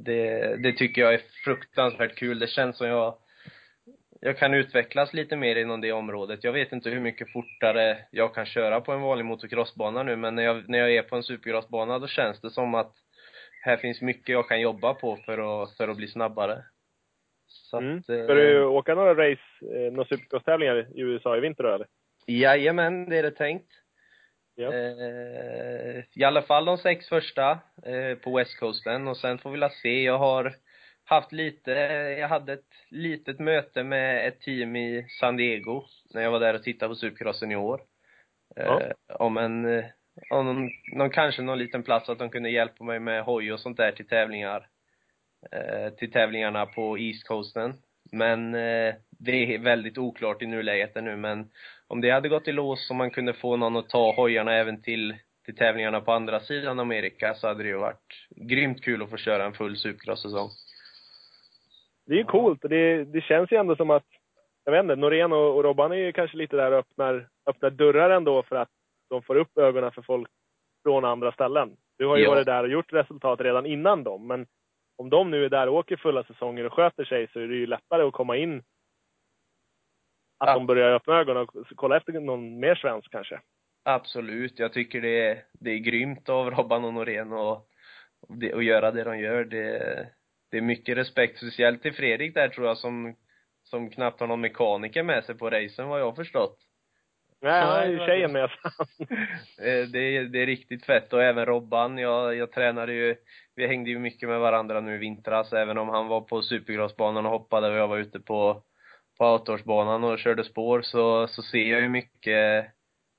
det, 0.05 0.57
det 0.57 0.73
tycker 0.73 1.03
jag 1.03 1.15
är 1.15 1.21
fruktansvärt 1.45 2.15
kul. 2.15 2.39
Det 2.39 2.47
känns 2.47 2.77
som 2.77 2.87
jag 2.87 3.19
jag 4.25 4.39
kan 4.39 4.55
utvecklas 4.55 5.13
lite 5.13 5.37
mer 5.37 5.57
inom 5.57 5.81
det 5.81 5.93
området. 5.93 6.45
Jag 6.45 6.53
vet 6.53 6.73
inte 6.73 6.91
hur 6.91 7.01
mycket 7.01 7.33
fortare 7.33 7.99
jag 8.11 8.35
kan 8.35 8.47
köra 8.47 8.81
på 8.81 8.93
en 8.93 9.01
vanlig 9.01 9.25
motocrossbana 9.25 10.03
nu, 10.03 10.17
men 10.17 10.35
när 10.35 10.43
jag, 10.43 10.69
när 10.69 10.79
jag 10.79 10.95
är 10.95 11.03
på 11.03 11.17
en 11.17 11.23
supercrossbana 11.23 11.99
då 11.99 12.07
känns 12.07 12.41
det 12.41 12.51
som 12.51 12.75
att 12.75 12.93
här 13.63 13.77
finns 13.77 14.01
mycket 14.01 14.29
jag 14.29 14.49
kan 14.49 14.61
jobba 14.61 14.95
på 14.95 15.17
för 15.17 15.63
att, 15.63 15.77
för 15.77 15.89
att 15.89 15.97
bli 15.97 16.09
snabbare. 16.09 16.65
Så 17.47 17.79
Mm. 17.79 17.99
att, 17.99 18.09
eh, 18.09 18.25
Ska 18.25 18.35
du 18.35 18.65
åka 18.65 18.95
några 18.95 19.15
race, 19.15 19.43
eh, 19.77 19.93
några 19.93 20.09
supercross-tävlingar 20.09 20.77
i 20.95 21.01
USA 21.01 21.37
i 21.37 21.41
vinter 21.41 21.65
då 21.65 21.71
eller? 21.75 21.87
Jajamän, 22.27 23.09
det 23.09 23.19
är 23.19 23.23
det 23.23 23.31
tänkt. 23.31 23.69
Ja. 24.55 24.73
Eh, 24.75 26.05
I 26.15 26.25
alla 26.25 26.43
fall 26.43 26.65
de 26.65 26.79
sex 26.79 27.09
första 27.09 27.51
eh, 27.87 28.15
på 28.19 28.37
West 28.37 28.59
Coasten 28.59 29.09
och 29.09 29.17
sen 29.17 29.39
får 29.39 29.51
vi 29.51 29.59
la 29.59 29.71
se. 29.71 30.03
Jag 30.03 30.19
har 30.19 30.55
haft 31.05 31.33
lite, 31.33 31.71
jag 32.21 32.29
hade 32.29 32.53
ett 32.53 32.75
litet 32.91 33.39
möte 33.41 33.83
med 33.83 34.29
ett 34.29 34.41
team 34.41 34.77
i 34.77 35.07
San 35.21 35.37
Diego 35.37 35.85
när 36.15 36.23
jag 36.23 36.31
var 36.31 36.41
där 36.41 36.55
och 36.55 36.63
tittade 36.63 36.89
på 36.89 36.95
Supercrossen 36.95 37.53
i 37.53 37.57
år. 37.57 37.81
Eh, 38.57 38.65
Ja. 38.67 38.93
Om 39.15 39.37
en, 39.37 39.79
eh, 39.79 39.85
om 40.31 40.47
någon, 40.47 40.71
någon, 40.93 41.11
kanske 41.11 41.43
någon 41.43 41.59
liten 41.59 41.83
plats 41.83 42.09
att 42.09 42.19
de 42.19 42.31
kunde 42.31 42.51
hjälpa 42.51 42.85
mig 42.85 43.01
med 43.01 43.25
hoj 43.25 43.53
och 43.53 43.61
sånt 43.61 43.77
där 43.77 43.93
till 43.93 44.09
tävlingar. 44.09 44.67
Eh, 45.53 45.89
till 45.95 46.13
tävlingarna 46.13 46.67
på 46.67 46.99
East 46.99 47.27
Coasten. 47.29 47.75
Men 48.13 48.53
det 49.19 49.55
är 49.55 49.59
väldigt 49.59 49.99
oklart 49.99 50.43
i 50.43 50.47
nuläget 50.47 50.97
ännu 50.97 51.17
men 51.17 51.51
om 51.93 52.01
det 52.01 52.11
hade 52.11 52.29
gått 52.29 52.49
i 52.49 52.53
lås 52.53 52.91
och 52.91 52.97
man 52.97 53.11
kunde 53.11 53.33
få 53.35 53.57
någon 53.57 53.77
att 53.77 53.89
ta 53.89 54.13
hojarna 54.13 54.53
även 54.55 54.83
till, 54.83 55.15
till 55.45 55.57
tävlingarna 55.57 56.01
på 56.01 56.13
andra 56.13 56.41
sidan 56.41 56.81
Amerika 56.81 57.35
så 57.35 57.49
hade 57.49 57.63
det 57.63 57.69
ju 57.69 57.77
varit 57.77 58.27
grymt 58.37 58.85
kul 58.85 59.03
att 59.03 59.11
få 59.11 59.17
köra 59.17 59.45
en 59.45 59.53
full 59.53 59.77
supercross-säsong. 59.77 60.51
Det 62.07 62.13
är 62.15 62.19
ju 62.19 62.25
coolt 62.25 62.65
och 62.65 62.71
det, 62.71 63.05
det 63.05 63.21
känns 63.21 63.53
ju 63.53 63.57
ändå 63.57 63.77
som 63.77 63.91
att, 63.91 64.07
jag 64.65 64.73
vet 64.73 64.83
inte, 64.83 64.97
Norén 64.97 65.33
och, 65.33 65.57
och 65.57 65.65
Robban 65.65 65.93
är 65.93 65.97
ju 65.97 66.13
kanske 66.13 66.37
lite 66.37 66.57
där 66.57 66.73
och 66.73 66.79
öppnar, 66.79 67.29
öppnar 67.47 67.71
dörrar 67.71 68.11
ändå 68.11 68.43
för 68.43 68.57
att 68.57 68.69
de 69.11 69.23
får 69.23 69.37
upp 69.37 69.59
ögonen 69.59 69.93
för 69.93 70.03
folk 70.03 70.29
från 70.83 71.05
andra 71.05 71.33
ställen. 71.33 71.77
Du 71.99 72.07
har 72.07 72.17
ju 72.17 72.23
Ja. 72.25 72.31
varit 72.31 72.47
där 72.47 72.63
och 72.63 72.71
gjort 72.71 72.93
resultat 72.93 73.41
redan 73.41 73.67
innan 73.67 74.05
dem, 74.05 74.27
men 74.27 74.47
om 74.97 75.11
de 75.11 75.31
nu 75.31 75.45
är 75.45 75.49
där 75.49 75.69
och 75.69 75.75
åker 75.75 75.97
fulla 75.97 76.25
säsonger 76.25 76.67
och 76.67 76.73
sköter 76.73 77.05
sig 77.05 77.29
så 77.33 77.41
är 77.41 77.49
det 77.49 77.55
ju 77.55 77.67
lättare 77.67 78.03
att 78.03 78.13
komma 78.13 78.37
in. 78.37 78.63
Att 80.43 80.49
Ja. 80.49 80.55
de 80.55 80.67
börjar 80.67 80.93
öppna 80.93 81.15
ögonen 81.15 81.43
och 81.43 81.67
kolla 81.75 81.97
efter 81.97 82.13
någon 82.13 82.61
mer 82.61 82.75
svensk 82.75 83.11
kanske. 83.11 83.41
Absolut. 83.85 84.59
Jag 84.59 84.73
tycker 84.73 85.01
det 85.01 85.27
är, 85.29 85.45
det 85.53 85.71
är 85.71 85.79
grymt 85.79 86.29
av 86.29 86.51
Robban 86.51 86.85
och 86.85 86.95
Norén 86.95 87.33
och 87.33 87.69
och, 88.29 88.63
göra 88.63 88.91
det 88.91 89.05
de 89.05 89.19
gör, 89.19 89.45
det, 89.45 90.09
det 90.51 90.57
är 90.57 90.63
mycket 90.63 90.97
respekt, 90.97 91.37
speciellt 91.37 91.83
till 91.83 91.95
Fredrik 91.95 92.35
där 92.35 92.49
tror 92.49 92.67
jag 92.67 92.79
som, 92.79 93.15
som 93.63 93.91
knappt 93.91 94.21
har 94.21 94.27
någon 94.27 94.41
mekaniker 94.41 95.03
med 95.03 95.25
sig 95.25 95.35
på 95.35 95.51
racen 95.51 95.89
vad 95.89 96.01
jag 96.01 96.05
har 96.05 96.13
förstått. 96.13 96.59
Nej, 97.41 97.63
han 97.63 97.83
är 97.83 97.89
ju 97.89 97.99
tjejen 97.99 98.33
med 98.33 98.43
Eh, 99.59 99.89
det, 99.89 99.99
är, 99.99 100.25
det 100.25 100.43
är 100.43 100.47
riktigt 100.47 100.85
fett 100.85 101.13
och 101.13 101.23
även 101.23 101.47
Robban, 101.47 101.99
jag, 101.99 102.37
jag 102.37 102.53
tränade 102.53 102.93
ju, 102.93 103.17
vi 103.55 103.67
hängde 103.67 103.91
ju 103.91 103.99
mycket 103.99 104.29
med 104.29 104.41
varandra 104.41 104.81
nu 104.81 104.95
i 104.95 104.99
vintras, 104.99 105.53
även 105.53 105.79
om 105.79 105.89
han 105.89 106.09
var 106.09 106.21
på 106.21 106.43
supercrossbanan 106.43 107.27
och 107.27 107.33
hoppade 107.33 107.69
och 107.71 107.77
jag 107.77 107.89
var 107.89 107.99
ute 107.99 108.21
på, 108.21 108.63
på 109.19 109.33
outdoorsbanan 109.33 110.05
och 110.05 110.19
körde 110.19 110.45
spår 110.45 110.83
så, 110.83 111.27
så 111.27 111.43
ser 111.43 111.65
jag 111.65 111.81
ju 111.81 111.89
mycket, 111.89 112.67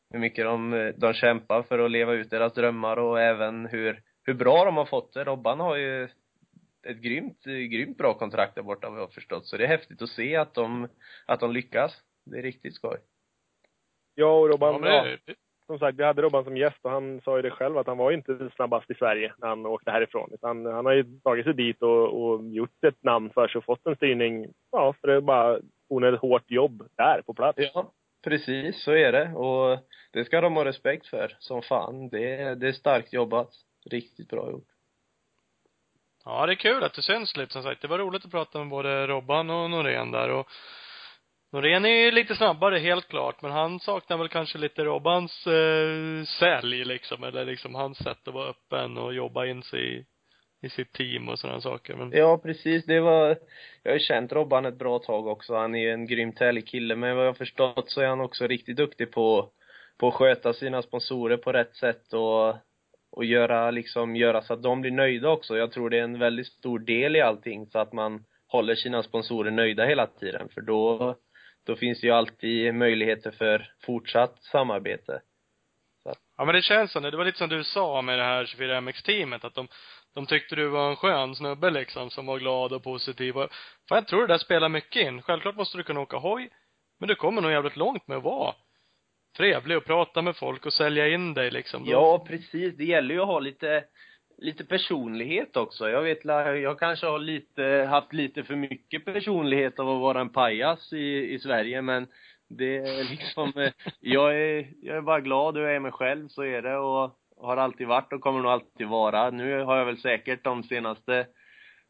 hur 0.09 0.19
mycket 0.19 0.45
de, 0.45 0.93
de 0.97 1.13
kämpar 1.13 1.63
för 1.63 1.79
att 1.79 1.91
leva 1.91 2.13
ut 2.13 2.29
deras 2.29 2.53
drömmar 2.53 2.97
och 2.97 3.21
även 3.21 3.65
hur, 3.65 4.01
hur 4.23 4.33
bra 4.33 4.65
de 4.65 4.77
har 4.77 4.85
fått 4.85 5.13
det. 5.13 5.23
Robban 5.23 5.59
har 5.59 5.75
ju 5.75 6.03
ett 6.87 6.97
grymt, 6.97 7.43
grymt 7.43 7.97
bra 7.97 8.13
kontrakt 8.13 8.55
där 8.55 8.61
borta 8.61 8.89
vad 8.89 8.99
jag 8.99 9.03
har 9.03 9.11
förstått. 9.11 9.45
Så 9.45 9.57
det 9.57 9.63
är 9.63 9.67
häftigt 9.67 10.01
att 10.01 10.09
se 10.09 10.35
att 10.35 10.53
de, 10.53 10.87
att 11.25 11.39
de 11.39 11.51
lyckas. 11.51 12.01
Det 12.25 12.37
är 12.37 12.41
riktigt 12.41 12.75
skoj. 12.75 12.97
Ja, 14.15 14.39
och 14.39 14.49
Robban, 14.49 14.83
Ja, 14.83 15.07
ja, 15.25 15.33
som 15.65 15.79
sagt, 15.79 15.99
vi 15.99 16.03
hade 16.03 16.21
Robban 16.21 16.43
som 16.43 16.57
gäst 16.57 16.77
och 16.81 16.91
han 16.91 17.21
sa 17.21 17.35
ju 17.35 17.41
det 17.41 17.51
själv 17.51 17.77
att 17.77 17.87
han 17.87 17.97
var 17.97 18.11
inte 18.11 18.49
snabbast 18.55 18.91
i 18.91 18.93
Sverige 18.93 19.33
när 19.37 19.47
han 19.47 19.65
åkte 19.65 19.91
härifrån. 19.91 20.29
Utan 20.33 20.65
han 20.65 20.85
har 20.85 20.93
ju 20.93 21.19
tagit 21.23 21.45
sig 21.45 21.53
dit 21.53 21.81
och, 21.81 22.23
och 22.23 22.43
gjort 22.49 22.83
ett 22.83 23.03
namn 23.03 23.29
för 23.29 23.47
sig 23.47 23.59
och 23.59 23.65
fått 23.65 23.85
en 23.85 23.95
styrning, 23.95 24.53
ja, 24.71 24.93
för 25.01 25.07
det 25.07 25.13
är 25.13 25.61
onödigt 25.93 26.19
hårt 26.21 26.51
jobb 26.51 26.83
där 26.97 27.21
på 27.21 27.33
plats. 27.33 27.59
Ja, 27.73 27.91
precis, 28.23 28.83
så 28.83 28.91
är 28.91 29.11
det. 29.11 29.33
Och 29.33 29.79
det 30.11 30.25
ska 30.25 30.41
de 30.41 30.55
ha 30.55 30.65
respekt 30.65 31.07
för, 31.07 31.35
som 31.39 31.61
fan. 31.61 32.09
Det, 32.09 32.35
är- 32.35 32.55
det 32.55 32.67
är 32.67 32.71
starkt 32.73 33.13
jobbat. 33.13 33.49
Riktigt 33.91 34.29
bra 34.29 34.51
gjort. 34.51 34.67
ja, 36.25 36.45
det 36.45 36.53
är 36.53 36.55
kul 36.55 36.83
att 36.83 36.93
det 36.93 37.01
syns 37.01 37.37
lite 37.37 37.53
som 37.53 37.63
sagt. 37.63 37.81
Det 37.81 37.87
var 37.87 37.97
roligt 37.99 38.25
att 38.25 38.31
prata 38.31 38.59
med 38.59 38.67
både 38.69 39.07
Robban 39.07 39.49
och 39.49 39.69
Norén 39.69 40.11
där 40.11 40.29
och 40.29 40.47
Norén 41.51 41.85
är 41.85 41.89
ju 41.89 42.11
lite 42.11 42.35
snabbare 42.35 42.77
helt 42.79 43.07
klart, 43.07 43.41
men 43.41 43.51
han 43.51 43.79
saknar 43.79 44.17
väl 44.17 44.29
kanske 44.29 44.57
lite 44.57 44.83
Robbans 44.83 45.47
eh, 45.47 46.23
sälj 46.39 46.85
liksom, 46.85 47.23
eller 47.23 47.45
liksom 47.45 47.75
hans 47.75 47.97
sätt 47.97 48.27
att 48.27 48.33
vara 48.33 48.49
öppen 48.49 48.97
och 48.97 49.13
jobba 49.13 49.45
in 49.45 49.63
sig 49.63 49.97
i, 49.97 50.05
i 50.63 50.69
sitt 50.69 50.93
team 50.93 51.29
och 51.29 51.39
sådana 51.39 51.61
saker. 51.61 51.95
Men 51.95 52.11
Ja, 52.11 52.37
precis. 52.37 52.85
Det 52.85 52.99
var, 52.99 53.37
jag 53.83 53.91
har 53.91 53.93
ju 53.93 53.99
känt 53.99 54.31
Robban 54.31 54.65
ett 54.65 54.79
bra 54.79 54.99
tag 54.99 55.27
också. 55.27 55.55
Han 55.55 55.75
är 55.75 55.79
ju 55.79 55.91
en 55.91 56.05
grymt 56.05 56.39
härlig 56.39 56.67
kille, 56.67 56.95
men 56.95 57.15
vad 57.15 57.25
jag 57.25 57.29
har 57.29 57.37
förstått 57.37 57.91
så 57.91 58.01
är 58.01 58.07
han 58.07 58.21
också 58.21 58.47
riktigt 58.47 58.77
duktig 58.77 59.11
på, 59.11 59.49
på 59.97 60.07
att 60.07 60.13
sköta 60.13 60.53
sina 60.53 60.81
sponsorer 60.81 61.37
på 61.37 61.51
rätt 61.51 61.75
sätt 61.75 62.13
och, 62.13 62.49
och 63.11 63.25
göra 63.25 63.71
liksom, 63.71 64.15
göra 64.15 64.41
så 64.41 64.53
att 64.53 64.63
de 64.63 64.81
blir 64.81 64.91
nöjda 64.91 65.29
också. 65.29 65.57
Jag 65.57 65.71
tror 65.71 65.89
det 65.89 65.99
är 65.99 66.03
en 66.03 66.19
väldigt 66.19 66.47
stor 66.47 66.79
del 66.79 67.15
i 67.15 67.21
allting, 67.21 67.67
så 67.67 67.79
att 67.79 67.93
man 67.93 68.25
håller 68.47 68.75
sina 68.75 69.03
sponsorer 69.03 69.51
nöjda 69.51 69.85
hela 69.85 70.07
tiden, 70.07 70.49
för 70.49 70.61
då, 70.61 71.15
då 71.65 71.75
finns 71.75 72.01
det 72.01 72.07
ju 72.07 72.13
alltid 72.13 72.75
möjligheter 72.75 73.31
för 73.31 73.71
fortsatt 73.85 74.43
samarbete. 74.43 75.21
Ja 76.37 76.45
men 76.45 76.55
det 76.55 76.61
känns 76.61 76.91
som 76.91 77.03
det. 77.03 77.11
Det 77.11 77.17
var 77.17 77.25
lite 77.25 77.37
som 77.37 77.49
du 77.49 77.63
sa 77.63 78.01
med 78.01 78.19
det 78.19 78.23
här 78.23 78.45
24MX-teamet, 78.45 79.45
att 79.45 79.55
de, 79.55 79.67
de 80.15 80.25
tyckte 80.25 80.55
du 80.55 80.67
var 80.67 80.89
en 80.89 80.95
skön 80.95 81.35
snubbe 81.35 81.69
liksom, 81.69 82.09
som 82.09 82.25
var 82.25 82.39
glad 82.39 82.73
och 82.73 82.83
positiv 82.83 83.37
och, 83.37 83.49
fan 83.89 83.95
jag 83.95 84.07
tror 84.07 84.21
det 84.21 84.33
där 84.33 84.37
spelar 84.37 84.69
mycket 84.69 85.07
in. 85.07 85.21
Självklart 85.21 85.55
måste 85.55 85.77
du 85.77 85.83
kunna 85.83 85.99
åka 85.99 86.17
hoj, 86.17 86.49
men 86.99 87.07
du 87.09 87.15
kommer 87.15 87.41
nog 87.41 87.51
jävligt 87.51 87.75
långt 87.77 88.07
med 88.07 88.17
att 88.17 88.23
vara 88.23 88.53
trevlig 89.37 89.77
och 89.77 89.85
prata 89.85 90.21
med 90.21 90.35
folk 90.35 90.65
och 90.65 90.73
sälja 90.73 91.07
in 91.07 91.33
dig 91.33 91.51
liksom. 91.51 91.83
Ja, 91.85 92.25
precis. 92.27 92.77
Det 92.77 92.85
gäller 92.85 93.15
ju 93.15 93.21
att 93.21 93.27
ha 93.27 93.39
lite, 93.39 93.83
lite 94.37 94.65
personlighet 94.65 95.57
också. 95.57 95.89
Jag 95.89 96.01
vet, 96.01 96.25
la- 96.25 96.55
jag 96.55 96.79
kanske 96.79 97.05
har 97.07 97.19
lite, 97.19 97.87
haft 97.89 98.13
lite 98.13 98.43
för 98.43 98.55
mycket 98.55 99.05
personlighet 99.05 99.79
av 99.79 99.89
att 99.89 100.01
vara 100.01 100.21
en 100.21 100.29
pajas 100.29 100.93
i, 100.93 101.33
i 101.33 101.39
Sverige, 101.39 101.81
men 101.81 102.07
det 102.49 102.77
är 102.77 103.03
liksom, 103.09 103.53
eh, 103.55 103.71
jag 103.99 104.35
är, 104.41 104.67
jag 104.81 104.97
är 104.97 105.01
bara 105.01 105.19
glad 105.21 105.57
och 105.57 105.63
jag 105.63 105.75
är 105.75 105.79
mig 105.79 105.91
själv, 105.91 106.27
så 106.27 106.41
är 106.43 106.61
det 106.61 106.77
och 106.77 107.19
har 107.43 107.57
alltid 107.57 107.87
varit 107.87 108.13
och 108.13 108.21
kommer 108.21 108.41
nog 108.41 108.51
alltid 108.51 108.87
vara. 108.87 109.29
Nu 109.29 109.63
har 109.63 109.77
jag 109.77 109.85
väl 109.85 109.97
säkert 109.97 110.43
de 110.43 110.63
senaste 110.63 111.27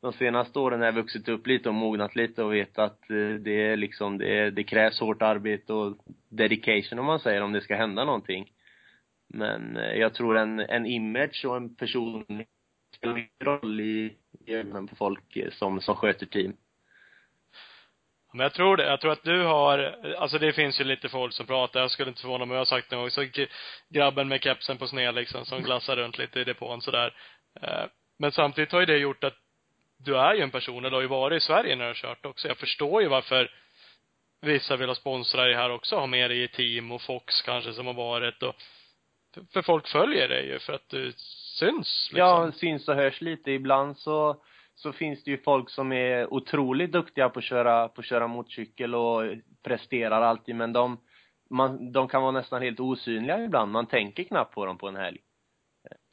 de 0.04 0.14
senaste 0.14 0.60
åren 0.60 0.80
när 0.80 0.86
jag 0.86 0.94
vuxit 0.94 1.30
upp 1.30 1.48
lite 1.48 1.70
och 1.70 1.76
mognat 1.76 2.16
lite 2.16 2.44
och 2.44 2.54
vet 2.54 2.80
att 2.80 3.10
eh, 3.10 3.40
det 3.40 3.68
är 3.68 3.78
liksom, 3.78 4.18
det, 4.18 4.52
det 4.52 4.64
krävs 4.64 5.00
hårt 5.00 5.22
arbete 5.22 5.74
och 5.74 5.98
dedication 6.30 7.00
om 7.00 7.06
man 7.06 7.20
säger, 7.20 7.42
om 7.42 7.52
det 7.52 7.62
ska 7.62 7.76
hända 7.76 8.06
någonting. 8.06 8.52
Men 9.28 9.78
eh, 9.78 9.94
jag 9.98 10.14
tror 10.14 10.38
en, 10.38 10.60
en 10.60 10.86
image 10.86 11.46
och 11.46 11.58
en 11.58 11.76
person 11.76 12.26
spelar 12.98 13.28
roll 13.44 13.82
i, 13.82 14.18
ögonen 14.48 14.88
på 14.88 14.96
folk 14.96 15.38
eh, 15.38 15.52
som, 15.52 15.82
som 15.82 15.96
sköter 15.96 16.26
team. 16.26 16.54
Men 18.34 18.44
jag 18.44 18.54
tror 18.54 18.78
det. 18.78 18.86
Jag 18.86 19.02
tror 19.02 19.12
att 19.12 19.24
du 19.24 19.44
har, 19.44 19.96
alltså 20.18 20.40
det 20.40 20.54
finns 20.54 20.80
ju 20.80 20.84
lite 20.84 21.10
folk 21.10 21.34
som 21.34 21.46
pratar, 21.46 21.80
jag 21.80 21.92
skulle 21.92 22.10
inte 22.10 22.22
förvåna 22.22 22.46
mig, 22.46 22.56
jag 22.56 22.60
har 22.60 22.66
sagt 22.66 22.90
det 22.90 22.96
någon 22.96 23.04
gång, 23.04 23.12
så 23.12 23.26
grabben 23.90 24.28
med 24.28 24.44
kepsen 24.44 24.78
på 24.78 24.88
sned 24.88 25.16
liksom, 25.16 25.46
som 25.46 25.64
glassar 25.64 25.96
runt 25.96 26.18
lite 26.18 26.40
i 26.40 26.44
depån 26.44 26.82
sådär. 26.82 27.14
Eh, 27.62 27.86
men 28.20 28.32
samtidigt 28.32 28.72
har 28.72 28.80
ju 28.80 28.86
det 28.86 28.98
gjort 28.98 29.24
att 29.24 29.38
du 29.98 30.18
är 30.18 30.34
ju 30.34 30.42
en 30.42 30.52
person, 30.52 30.86
eller 30.86 30.96
har 30.96 31.02
ju 31.02 31.08
varit 31.08 31.38
i 31.38 31.46
Sverige 31.46 31.76
när 31.76 31.84
du 31.84 31.90
har 31.90 31.96
kört 31.96 32.26
också. 32.26 32.48
Jag 32.48 32.58
förstår 32.58 33.02
ju 33.02 33.08
varför 33.08 33.52
vissa 34.42 34.76
vill 34.76 34.88
ha 34.88 34.96
sponsrar 34.96 35.50
i 35.50 35.54
här 35.54 35.70
också, 35.70 35.96
ha 35.96 36.08
med 36.08 36.30
dig 36.30 36.44
i 36.44 36.48
team 36.48 36.92
och 36.92 37.02
Fox 37.02 37.42
kanske 37.42 37.74
som 37.74 37.88
har 37.88 37.94
varit 37.94 38.44
och 38.44 38.56
för 39.54 39.62
folk 39.62 39.88
följer 39.88 40.28
dig 40.28 40.48
ju 40.48 40.60
för 40.60 40.74
att 40.74 40.90
du 40.90 41.14
syns 41.60 42.10
liksom. 42.12 42.18
Ja, 42.18 42.52
syns 42.52 42.88
och 42.88 42.96
hörs 42.96 43.22
lite. 43.22 43.52
Ibland 43.52 43.98
så, 43.98 44.44
så 44.76 44.92
finns 44.92 45.24
det 45.24 45.32
ju 45.32 45.38
folk 45.38 45.70
som 45.70 45.92
är 45.92 46.34
otroligt 46.34 46.92
duktiga 46.92 47.30
på 47.30 47.40
att 47.40 47.46
köra, 47.46 47.88
på 47.88 48.02
att 48.02 48.06
köra 48.06 48.28
motorcykel 48.28 48.96
och 48.96 49.24
presterar 49.64 50.22
alltid, 50.22 50.56
men 50.56 50.74
de, 50.74 50.98
man, 51.50 51.92
de 51.92 52.08
kan 52.08 52.22
vara 52.22 52.32
nästan 52.32 52.62
helt 52.62 52.80
osynliga 52.80 53.44
ibland. 53.44 53.72
Man 53.72 53.86
tänker 53.86 54.24
knappt 54.24 54.56
på 54.56 54.66
dem 54.66 54.78
på 54.78 54.88
en 54.88 54.96
helg. 54.96 55.20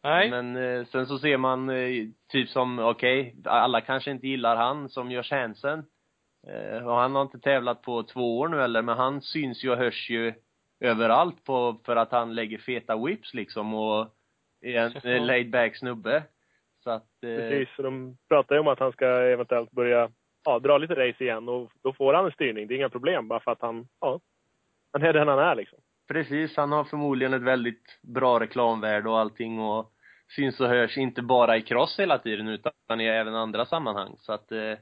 Nej. 0.02 0.30
Men 0.30 0.56
eh, 0.56 0.86
sen 0.86 1.06
så 1.06 1.18
ser 1.18 1.36
man, 1.36 1.70
eh, 1.70 2.06
typ 2.32 2.48
som, 2.48 2.78
okej, 2.78 3.36
alla 3.44 3.80
kanske 3.80 4.10
inte 4.10 4.28
gillar 4.28 4.56
han 4.56 4.88
som 4.88 5.10
Josh 5.10 5.30
Hansen. 5.34 5.84
Eh, 6.48 6.86
och 6.86 6.94
han 6.94 7.14
har 7.14 7.22
inte 7.22 7.40
tävlat 7.40 7.82
på 7.82 8.02
två 8.02 8.38
år 8.38 8.48
nu 8.48 8.62
eller, 8.62 8.82
men 8.82 8.96
han 8.96 9.22
syns 9.22 9.64
ju 9.64 9.70
och 9.70 9.76
hörs 9.76 10.10
ju 10.10 10.34
överallt 10.80 11.44
på, 11.44 11.80
för 11.84 11.96
att 11.96 12.12
han 12.12 12.34
lägger 12.34 12.58
feta 12.58 12.96
whips 12.96 13.34
liksom 13.34 13.74
och 13.74 14.08
är 14.60 14.78
en 14.78 15.12
eh, 15.12 15.26
laid 15.26 15.50
back 15.50 15.76
snubbe. 15.76 16.22
Så 16.84 16.90
att, 16.90 17.24
eh, 17.24 17.36
Precis, 17.36 17.74
så 17.76 17.82
de 17.82 18.16
pratar 18.28 18.54
ju 18.54 18.60
om 18.60 18.68
att 18.68 18.78
han 18.78 18.92
ska 18.92 19.06
eventuellt 19.06 19.70
börja 19.70 20.10
ja, 20.44 20.58
dra 20.58 20.78
lite 20.78 20.94
race 20.94 21.24
igen 21.24 21.48
och 21.48 21.72
då 21.82 21.92
får 21.92 22.14
han 22.14 22.24
en 22.24 22.32
styrning. 22.32 22.66
Det 22.66 22.74
är 22.74 22.76
inga 22.76 22.88
problem 22.88 23.28
bara 23.28 23.40
för 23.40 23.50
att 23.50 23.62
han, 23.62 23.88
ja, 24.00 24.20
han 24.92 25.02
är 25.02 25.12
den 25.12 25.28
han 25.28 25.38
är 25.38 25.54
liksom. 25.54 25.78
Precis, 26.08 26.56
han 26.56 26.72
har 26.72 26.84
förmodligen 26.84 27.34
ett 27.34 27.42
väldigt 27.42 28.00
bra 28.02 28.40
reklamvärde 28.40 29.08
och 29.08 29.18
allting 29.18 29.60
och 29.60 29.92
syns 30.36 30.60
och 30.60 30.68
hörs 30.68 30.98
inte 30.98 31.22
bara 31.22 31.56
i 31.56 31.62
cross 31.62 31.98
hela 31.98 32.18
tiden 32.18 32.48
utan 32.48 33.00
i 33.00 33.06
även 33.06 33.34
andra 33.34 33.66
sammanhang. 33.66 34.16
Så 34.18 34.32
att 34.32 34.52
eh, 34.52 34.74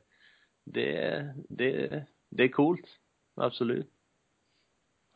det, 0.66 1.24
det, 1.48 2.02
det 2.30 2.42
är 2.42 2.48
coolt. 2.48 2.86
Absolut. 3.36 3.90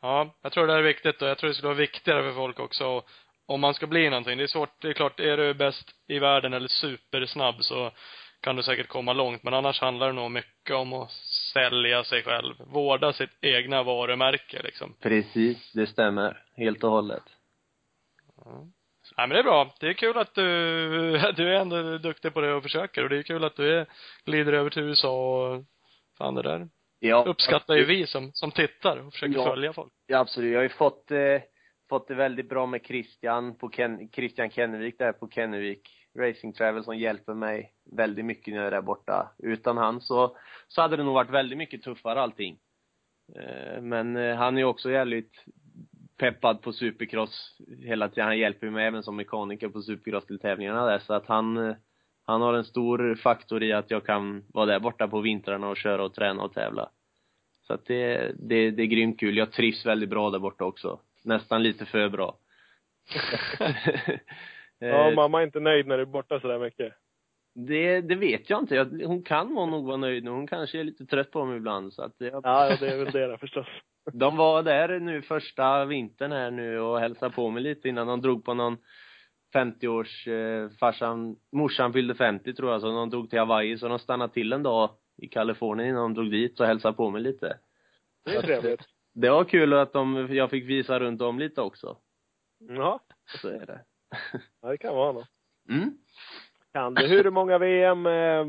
Ja, 0.01 0.35
jag 0.41 0.51
tror 0.51 0.67
det 0.67 0.73
är 0.73 0.81
viktigt 0.81 1.21
och 1.21 1.27
jag 1.27 1.37
tror 1.37 1.47
det 1.47 1.53
skulle 1.53 1.67
vara 1.67 1.77
viktigare 1.77 2.23
för 2.23 2.33
folk 2.33 2.59
också 2.59 2.85
och 2.85 3.09
om 3.45 3.61
man 3.61 3.73
ska 3.73 3.87
bli 3.87 4.09
någonting. 4.09 4.37
Det 4.37 4.43
är 4.43 4.47
svårt, 4.47 4.81
det 4.81 4.87
är 4.89 4.93
klart, 4.93 5.19
är 5.19 5.37
du 5.37 5.53
bäst 5.53 5.91
i 6.07 6.19
världen 6.19 6.53
eller 6.53 6.67
supersnabb 6.67 7.55
så 7.63 7.91
kan 8.41 8.55
du 8.55 8.63
säkert 8.63 8.87
komma 8.87 9.13
långt, 9.13 9.43
men 9.43 9.53
annars 9.53 9.81
handlar 9.81 10.07
det 10.07 10.13
nog 10.13 10.31
mycket 10.31 10.75
om 10.75 10.93
att 10.93 11.11
sälja 11.53 12.03
sig 12.03 12.23
själv, 12.23 12.55
vårda 12.67 13.13
sitt 13.13 13.29
egna 13.41 13.83
varumärke 13.83 14.61
liksom. 14.63 14.95
Precis, 15.01 15.71
det 15.73 15.87
stämmer. 15.87 16.43
Helt 16.57 16.83
och 16.83 16.91
hållet. 16.91 17.23
Nej 19.17 19.27
men 19.27 19.29
det 19.29 19.39
är 19.39 19.43
bra. 19.43 19.75
Det 19.79 19.87
är 19.87 19.93
kul 19.93 20.17
att 20.17 20.35
du, 20.35 20.41
du 21.35 21.55
är 21.55 21.59
ändå 21.61 21.97
duktig 21.97 22.33
på 22.33 22.41
det 22.41 22.53
och 22.53 22.63
försöker 22.63 23.03
och 23.03 23.09
det 23.09 23.17
är 23.17 23.23
kul 23.23 23.43
att 23.43 23.55
du 23.55 23.77
är, 23.79 23.85
glider 24.25 24.53
över 24.53 24.69
till 24.69 24.81
USA 24.83 25.09
och 25.11 25.63
fan 26.17 26.35
det 26.35 26.41
där 26.41 26.67
Ja. 26.99 27.23
uppskattar 27.27 27.75
ju 27.75 27.85
vi 27.85 28.07
som, 28.07 28.31
som 28.33 28.51
tittar 28.51 28.97
och 28.97 29.13
försöker 29.13 29.33
Ja. 29.35 29.45
följa 29.45 29.73
folk. 29.73 29.93
Ja, 30.07 30.17
absolut. 30.19 30.51
Jag 30.51 30.59
har 30.59 30.63
ju 30.63 30.69
fått, 30.69 31.11
eh, 31.11 31.41
fått 31.89 32.07
det 32.07 32.15
väldigt 32.15 32.49
bra 32.49 32.65
med 32.65 32.85
Christian 32.85 33.55
på 33.55 33.69
Ken, 33.69 34.09
Christian 34.09 34.49
Kennevik 34.49 34.97
där 34.97 35.11
på 35.11 35.29
Kennevik 35.29 35.89
Racing 36.19 36.55
Travel 36.55 36.83
som 36.83 36.97
hjälper 36.97 37.33
mig 37.33 37.73
väldigt 37.91 38.25
mycket 38.25 38.53
när 38.53 38.57
jag 38.61 38.67
är 38.67 38.71
där 38.71 38.81
borta. 38.81 39.31
Utan 39.37 39.77
han 39.77 40.01
så, 40.01 40.37
så 40.67 40.81
hade 40.81 40.97
det 40.97 41.03
nog 41.03 41.13
varit 41.13 41.29
väldigt 41.29 41.57
mycket 41.57 41.83
tuffare 41.83 42.21
allting. 42.21 42.57
Eh, 43.35 43.81
men 43.81 44.15
eh, 44.15 44.35
han 44.35 44.55
är 44.55 44.61
ju 44.61 44.65
också 44.65 44.91
jävligt 44.91 45.45
peppad 46.17 46.61
på 46.61 46.73
supercross 46.73 47.57
hela 47.79 48.09
tiden. 48.09 48.25
Han 48.25 48.37
hjälper 48.37 48.69
mig 48.69 48.85
även 48.85 49.03
som 49.03 49.15
mekaniker 49.15 49.69
på 49.69 49.81
supercross 49.81 50.25
till 50.25 50.39
tävlingarna 50.39 50.85
där 50.85 50.99
så 50.99 51.13
att 51.13 51.27
han, 51.27 51.57
eh, 51.57 51.75
han 52.25 52.41
har 52.41 52.53
en 52.53 52.63
stor 52.63 53.15
faktor 53.15 53.63
i 53.63 53.73
att 53.73 53.91
jag 53.91 54.05
kan 54.05 54.43
vara 54.47 54.65
där 54.65 54.79
borta 54.79 55.07
på 55.07 55.21
vintrarna 55.21 55.69
och 55.69 55.77
köra 55.77 56.03
och 56.03 56.13
träna 56.13 56.43
och 56.43 56.53
tävla. 56.53 56.89
Så 57.67 57.73
att 57.73 57.85
det, 57.85 58.31
det, 58.39 58.71
det 58.71 58.83
är 58.83 58.87
grymt 58.87 59.19
kul. 59.19 59.37
Jag 59.37 59.51
trivs 59.51 59.85
väldigt 59.85 60.09
bra 60.09 60.29
där 60.29 60.39
borta 60.39 60.65
också. 60.65 60.99
Nästan 61.23 61.63
lite 61.63 61.85
för 61.85 62.09
bra. 62.09 62.37
Ja, 64.79 65.09
Eh, 65.09 65.15
mamma 65.15 65.39
är 65.41 65.45
inte 65.45 65.59
nöjd 65.59 65.87
när 65.87 65.97
du 65.97 66.01
är 66.01 66.05
borta 66.07 66.39
sådär 66.39 66.59
mycket. 66.59 66.93
det, 67.55 68.01
det 68.01 68.15
vet 68.15 68.49
jag 68.49 68.59
inte. 68.59 68.75
Jag, 68.75 68.85
hon 68.85 69.23
kan 69.23 69.55
vara 69.55 69.65
nog 69.65 69.85
vara 69.85 69.97
nöjd 69.97 70.23
nu. 70.23 70.29
Hon 70.29 70.47
kanske 70.47 70.79
är 70.79 70.83
lite 70.83 71.05
trött 71.05 71.31
på 71.31 71.45
mig 71.45 71.57
ibland. 71.57 71.93
Så 71.93 72.01
att 72.01 72.15
jag, 72.17 72.41
Ja, 72.43 72.69
ja, 72.69 72.77
det 72.79 72.87
är 72.93 72.97
väl 72.97 73.11
det 73.13 73.27
då, 73.27 73.37
förstås. 73.37 73.67
De 74.13 74.37
var 74.37 74.63
där 74.63 74.99
nu 74.99 75.21
första 75.21 75.85
vintern 75.85 76.31
här 76.31 76.51
nu 76.51 76.79
och 76.79 76.99
hälsade 76.99 77.35
på 77.35 77.49
mig 77.49 77.63
lite 77.63 77.89
innan 77.89 78.07
de 78.07 78.21
drog 78.21 78.45
på 78.45 78.53
någon 78.53 78.77
50-års, 79.55 80.27
eh, 80.27 80.69
farsan, 80.79 81.35
morsan 81.51 81.93
fyllde 81.93 82.15
50 82.15 82.53
tror 82.53 82.71
jag, 82.71 82.81
så 82.81 82.87
de 82.87 83.09
drog 83.09 83.29
till 83.29 83.39
Hawaii 83.39 83.77
så 83.77 83.87
de 83.87 83.99
stannade 83.99 84.33
till 84.33 84.53
en 84.53 84.63
dag 84.63 84.89
i 85.17 85.27
Kalifornien 85.27 85.89
innan 85.89 86.01
de 86.01 86.13
drog 86.13 86.31
dit 86.31 86.59
och 86.59 86.65
hälsade 86.65 86.93
på 86.97 87.09
mig 87.09 87.21
lite. 87.21 87.57
Det 88.25 88.35
är 88.35 88.41
trevligt. 88.41 88.81
Det 89.13 89.29
var 89.29 89.43
kul 89.43 89.73
att 89.73 89.93
de, 89.93 90.27
jag 90.35 90.49
fick 90.49 90.69
visa 90.69 90.99
runt 90.99 91.21
om 91.21 91.39
lite 91.39 91.61
också. 91.61 91.97
Ja, 92.59 92.99
Så 93.41 93.47
är 93.47 93.65
det. 93.65 93.81
ja 94.61 94.69
det 94.69 94.77
kan 94.77 94.95
vara 94.95 95.11
något. 95.11 95.27
Mm. 95.69 95.97
Kan 96.73 96.93
du. 96.93 97.07
Hur 97.07 97.31
många 97.31 97.57
VM, 97.57 98.05
eh, 98.05 98.45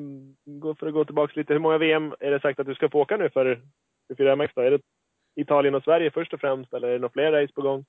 för 0.78 0.86
att 0.86 0.92
gå 0.92 1.04
tillbaka 1.04 1.32
lite, 1.36 1.52
hur 1.52 1.60
många 1.60 1.78
VM 1.78 2.14
är 2.20 2.30
det 2.30 2.40
sagt 2.40 2.60
att 2.60 2.66
du 2.66 2.74
ska 2.74 2.88
få 2.88 3.00
åka 3.00 3.16
nu 3.16 3.30
för, 3.30 3.62
för 4.06 4.14
4MX 4.14 4.50
då? 4.54 4.60
Är 4.60 4.70
det 4.70 4.80
Italien 5.36 5.74
och 5.74 5.82
Sverige 5.82 6.10
först 6.10 6.32
och 6.34 6.40
främst, 6.40 6.72
eller 6.72 6.88
är 6.88 6.92
det 6.92 6.98
några 6.98 7.12
fler 7.12 7.32
race 7.32 7.52
på 7.52 7.62
gång? 7.62 7.84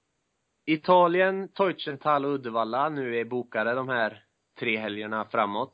Italien, 0.65 1.47
Teutschenthal 1.47 2.26
och 2.26 2.32
Uddevalla 2.32 2.89
nu 2.89 3.17
är 3.17 3.26
bokade 3.26 3.73
de 3.73 3.89
här 3.89 4.23
tre 4.59 4.78
helgerna 4.78 5.26
framåt. 5.26 5.73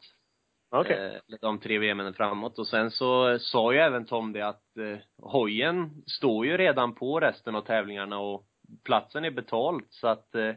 Okej. 0.71 1.21
Eh, 1.29 1.37
de 1.41 1.59
tre 1.59 1.77
VMen 1.79 2.13
framåt. 2.13 2.59
Och 2.59 2.67
sen 2.67 2.91
så 2.91 3.39
sa 3.39 3.73
ju 3.73 3.79
även 3.79 4.05
Tom 4.05 4.33
det 4.33 4.41
att 4.41 4.77
eh, 4.77 4.97
hojen 5.31 6.03
står 6.07 6.45
ju 6.45 6.57
redan 6.57 6.95
på 6.95 7.19
resten 7.19 7.55
av 7.55 7.61
tävlingarna 7.61 8.19
och 8.19 8.45
platsen 8.83 9.25
är 9.25 9.31
betald 9.31 9.83
så 9.89 10.07
att 10.07 10.35
eh, 10.35 10.53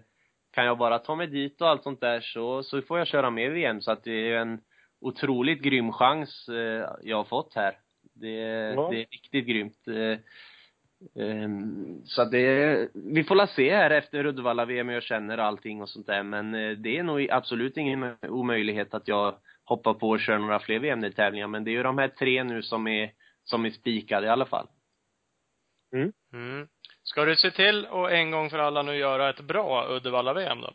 kan 0.52 0.64
jag 0.64 0.78
bara 0.78 0.98
ta 0.98 1.14
mig 1.14 1.26
dit 1.26 1.60
och 1.60 1.68
allt 1.68 1.82
sånt 1.82 2.00
där 2.00 2.20
så, 2.20 2.62
så 2.62 2.82
får 2.82 2.98
jag 2.98 3.06
köra 3.06 3.30
med 3.30 3.52
VM 3.52 3.80
så 3.80 3.90
att 3.90 4.04
det 4.04 4.32
är 4.32 4.36
en 4.36 4.60
otroligt 5.00 5.62
grym 5.62 5.92
chans 5.92 6.48
eh, 6.48 6.88
jag 7.02 7.16
har 7.16 7.24
fått 7.24 7.54
här. 7.54 7.78
Det, 8.14 8.30
Ja. 8.76 8.88
det 8.90 8.96
är 9.02 9.06
riktigt 9.10 9.46
grymt. 9.46 9.88
Eh, 9.88 10.18
ehm, 11.24 12.00
så 12.04 12.22
att 12.22 12.30
det, 12.30 12.88
vi 12.94 13.24
får 13.24 13.34
la 13.34 13.46
se 13.46 13.74
här 13.74 13.90
efter 13.90 14.26
Uddevalla-VM 14.26 14.88
hur 14.88 14.94
jag 14.94 15.02
känner 15.02 15.38
allting 15.38 15.82
och 15.82 15.88
sånt 15.88 16.06
där 16.06 16.22
men 16.22 16.54
eh, 16.54 16.70
det 16.70 16.98
är 16.98 17.02
nog 17.02 17.30
absolut 17.30 17.76
ingen 17.76 18.16
omöjlighet 18.28 18.94
att 18.94 19.08
jag 19.08 19.34
hoppar 19.64 19.94
på 19.94 20.08
och 20.08 20.20
kör 20.20 20.38
några 20.38 20.58
fler 20.58 20.78
VM-tävlingar 20.78 21.46
men 21.46 21.64
det 21.64 21.70
är 21.70 21.72
ju 21.72 21.82
de 21.82 21.98
här 21.98 22.08
tre 22.08 22.44
nu 22.44 22.62
som 22.62 22.86
är, 22.86 23.12
som 23.44 23.64
är 23.64 23.70
spikade 23.70 24.26
i 24.26 24.30
alla 24.30 24.46
fall. 24.46 24.68
Mm. 26.32 26.68
Ska 27.02 27.24
du 27.24 27.36
se 27.36 27.50
till 27.50 27.86
att 27.86 28.10
en 28.10 28.30
gång 28.30 28.50
för 28.50 28.58
alla 28.58 28.82
nu 28.82 28.96
göra 28.96 29.30
ett 29.30 29.40
bra 29.40 29.86
Uddevalla-VM 29.88 30.60
då? 30.60 30.72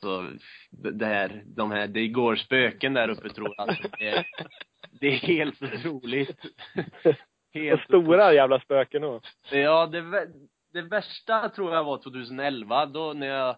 Så 0.00 0.30
det 0.70 1.06
här, 1.06 1.42
de 1.46 1.70
här, 1.70 1.86
det 1.86 2.08
går 2.08 2.36
spöken 2.36 2.94
där 2.94 3.08
uppe 3.08 3.28
tror 3.28 3.54
jag. 3.56 3.68
Alltså, 3.68 3.88
det, 3.98 4.08
är, 4.08 4.26
det 5.00 5.06
är 5.06 5.18
helt 5.18 5.62
otroligt. 5.62 6.44
Och 7.04 7.14
Helt 7.56 7.82
stora 7.84 8.32
jävla 8.32 8.60
spöken 8.60 9.02
då. 9.02 9.20
Ja, 9.50 9.86
det, 9.86 10.28
det 10.72 10.82
värsta 10.82 11.48
tror 11.48 11.74
jag 11.74 11.84
var 11.84 12.02
2011, 12.02 12.86
då 12.86 13.12
när 13.12 13.26
jag, 13.26 13.56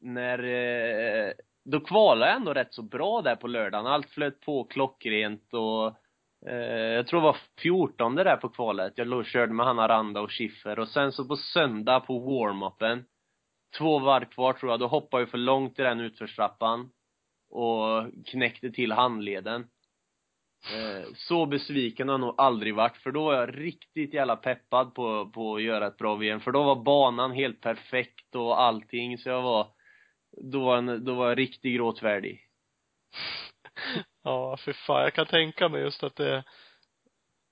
när, 0.00 0.38
eh, 0.38 1.32
då 1.64 1.80
kvalade 1.80 2.30
jag 2.30 2.36
ändå 2.36 2.54
rätt 2.54 2.74
så 2.74 2.82
bra 2.82 3.22
där 3.22 3.36
på 3.36 3.46
lördagen. 3.46 3.86
Allt 3.86 4.10
flöt 4.10 4.40
på 4.40 4.64
klockrent 4.64 5.54
och 5.54 5.86
eh, 6.50 6.92
jag 6.94 7.06
tror 7.06 7.20
det 7.20 7.24
var 7.24 7.36
14 7.62 8.14
där 8.14 8.36
på 8.36 8.48
kvalet. 8.48 8.92
Jag 8.96 9.06
låg 9.06 9.20
och 9.20 9.26
körde 9.26 9.52
med 9.52 9.66
Hanna 9.66 9.88
Randa 9.88 10.20
och 10.20 10.32
Schiffer 10.32 10.78
och 10.78 10.88
sen 10.88 11.12
så 11.12 11.24
på 11.24 11.36
söndag 11.36 12.00
på 12.00 12.18
warm-upen, 12.18 13.04
två 13.78 13.98
varv 13.98 14.24
kvar 14.24 14.52
tror 14.52 14.72
jag, 14.72 14.80
då 14.80 14.86
hoppade 14.86 15.22
jag 15.22 15.30
för 15.30 15.38
långt 15.38 15.78
i 15.78 15.82
den 15.82 16.00
utförstrappan 16.00 16.90
och 17.50 18.06
knäckte 18.26 18.70
till 18.70 18.92
handleden. 18.92 19.66
Eh, 20.72 21.08
så 21.14 21.46
besviken 21.46 22.08
har 22.08 22.12
jag 22.12 22.20
nog 22.20 22.34
aldrig 22.38 22.74
varit, 22.74 22.96
för 22.96 23.12
då 23.12 23.24
var 23.24 23.34
jag 23.34 23.58
riktigt 23.58 24.14
jävla 24.14 24.36
peppad 24.36 24.94
på, 24.94 25.30
på 25.34 25.56
att 25.56 25.62
göra 25.62 25.86
ett 25.86 25.96
bra 25.96 26.14
VM. 26.14 26.40
För 26.40 26.52
då 26.52 26.62
var 26.62 26.76
banan 26.76 27.32
helt 27.32 27.60
perfekt 27.60 28.34
och 28.34 28.60
allting, 28.60 29.18
så 29.18 29.28
jag 29.28 29.42
var, 29.42 29.66
då 30.36 30.64
var, 30.64 30.76
en, 30.76 31.04
då 31.04 31.14
var 31.14 31.28
jag 31.28 31.38
riktigt 31.38 31.76
gråtfärdig. 31.76 32.40
Ja, 34.26 34.56
för 34.56 34.72
fan. 34.72 35.02
Jag 35.02 35.14
kan 35.14 35.26
tänka 35.26 35.68
mig 35.68 35.80
just 35.82 36.02
att 36.02 36.16
det 36.16 36.44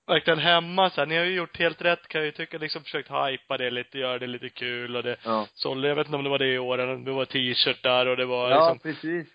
verkligen 0.07 0.39
hemma 0.39 0.89
så 0.89 1.01
här. 1.01 1.05
Ni 1.07 1.17
har 1.17 1.25
ju 1.25 1.35
gjort 1.35 1.57
helt 1.59 1.81
rätt 1.81 2.07
kan 2.07 2.21
jag 2.21 2.25
ju 2.25 2.31
tycka, 2.31 2.57
liksom 2.57 2.83
försökt 2.83 3.09
hypa 3.11 3.57
det 3.57 3.69
lite, 3.71 3.97
göra 3.99 4.19
det 4.19 4.27
lite 4.27 4.49
kul 4.49 4.95
och 4.95 5.03
det 5.03 5.17
Ja. 5.23 5.47
sålde, 5.53 5.87
jag 5.87 5.95
vet 5.95 6.07
inte 6.07 6.17
om 6.17 6.23
det 6.23 6.29
var 6.29 6.39
det 6.39 6.53
i 6.53 6.59
år, 6.59 6.77
det 6.77 7.11
var 7.11 7.25
t-shirtar 7.25 8.05
och 8.05 8.17
det 8.17 8.25
var 8.25 8.49
Ja, 8.51 8.73
liksom, 8.73 8.79
precis. 8.91 9.27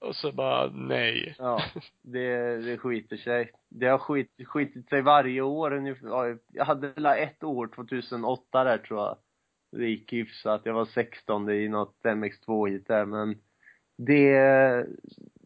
och 0.00 0.16
så 0.16 0.32
bara, 0.32 0.66
nej. 0.70 1.34
Ja, 1.38 1.62
det, 2.02 2.56
det 2.56 2.78
skiter 2.78 3.16
sig. 3.16 3.50
Det 3.70 3.86
har 3.86 3.98
skit, 3.98 4.30
skitit 4.44 4.88
sig 4.88 5.02
varje 5.02 5.40
år 5.40 5.72
ungefär. 5.72 6.08
Ja, 6.08 6.36
Jag 6.52 6.64
hade 6.64 6.88
väl 6.88 7.06
ett 7.06 7.42
år, 7.44 7.70
2008 7.74 8.64
där 8.64 8.78
tror 8.78 9.00
jag. 9.00 9.18
Det 9.70 9.88
gick 9.88 10.12
hyfsat. 10.12 10.60
Jag 10.64 10.74
var 10.74 10.84
16 10.84 11.50
i 11.50 11.68
något 11.68 11.96
MX2-hit 12.02 12.86
där, 12.86 13.04
men 13.04 13.38
det, 13.98 14.30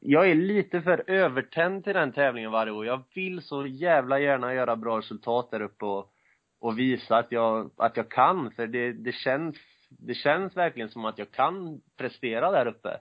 jag 0.01 0.31
är 0.31 0.35
lite 0.35 0.83
för 0.83 1.11
övertänd 1.11 1.85
till 1.85 1.95
den 1.95 2.13
tävlingen 2.13 2.51
varje 2.51 2.73
år. 2.73 2.87
Jag 2.87 3.03
vill 3.15 3.43
så 3.43 3.67
jävla 3.67 4.21
gärna 4.21 4.55
göra 4.55 4.77
bra 4.77 4.99
resultat 4.99 5.51
där 5.51 5.61
uppe 5.61 5.85
och, 5.85 6.13
och 6.61 6.79
visa 6.79 7.17
att 7.17 7.33
jag, 7.33 7.71
att 7.77 7.97
jag 7.97 8.11
kan, 8.11 8.51
för 8.51 8.67
det, 8.67 8.93
det 8.93 9.13
känns, 9.13 9.57
det 9.89 10.15
känns 10.15 10.57
verkligen 10.57 10.89
som 10.89 11.05
att 11.05 11.19
jag 11.19 11.31
kan 11.31 11.81
prestera 11.97 12.51
där 12.51 12.67
uppe. 12.67 13.01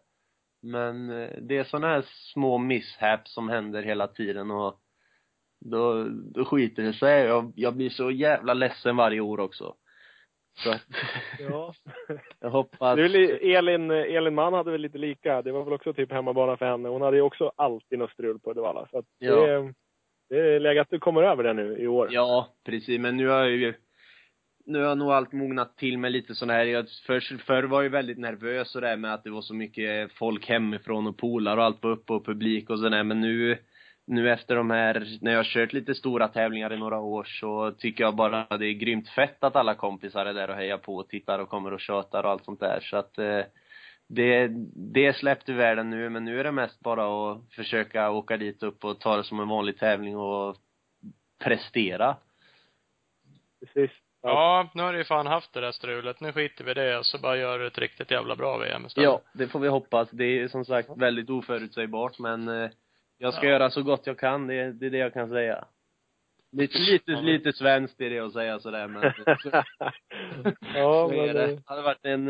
Men 0.61 1.09
eh, 1.09 1.29
det 1.41 1.57
är 1.57 1.63
sådana 1.63 1.87
här 1.87 2.05
små 2.33 2.57
misshaps 2.57 3.33
som 3.33 3.49
händer 3.49 3.83
hela 3.83 4.07
tiden 4.07 4.51
och 4.51 4.79
då, 5.59 6.07
då 6.09 6.45
skiter 6.45 6.83
det 6.83 6.93
sig. 6.93 7.23
Jag, 7.23 7.53
jag 7.55 7.75
blir 7.75 7.89
så 7.89 8.11
jävla 8.11 8.53
ledsen 8.53 8.95
varje 8.95 9.19
år 9.19 9.39
också. 9.39 9.75
Så 10.53 10.69
att, 10.71 10.81
Ja. 11.39 11.73
jag 12.39 12.49
hoppas 12.49 12.97
li- 12.97 13.53
Elin, 13.55 13.91
Elin 13.91 14.35
Mann 14.35 14.53
hade 14.53 14.71
väl 14.71 14.81
lite 14.81 14.97
lika. 14.97 15.41
Det 15.41 15.51
var 15.51 15.63
väl 15.63 15.73
också 15.73 15.93
typ 15.93 16.11
hemmabana 16.11 16.57
för 16.57 16.65
henne. 16.65 16.89
Hon 16.89 17.01
hade 17.01 17.17
ju 17.17 17.23
också 17.23 17.51
alltid 17.55 17.99
något 17.99 18.11
strul 18.11 18.39
på 18.39 18.51
Uddevalla. 18.51 18.87
Så 18.91 18.97
att 18.97 19.05
Ja. 19.19 19.35
det, 19.35 19.73
det 20.29 20.55
är 20.55 20.59
läge 20.59 20.81
att 20.81 20.89
du 20.89 20.99
kommer 20.99 21.23
över 21.23 21.43
det 21.43 21.53
nu 21.53 21.77
i 21.77 21.87
år. 21.87 22.07
Ja, 22.11 22.47
precis. 22.65 22.99
Men 22.99 23.17
nu 23.17 23.27
har 23.27 23.39
jag 23.39 23.49
ju 23.51 23.73
nu 24.65 24.83
har 24.83 24.95
nog 24.95 25.11
allt 25.11 25.31
mognat 25.31 25.77
till 25.77 25.97
med 25.97 26.11
lite 26.11 26.35
sån 26.35 26.49
här, 26.49 26.65
jag, 26.65 26.85
förr, 27.07 27.37
förr 27.37 27.63
var 27.63 27.77
jag 27.77 27.83
ju 27.83 27.89
väldigt 27.89 28.17
nervös 28.17 28.75
och 28.75 28.81
det 28.81 28.97
med 28.97 29.13
att 29.13 29.23
det 29.23 29.29
var 29.29 29.41
så 29.41 29.53
mycket 29.53 30.11
folk 30.11 30.49
hemifrån 30.49 31.07
och 31.07 31.17
polar 31.17 31.57
och 31.57 31.63
allt 31.63 31.83
var 31.83 31.91
uppe 31.91 32.13
och 32.13 32.25
publik 32.25 32.69
och 32.69 32.79
sådär 32.79 33.03
men 33.03 33.21
nu, 33.21 33.57
nu 34.11 34.31
efter 34.31 34.55
de 34.55 34.69
här, 34.69 35.17
när 35.21 35.31
jag 35.31 35.39
har 35.39 35.43
kört 35.43 35.73
lite 35.73 35.95
stora 35.95 36.27
tävlingar 36.27 36.73
i 36.73 36.77
några 36.77 36.99
år 36.99 37.23
så 37.23 37.71
tycker 37.71 38.03
jag 38.03 38.15
bara 38.15 38.41
att 38.49 38.59
det 38.59 38.67
är 38.67 38.73
grymt 38.73 39.09
fett 39.09 39.43
att 39.43 39.55
alla 39.55 39.75
kompisar 39.75 40.25
är 40.25 40.33
där 40.33 40.49
och 40.49 40.55
hejar 40.55 40.77
på 40.77 40.95
och 40.95 41.09
tittar 41.09 41.39
och 41.39 41.49
kommer 41.49 41.73
och 41.73 41.81
tjatar 41.81 42.23
och 42.23 42.29
allt 42.29 42.45
sånt 42.45 42.59
där 42.59 42.79
så 42.81 42.97
att 42.97 43.17
eh, 43.17 43.41
det, 44.07 44.47
det 44.93 45.05
är 45.05 45.13
släppt 45.13 45.49
ur 45.49 45.53
världen 45.53 45.89
nu 45.89 46.09
men 46.09 46.25
nu 46.25 46.39
är 46.39 46.43
det 46.43 46.51
mest 46.51 46.79
bara 46.79 47.31
att 47.31 47.53
försöka 47.55 48.11
åka 48.11 48.37
dit 48.37 48.63
upp 48.63 48.83
och 48.83 48.99
ta 48.99 49.17
det 49.17 49.23
som 49.23 49.39
en 49.39 49.47
vanlig 49.47 49.79
tävling 49.79 50.17
och 50.17 50.57
prestera. 51.43 52.15
Precis. 53.59 53.91
Ja, 54.21 54.69
nu 54.73 54.83
har 54.83 54.93
du 54.93 54.99
ju 54.99 55.05
fan 55.05 55.27
haft 55.27 55.53
det 55.53 55.61
där 55.61 55.71
strulet. 55.71 56.19
Nu 56.19 56.33
skiter 56.33 56.63
vi 56.63 56.71
i 56.71 56.73
det 56.73 56.97
och 56.97 57.05
så 57.05 57.17
bara 57.17 57.37
gör 57.37 57.59
du 57.59 57.67
ett 57.67 57.77
riktigt 57.77 58.11
jävla 58.11 58.35
bra 58.35 58.57
VM 58.57 58.85
istället. 58.85 59.05
Ja, 59.05 59.21
det 59.33 59.47
får 59.47 59.59
vi 59.59 59.67
hoppas. 59.67 60.09
Det 60.11 60.39
är 60.39 60.47
som 60.47 60.65
sagt 60.65 60.89
väldigt 60.97 61.29
oförutsägbart 61.29 62.19
men 62.19 62.47
eh, 62.47 62.69
jag 63.21 63.33
ska 63.33 63.45
Ja. 63.45 63.51
göra 63.51 63.69
så 63.69 63.83
gott 63.83 64.07
jag 64.07 64.19
kan, 64.19 64.47
det, 64.47 64.71
det 64.71 64.85
är 64.85 64.89
det 64.89 64.97
jag 64.97 65.13
kan 65.13 65.29
säga. 65.29 65.65
Lite, 66.51 66.77
lite, 66.79 67.11
Ja. 67.11 67.21
lite 67.21 67.53
svenskt 67.53 68.01
är 68.01 68.09
det 68.09 68.19
att 68.19 68.33
säga 68.33 68.59
sådär 68.59 68.87
men 68.87 69.01
så, 69.01 69.49
ja, 70.75 71.07
så 71.09 71.11
är 71.13 71.25
men 71.27 71.35
det. 71.35 71.61
Hade 71.65 71.81
varit 71.81 72.05
en, 72.05 72.27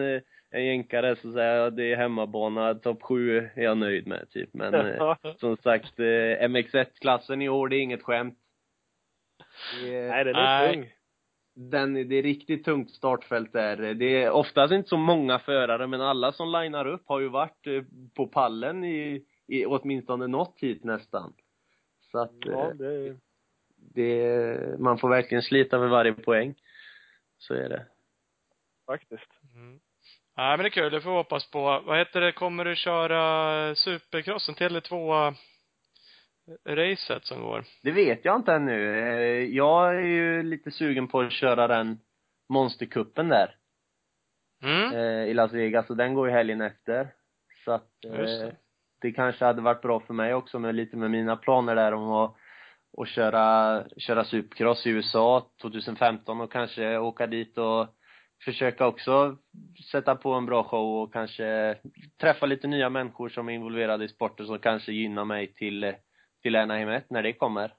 en 0.52 0.66
jänkare 0.66 1.16
så 1.16 1.32
säger 1.32 1.56
jag 1.56 1.76
det 1.76 1.92
är 1.92 1.96
hemmabana, 1.98 2.74
topp 2.76 3.02
sju 3.04 3.38
är 3.38 3.64
jag 3.64 3.78
nöjd 3.78 4.08
med 4.08 4.30
typ 4.30 4.50
men 4.54 4.74
eh, 4.76 5.16
som 5.38 5.58
sagt 5.58 6.00
eh, 6.00 6.04
MX1-klassen 6.48 7.42
i 7.42 7.50
år, 7.50 7.68
det 7.68 7.76
är 7.76 7.82
inget 7.82 8.04
skämt. 8.04 8.38
Det 9.84 9.96
är, 9.96 10.10
nej, 10.10 10.24
den 10.26 10.36
är 10.36 10.74
tung. 10.74 10.90
den, 11.56 11.94
det 11.94 12.16
är 12.16 12.24
riktigt 12.24 12.66
tungt 12.66 12.92
startfält 12.92 13.54
där. 13.54 13.94
Det 13.94 14.24
är 14.24 14.32
oftast 14.32 14.74
inte 14.74 14.90
så 14.90 14.98
många 14.98 15.40
förare, 15.40 15.88
men 15.88 16.02
alla 16.02 16.32
som 16.32 16.52
linar 16.62 16.88
upp 16.88 17.04
har 17.06 17.20
ju 17.20 17.28
varit 17.30 17.68
eh, 17.68 17.84
på 18.16 18.28
pallen 18.28 18.84
i, 18.84 19.26
i 19.52 19.66
åtminstone 19.66 20.28
något 20.28 20.56
hit 20.60 20.84
nästan. 20.84 21.34
Så 22.12 22.20
att 22.20 22.32
Ja, 22.40 22.70
eh, 22.70 22.76
det 22.76 22.86
är, 22.88 23.16
det, 23.76 24.80
man 24.80 24.98
får 24.98 25.10
verkligen 25.10 25.42
slita 25.44 25.80
med 25.80 25.90
varje 25.90 26.14
poäng. 26.14 26.56
Så 27.38 27.54
är 27.54 27.70
det. 27.70 27.86
faktiskt. 28.86 29.32
Mm. 29.56 29.80
Nej, 30.38 30.58
men 30.58 30.60
det 30.64 30.68
är 30.68 30.70
kul. 30.70 30.92
Det 30.92 31.02
får 31.02 31.10
vi 31.10 31.16
hoppas 31.18 31.52
på. 31.52 31.82
Vad 31.86 31.98
heter 31.98 32.22
det, 32.22 32.32
kommer 32.32 32.66
du 32.66 32.76
köra 32.76 33.76
supercrossen 33.76 34.56
till 34.56 34.82
två 34.82 35.14
racet 36.66 37.26
som 37.26 37.42
går? 37.42 37.66
Det 37.84 37.92
vet 37.92 38.26
jag 38.26 38.36
inte 38.36 38.54
ännu. 38.54 39.00
Eh, 39.00 39.46
Jag 39.56 39.96
är 39.96 40.02
ju 40.02 40.44
lite 40.44 40.72
sugen 40.72 41.08
på 41.08 41.20
att 41.20 41.32
köra 41.32 41.68
den 41.68 42.00
monsterkuppen 42.50 43.30
där. 43.30 43.56
Mm. 44.64 44.94
eh, 44.94 45.30
i 45.30 45.34
Las 45.34 45.54
Vegas 45.54 45.90
och 45.90 45.98
den 45.98 46.14
går 46.14 46.28
ju 46.28 46.34
helgen 46.34 46.62
efter. 46.62 47.08
Så 47.66 47.72
att, 47.72 47.90
Just 48.02 48.42
eh, 48.42 48.48
det. 48.48 48.56
Det 49.02 49.12
kanske 49.12 49.46
hade 49.46 49.62
varit 49.62 49.82
bra 49.82 50.00
för 50.00 50.14
mig 50.14 50.34
också 50.34 50.60
med 50.60 50.76
lite 50.76 50.98
med 50.98 51.12
mina 51.12 51.36
planer 51.36 51.76
där 51.76 51.92
om 51.94 52.12
att, 52.12 52.36
att 52.98 53.08
köra, 53.08 53.84
köra 53.98 54.24
supercross 54.24 54.86
i 54.86 54.90
USA 54.90 55.52
2015 55.62 56.42
och 56.42 56.52
kanske 56.52 56.98
åka 56.98 57.28
dit 57.28 57.58
och 57.58 57.88
försöka 58.46 58.88
också 58.88 59.38
sätta 59.92 60.16
på 60.16 60.34
en 60.34 60.46
bra 60.46 60.64
show 60.64 61.02
och 61.04 61.14
kanske 61.14 61.78
träffa 62.22 62.46
lite 62.46 62.68
nya 62.68 62.90
människor 62.90 63.30
som 63.30 63.50
är 63.50 63.54
involverade 63.54 64.06
i 64.06 64.08
sporten 64.10 64.46
som 64.46 64.60
kanske 64.60 64.92
gynnar 64.92 65.26
mig 65.26 65.54
till, 65.54 65.94
till 66.42 66.56
Anaheim 66.56 66.90
1 66.90 67.10
när 67.10 67.24
det 67.24 67.34
kommer. 67.34 67.74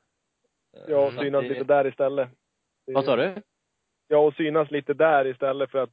Ja, 0.88 1.06
och 1.06 1.12
synas 1.12 1.42
det- 1.42 1.48
lite 1.48 1.64
där 1.64 1.86
istället. 1.86 2.28
Det- 2.86 2.92
Vad 2.92 3.04
sa 3.04 3.16
du? 3.16 3.34
Ja, 4.08 4.18
och 4.18 4.34
synas 4.34 4.70
lite 4.70 4.94
där 4.94 5.26
istället 5.26 5.70
för 5.70 5.78
att 5.78 5.90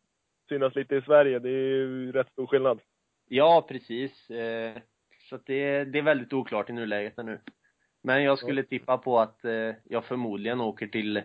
synas 0.50 0.76
lite 0.76 0.96
i 0.96 1.02
Sverige. 1.02 1.40
Det 1.40 1.50
är 1.50 1.54
ju 1.54 2.12
rätt 2.12 2.30
stor 2.32 2.48
skillnad. 2.48 2.80
Ja, 3.28 3.66
precis. 3.68 4.28
Så 5.30 5.36
att 5.36 5.46
det, 5.46 5.84
det 5.84 6.00
är 6.00 6.04
väldigt 6.04 6.34
oklart 6.34 6.70
i 6.70 6.74
nuläget 6.74 7.18
nu. 7.18 7.42
Men 8.04 8.24
jag 8.24 8.40
skulle 8.40 8.64
tippa 8.64 8.98
på 8.98 9.20
att 9.20 9.46
eh, 9.46 9.76
jag 9.84 10.06
förmodligen 10.06 10.62
åker 10.62 10.88
till, 10.88 11.24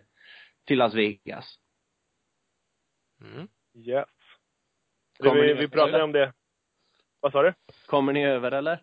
till 0.66 0.78
Las 0.78 0.94
Vegas. 0.94 1.58
Mm. 3.20 3.48
Yes. 3.74 4.08
Kommer 5.18 5.34
vi, 5.34 5.46
ni 5.46 5.46
vi 5.46 5.52
över, 5.52 5.68
pratade 5.68 5.92
eller? 5.92 6.04
om 6.04 6.12
det. 6.12 6.32
Vad 7.20 7.32
sa 7.32 7.42
du? 7.42 7.54
Kommer 7.86 8.12
ni 8.12 8.24
över 8.26 8.52
eller? 8.52 8.82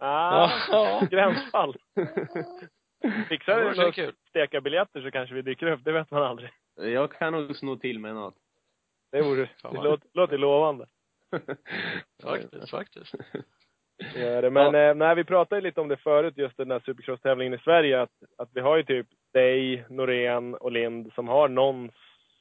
Ah, 0.00 0.50
Ja. 0.70 1.06
gränsfall. 1.10 1.76
Fixar 3.28 3.64
vi 3.64 3.74
så 3.74 3.80
några 3.80 3.92
kul. 3.92 4.14
stekarbiljetter 4.28 5.02
så 5.02 5.10
kanske 5.10 5.34
vi 5.34 5.42
dyker 5.42 5.66
upp. 5.66 5.84
Det 5.84 5.92
vet 5.92 6.10
man 6.10 6.22
aldrig. 6.22 6.50
Jag 6.76 7.12
kan 7.12 7.32
nog 7.32 7.56
sno 7.56 7.76
till 7.76 7.98
mig 7.98 8.12
något. 8.12 8.36
Det 9.12 9.22
vore, 9.22 9.50
det 9.62 9.82
låter, 9.82 10.08
låter 10.12 10.38
lovande. 10.38 10.86
Faktiskt, 12.22 12.70
faktiskt. 12.70 13.14
Det 13.98 14.20
gör 14.20 14.42
det. 14.42 14.50
Men 14.50 14.74
eh, 14.74 14.94
nej, 14.94 15.14
vi 15.14 15.24
pratade 15.24 15.60
lite 15.60 15.80
om 15.80 15.88
det 15.88 15.96
förut, 15.96 16.36
just 16.36 16.56
den 16.56 16.70
här 16.70 16.78
supercross-tävlingen 16.80 17.54
i 17.54 17.58
Sverige. 17.58 18.02
Att, 18.02 18.10
att 18.38 18.48
vi 18.52 18.60
har 18.60 18.76
ju 18.76 18.82
typ 18.82 19.06
dig, 19.32 19.84
Norén 19.88 20.54
och 20.54 20.72
Lind 20.72 21.12
som 21.14 21.28
har 21.28 21.48
någon 21.48 21.90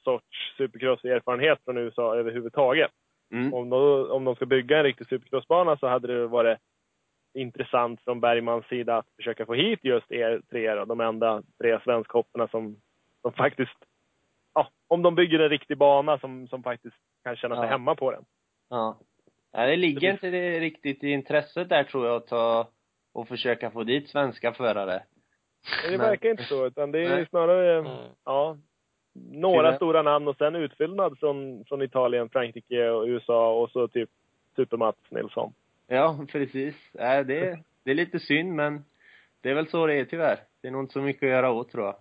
sorts 0.04 0.58
supercross-erfarenhet 0.58 1.60
från 1.66 1.78
USA 1.78 2.16
överhuvudtaget. 2.16 2.92
Mm. 3.34 3.54
Om 3.54 3.70
de, 3.70 4.12
om 4.12 4.24
de 4.24 4.36
ska 4.36 4.46
bygga 4.46 4.78
en 4.78 4.84
riktig 4.84 5.08
supercrossbana 5.08 5.78
så 5.78 5.88
hade 5.88 6.08
det 6.08 6.28
varit 6.28 6.58
intressant 7.34 8.02
från 8.04 8.20
Bergmans 8.20 8.66
sida 8.66 8.98
att 8.98 9.08
försöka 9.18 9.46
få 9.46 9.54
hit 9.54 9.80
just 9.84 10.12
er 10.12 10.42
tre, 10.50 10.76
då, 10.76 10.86
de 10.86 11.00
enda 11.02 11.44
tre 11.62 11.80
svenskhopparna 11.84 12.48
som, 12.48 12.76
som 13.22 13.34
faktiskt, 13.34 13.78
ja, 14.54 14.70
om 14.88 15.02
de 15.02 15.16
bygger 15.16 15.40
en 15.40 15.50
riktig 15.50 15.78
bana 15.78 16.20
som, 16.20 16.48
som 16.48 16.64
faktiskt 16.64 16.96
kan 17.24 17.36
känna 17.36 17.56
sig 17.56 17.64
Ja. 17.64 17.70
hemma 17.70 17.96
på 17.96 18.12
den. 18.12 18.26
Ja. 18.70 18.98
Ja. 19.56 19.66
Det 19.66 19.76
ligger 19.76 20.12
inte 20.12 20.30
det 20.30 20.60
riktigt 20.60 21.04
i 21.04 21.10
intresset 21.10 21.70
där 21.70 21.84
tror 21.84 22.08
jag 22.08 22.16
att 22.16 22.28
ta 22.28 22.68
och 23.14 23.28
försöka 23.28 23.72
få 23.72 23.84
dit 23.84 24.10
svenska 24.10 24.54
förare. 24.54 25.04
Men 25.84 25.92
det 25.92 25.98
Nej. 25.98 26.08
verkar 26.08 26.30
inte 26.30 26.44
så, 26.44 26.66
utan 26.68 26.92
det 26.92 27.00
är 27.06 27.10
Nej. 27.10 27.26
snarare, 27.30 27.80
Mm. 27.80 27.92
ja, 28.26 28.58
några 29.32 29.68
Tyvärr. 29.68 29.76
stora 29.76 30.02
namn 30.02 30.28
och 30.28 30.38
sen 30.38 30.56
utfyllnad 30.56 31.20
från, 31.20 31.66
från 31.66 31.82
Italien, 31.82 32.30
Frankrike 32.30 32.90
och 32.90 33.06
USA 33.08 33.54
och 33.62 33.72
så 33.72 33.88
typ 33.88 34.10
Super-Mats 34.56 34.98
Nilsson. 35.10 35.54
Ja, 35.88 36.26
precis. 36.32 36.76
Ja, 36.92 37.24
det, 37.24 37.60
det 37.84 37.92
är 37.92 37.96
lite 37.96 38.20
synd 38.20 38.54
men 38.56 38.86
det 39.42 39.50
är 39.50 39.54
väl 39.54 39.68
så 39.68 39.88
det 39.88 39.94
är 39.96 40.06
tyvärr. 40.06 40.40
Det 40.62 40.68
är 40.68 40.72
nog 40.72 40.84
inte 40.84 40.94
så 40.94 41.02
mycket 41.02 41.24
att 41.24 41.30
göra 41.30 41.52
åt 41.52 41.72
tror 41.72 41.86
jag. 41.86 41.96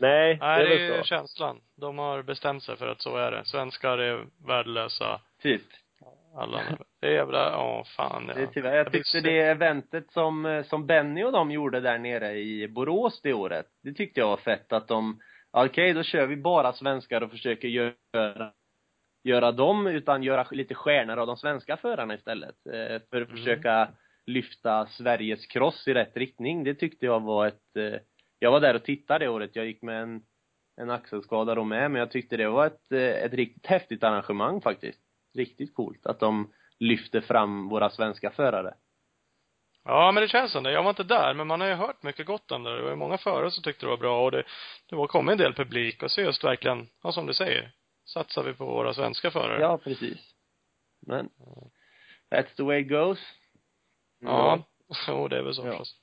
Nej, 0.00 0.38
Nej, 0.40 0.62
det 0.64 0.68
det 0.68 0.74
är 0.74 0.90
är 0.90 0.96
ju 0.96 0.98
så. 0.98 1.04
känslan. 1.04 1.60
De 1.76 1.98
har 1.98 2.22
bestämt 2.22 2.62
sig 2.62 2.76
för 2.76 2.86
att 2.88 3.00
så 3.00 3.16
är 3.16 3.30
det. 3.30 3.42
Svenskar 3.44 3.98
är 3.98 4.26
värdelösa. 4.46 5.20
Typ. 5.42 5.62
Alla. 6.36 6.62
Det 7.00 7.06
är 7.06 7.12
jävla, 7.12 7.58
åh 7.62 7.84
fan 7.96 8.24
ja. 8.28 8.34
Det 8.34 8.42
är 8.42 8.46
tyvärr. 8.46 8.76
Jag 8.76 8.92
tyckte 8.92 9.20
det 9.20 9.40
eventet 9.40 10.10
som, 10.12 10.46
eh, 10.46 10.62
som 10.64 10.86
Benny 10.86 11.24
och 11.24 11.32
de 11.32 11.50
gjorde 11.50 11.80
där 11.80 11.98
nere 11.98 12.32
i 12.38 12.68
Borås 12.68 13.20
det 13.22 13.32
året, 13.32 13.66
det 13.82 13.92
tyckte 13.92 14.20
jag 14.20 14.28
var 14.28 14.36
fett 14.36 14.72
att 14.72 14.88
de, 14.88 15.20
ja, 15.52 15.66
okej 15.66 15.92
då 15.92 16.02
kör 16.02 16.26
vi 16.26 16.36
bara 16.36 16.72
svenskar 16.72 17.20
och 17.20 17.30
försöker 17.30 17.68
göra, 17.68 18.52
göra 19.24 19.52
dem, 19.52 19.86
utan 19.86 20.22
göra 20.22 20.46
lite 20.50 20.74
stjärnor 20.74 21.16
av 21.16 21.26
de 21.26 21.36
svenska 21.36 21.76
förarna 21.76 22.14
istället. 22.14 22.66
Eh, 22.66 23.00
för 23.10 23.22
att 23.22 23.28
Mm. 23.28 23.36
försöka 23.36 23.88
lyfta 24.26 24.86
Sveriges 24.86 25.46
cross 25.46 25.88
i 25.88 25.94
rätt 25.94 26.16
riktning. 26.16 26.64
Det 26.64 26.74
tyckte 26.74 27.06
jag 27.06 27.20
var 27.20 27.46
ett, 27.46 27.76
eh, 27.76 28.00
jag 28.38 28.50
var 28.50 28.60
där 28.60 28.74
och 28.74 28.84
tittade 28.84 29.24
det 29.24 29.28
året. 29.28 29.56
Jag 29.56 29.66
gick 29.66 29.82
med 29.82 30.02
en, 30.02 30.20
en 30.80 30.90
axelskada 30.90 31.54
då 31.54 31.64
med, 31.64 31.90
men 31.90 31.98
jag 32.00 32.10
tyckte 32.10 32.36
det 32.36 32.48
var 32.48 32.66
ett, 32.66 32.92
ett 32.92 33.34
riktigt 33.34 33.66
häftigt 33.66 34.04
arrangemang 34.04 34.60
faktiskt. 34.60 35.00
Riktigt 35.36 35.74
coolt 35.74 36.06
att 36.06 36.20
de 36.20 36.52
lyfter 36.78 37.20
fram 37.20 37.68
våra 37.68 37.90
svenska 37.90 38.30
förare. 38.30 38.74
Ja, 39.84 40.12
men 40.12 40.20
det 40.22 40.28
känns 40.28 40.52
som 40.52 40.62
det. 40.62 40.72
Jag 40.72 40.82
var 40.82 40.90
inte 40.90 41.02
där, 41.04 41.34
men 41.34 41.46
man 41.46 41.60
har 41.60 41.68
ju 41.68 41.74
hört 41.74 42.02
mycket 42.02 42.26
gott 42.26 42.50
om 42.50 42.62
det. 42.62 42.76
Det 42.76 42.82
var 42.82 42.90
ju 42.90 42.96
många 42.96 43.18
förare 43.18 43.50
som 43.50 43.62
tyckte 43.62 43.86
det 43.86 43.90
var 43.90 43.96
bra 43.96 44.24
och 44.24 44.30
det, 44.30 44.42
det 44.90 44.96
var 44.96 45.06
kommit 45.06 45.32
en 45.32 45.38
del 45.38 45.54
publik 45.54 46.02
och 46.02 46.10
så 46.10 46.20
just 46.20 46.44
verkligen, 46.44 46.88
ja 47.02 47.12
som 47.12 47.26
du 47.26 47.34
säger, 47.34 47.72
satsar 48.04 48.42
vi 48.42 48.52
på 48.54 48.64
våra 48.64 48.94
svenska 48.94 49.30
förare. 49.30 49.60
Ja, 49.60 49.78
precis. 49.78 50.18
Men, 51.06 51.28
that's 52.30 52.56
the 52.56 52.62
way 52.62 52.80
it 52.80 52.88
goes. 52.88 53.18
Ja. 54.20 54.58
Jo, 55.08 55.28
det 55.28 55.38
är 55.38 55.42
väl 55.42 55.54
så 55.54 55.62
Ja. 55.66 55.70
förstås. 55.70 55.96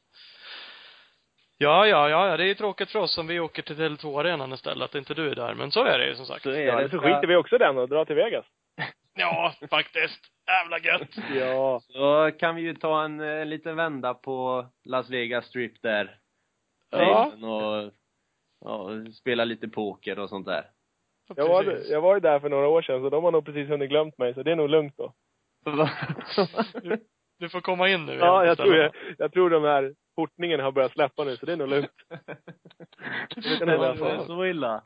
Ja, 1.58 1.88
ja, 1.88 2.10
ja, 2.10 2.28
ja, 2.30 2.38
det 2.38 2.44
är 2.44 2.48
ju 2.48 2.56
tråkigt 2.56 2.92
för 2.92 3.00
oss 3.00 3.18
om 3.18 3.28
vi 3.28 3.40
åker 3.40 3.62
till 3.62 3.76
Tele2-arenan 3.76 4.54
istället, 4.54 4.90
att 4.90 4.96
inte 4.96 5.14
du 5.14 5.30
är 5.32 5.36
där. 5.36 5.54
Men 5.56 5.72
så 5.72 5.84
är 5.84 6.00
det 6.00 6.08
ju 6.08 6.16
som 6.16 6.26
sagt. 6.26 6.44
Så 6.44 6.50
är 6.50 6.54
Ja, 6.66 6.76
det. 6.76 6.80
eller 6.80 6.90
så 6.90 7.00
skiter 7.00 7.28
vi 7.28 7.36
också 7.36 7.58
den 7.58 7.78
och 7.78 7.90
drar 7.90 8.06
till 8.06 8.16
Vegas. 8.16 8.46
Ja, 9.16 9.54
faktiskt. 9.70 10.20
Jävla 10.48 10.80
gött. 10.80 11.10
Ja. 11.36 11.82
Så 11.88 12.32
kan 12.40 12.56
vi 12.56 12.62
ju 12.62 12.74
ta 12.74 13.04
en, 13.04 13.20
eh, 13.20 13.46
liten 13.46 13.76
vända 13.76 14.14
på 14.14 14.66
Las 14.86 15.10
Vegas 15.10 15.46
Strip 15.46 15.82
där. 15.82 16.20
Ja. 16.90 17.26
Och, 17.26 17.92
ja, 18.60 18.90
spela 19.14 19.46
lite 19.46 19.68
poker 19.68 20.20
och 20.20 20.30
sånt 20.30 20.46
där. 20.46 20.70
Jag 21.36 21.48
var, 21.48 21.64
jag 21.90 22.02
var 22.02 22.14
ju 22.14 22.20
där 22.20 22.40
för 22.40 22.50
några 22.50 22.68
år 22.68 22.82
sedan, 22.82 23.02
så 23.02 23.10
de 23.10 23.24
har 23.24 23.32
nog 23.32 23.46
precis 23.46 23.70
hunnit 23.70 23.90
glömt 23.90 24.18
mig, 24.18 24.34
så 24.34 24.44
det 24.44 24.52
är 24.52 24.56
nog 24.56 24.70
lugnt 24.70 24.98
då. 24.98 25.14
Du 27.40 27.50
får 27.50 27.62
komma 27.62 27.90
in 27.90 28.06
nu 28.06 28.14
Ja, 28.14 28.46
jag 28.46 28.58
tror, 28.58 28.76
jag, 28.76 28.92
jag 29.18 29.34
tror 29.34 29.50
de 29.50 29.64
här 29.64 29.94
portningen 30.16 30.60
har 30.60 30.72
börjat 30.72 30.92
släppa 30.92 31.24
nu, 31.24 31.38
så 31.38 31.46
det 31.46 31.52
är 31.52 31.58
nog 31.58 31.70
lugnt. 31.70 31.92
Det 33.36 33.66
det 33.66 33.78
var 33.78 34.26
så 34.26 34.46
illa. 34.46 34.84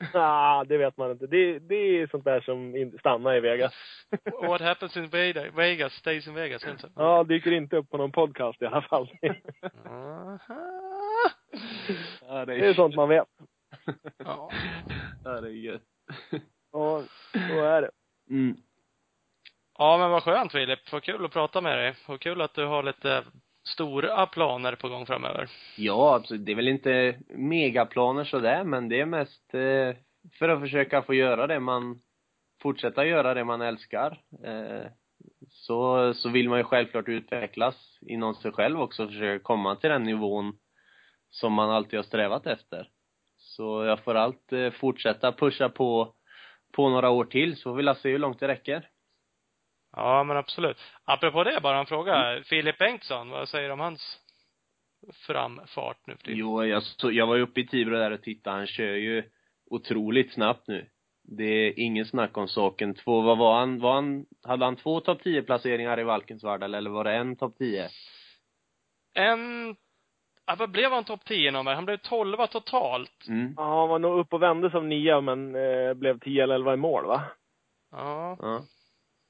Ah, 0.14 0.64
det 0.64 0.78
vet 0.78 0.96
man 0.96 1.10
inte. 1.10 1.26
Det, 1.26 1.58
det 1.58 1.74
är 1.74 2.06
sånt 2.06 2.24
där 2.24 2.40
som 2.40 2.76
in, 2.76 2.98
stannar 2.98 3.34
i 3.34 3.40
Vegas. 3.40 3.74
What 4.42 4.60
happens 4.60 4.96
in 4.96 5.08
Vegas, 5.54 5.92
stays 5.92 6.26
in 6.26 6.34
Vegas, 6.34 6.64
är 6.64 6.70
inte? 6.70 6.90
Ja, 6.96 7.24
dyker 7.24 7.52
inte 7.52 7.76
upp 7.76 7.90
på 7.90 7.96
någon 7.96 8.12
podcast 8.12 8.62
i 8.62 8.66
alla 8.66 8.82
fall. 8.82 9.10
Aha. 9.86 10.40
Ja, 12.28 12.44
det 12.44 12.54
Det 12.54 12.66
är 12.66 12.74
sånt 12.74 12.94
man 12.94 13.08
vet. 13.08 13.28
Ja. 14.16 14.50
Ja, 15.24 15.40
det 15.40 15.48
är 15.48 15.52
gött. 15.52 15.82
Ja, 16.72 17.02
så 17.32 17.64
är 17.64 17.82
det. 17.82 17.90
Mm. 18.30 18.56
ja, 19.78 19.98
men 19.98 20.10
vad 20.10 20.22
skönt 20.22 20.52
Filip. 20.52 20.92
Vad 20.92 21.02
kul 21.02 21.24
att 21.24 21.32
prata 21.32 21.60
med 21.60 21.78
dig. 21.78 21.94
Vad 22.06 22.20
kul 22.20 22.40
att 22.40 22.54
du 22.54 22.64
har 22.64 22.82
lite 22.82 23.24
stora 23.72 24.26
planer 24.26 24.74
på 24.74 24.88
gång 24.88 25.06
framöver. 25.06 25.50
Ja, 25.76 26.14
absolut. 26.14 26.46
Det 26.46 26.52
är 26.52 26.56
väl 26.56 26.68
inte 26.68 27.18
megaplaner 27.28 28.24
sådär, 28.24 28.64
men 28.64 28.88
det 28.88 29.00
är 29.00 29.06
mest 29.06 29.54
eh, 29.54 29.96
för 30.38 30.48
att 30.48 30.60
försöka 30.60 31.02
få 31.02 31.14
göra 31.14 31.46
det 31.46 31.60
man, 31.60 32.00
fortsätta 32.62 33.06
göra 33.06 33.34
det 33.34 33.44
man 33.44 33.60
älskar. 33.60 34.20
Eh, 34.44 34.90
så, 35.48 36.12
så 36.14 36.28
vill 36.28 36.48
man 36.48 36.58
ju 36.58 36.64
självklart 36.64 37.08
utvecklas 37.08 37.98
inom 38.00 38.34
sig 38.34 38.52
själv 38.52 38.80
också, 38.80 39.06
försöka 39.06 39.42
komma 39.44 39.76
till 39.76 39.90
den 39.90 40.04
nivån 40.04 40.58
som 41.30 41.52
man 41.52 41.70
alltid 41.70 41.98
har 41.98 42.04
strävat 42.04 42.46
efter. 42.46 42.88
Så 43.36 43.84
jag 43.84 44.00
får 44.04 44.14
allt 44.14 44.52
eh, 44.52 44.70
fortsätta 44.70 45.32
pusha 45.32 45.68
på, 45.68 46.14
på 46.72 46.88
några 46.88 47.10
år 47.10 47.24
till, 47.24 47.56
så 47.56 47.72
vill 47.72 47.86
jag 47.86 47.96
se 47.96 48.10
hur 48.10 48.18
långt 48.18 48.40
det 48.40 48.48
räcker. 48.48 48.88
Ja, 49.98 50.24
men 50.24 50.36
absolut. 50.36 50.76
Apropå 51.04 51.44
det, 51.44 51.60
bara 51.62 51.78
en 51.78 51.86
fråga. 51.86 52.14
Mm. 52.16 52.44
Filip 52.44 52.78
Bengtsson, 52.78 53.30
vad 53.30 53.48
säger 53.48 53.68
du 53.68 53.72
om 53.72 53.80
hans 53.80 54.18
framfart 55.26 56.06
nu 56.06 56.16
för 56.16 56.22
tiden? 56.22 56.38
Jo, 56.38 56.64
jag, 56.64 56.82
så, 56.82 57.12
jag 57.12 57.26
var 57.26 57.36
ju 57.36 57.42
uppe 57.42 57.60
i 57.60 57.66
Tibro 57.66 57.96
där 57.96 58.10
och 58.10 58.22
tittade. 58.22 58.56
Han 58.56 58.66
kör 58.66 58.94
ju 58.94 59.24
otroligt 59.70 60.32
snabbt 60.32 60.68
nu. 60.68 60.88
Det 61.22 61.44
är 61.44 61.78
ingen 61.78 62.06
snack 62.06 62.36
om 62.36 62.48
saken. 62.48 62.94
Två, 62.94 63.20
vad 63.20 63.38
var 63.38 63.58
han? 63.58 63.80
Var 63.80 63.94
han 63.94 64.26
hade 64.42 64.64
han 64.64 64.76
två 64.76 65.00
topp 65.00 65.22
10 65.22 65.42
placeringar 65.42 66.00
i 66.00 66.04
Valkensvärd 66.04 66.62
eller 66.62 66.90
var 66.90 67.04
det 67.04 67.12
en 67.12 67.36
topp 67.36 67.58
10? 67.58 67.88
En, 69.14 69.76
ja, 70.46 70.56
vad 70.58 70.70
blev 70.70 70.92
han 70.92 71.04
topp 71.04 71.24
10 71.24 71.50
någon 71.50 71.66
Han 71.66 71.84
blev 71.84 71.96
12 71.96 72.46
totalt. 72.46 73.26
Mm. 73.28 73.54
Ja, 73.56 73.80
han 73.80 73.88
var 73.88 73.98
nog 73.98 74.18
upp 74.18 74.32
och 74.32 74.42
vände 74.42 74.70
som 74.70 74.88
nia, 74.88 75.20
men 75.20 75.54
eh, 75.54 75.94
blev 75.94 76.18
10 76.18 76.42
eller 76.42 76.54
11 76.54 76.74
i 76.74 76.76
mål, 76.76 77.06
va? 77.06 77.22
Ja, 77.90 78.36
Ja, 78.40 78.62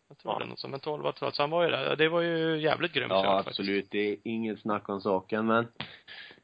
jag 0.08 0.18
tror 0.18 0.34
Ja. 0.34 0.38
det. 0.38 0.44
Något 0.44 0.58
som 0.58 0.74
en 0.74 0.80
12 0.80 1.02
totalt. 1.02 1.34
Så 1.34 1.42
han 1.42 1.50
var 1.50 1.64
ju 1.64 1.70
där. 1.70 1.96
Det 1.96 2.08
var 2.08 2.20
ju 2.20 2.58
jävligt 2.60 2.92
grymt 2.92 3.10
ja 3.10 3.22
kört 3.22 3.44
faktiskt. 3.44 3.60
absolut. 3.60 3.90
Det 3.90 3.98
är 4.12 4.16
inget 4.24 4.60
snack 4.60 4.88
om 4.88 5.00
saken, 5.00 5.46
men 5.46 5.68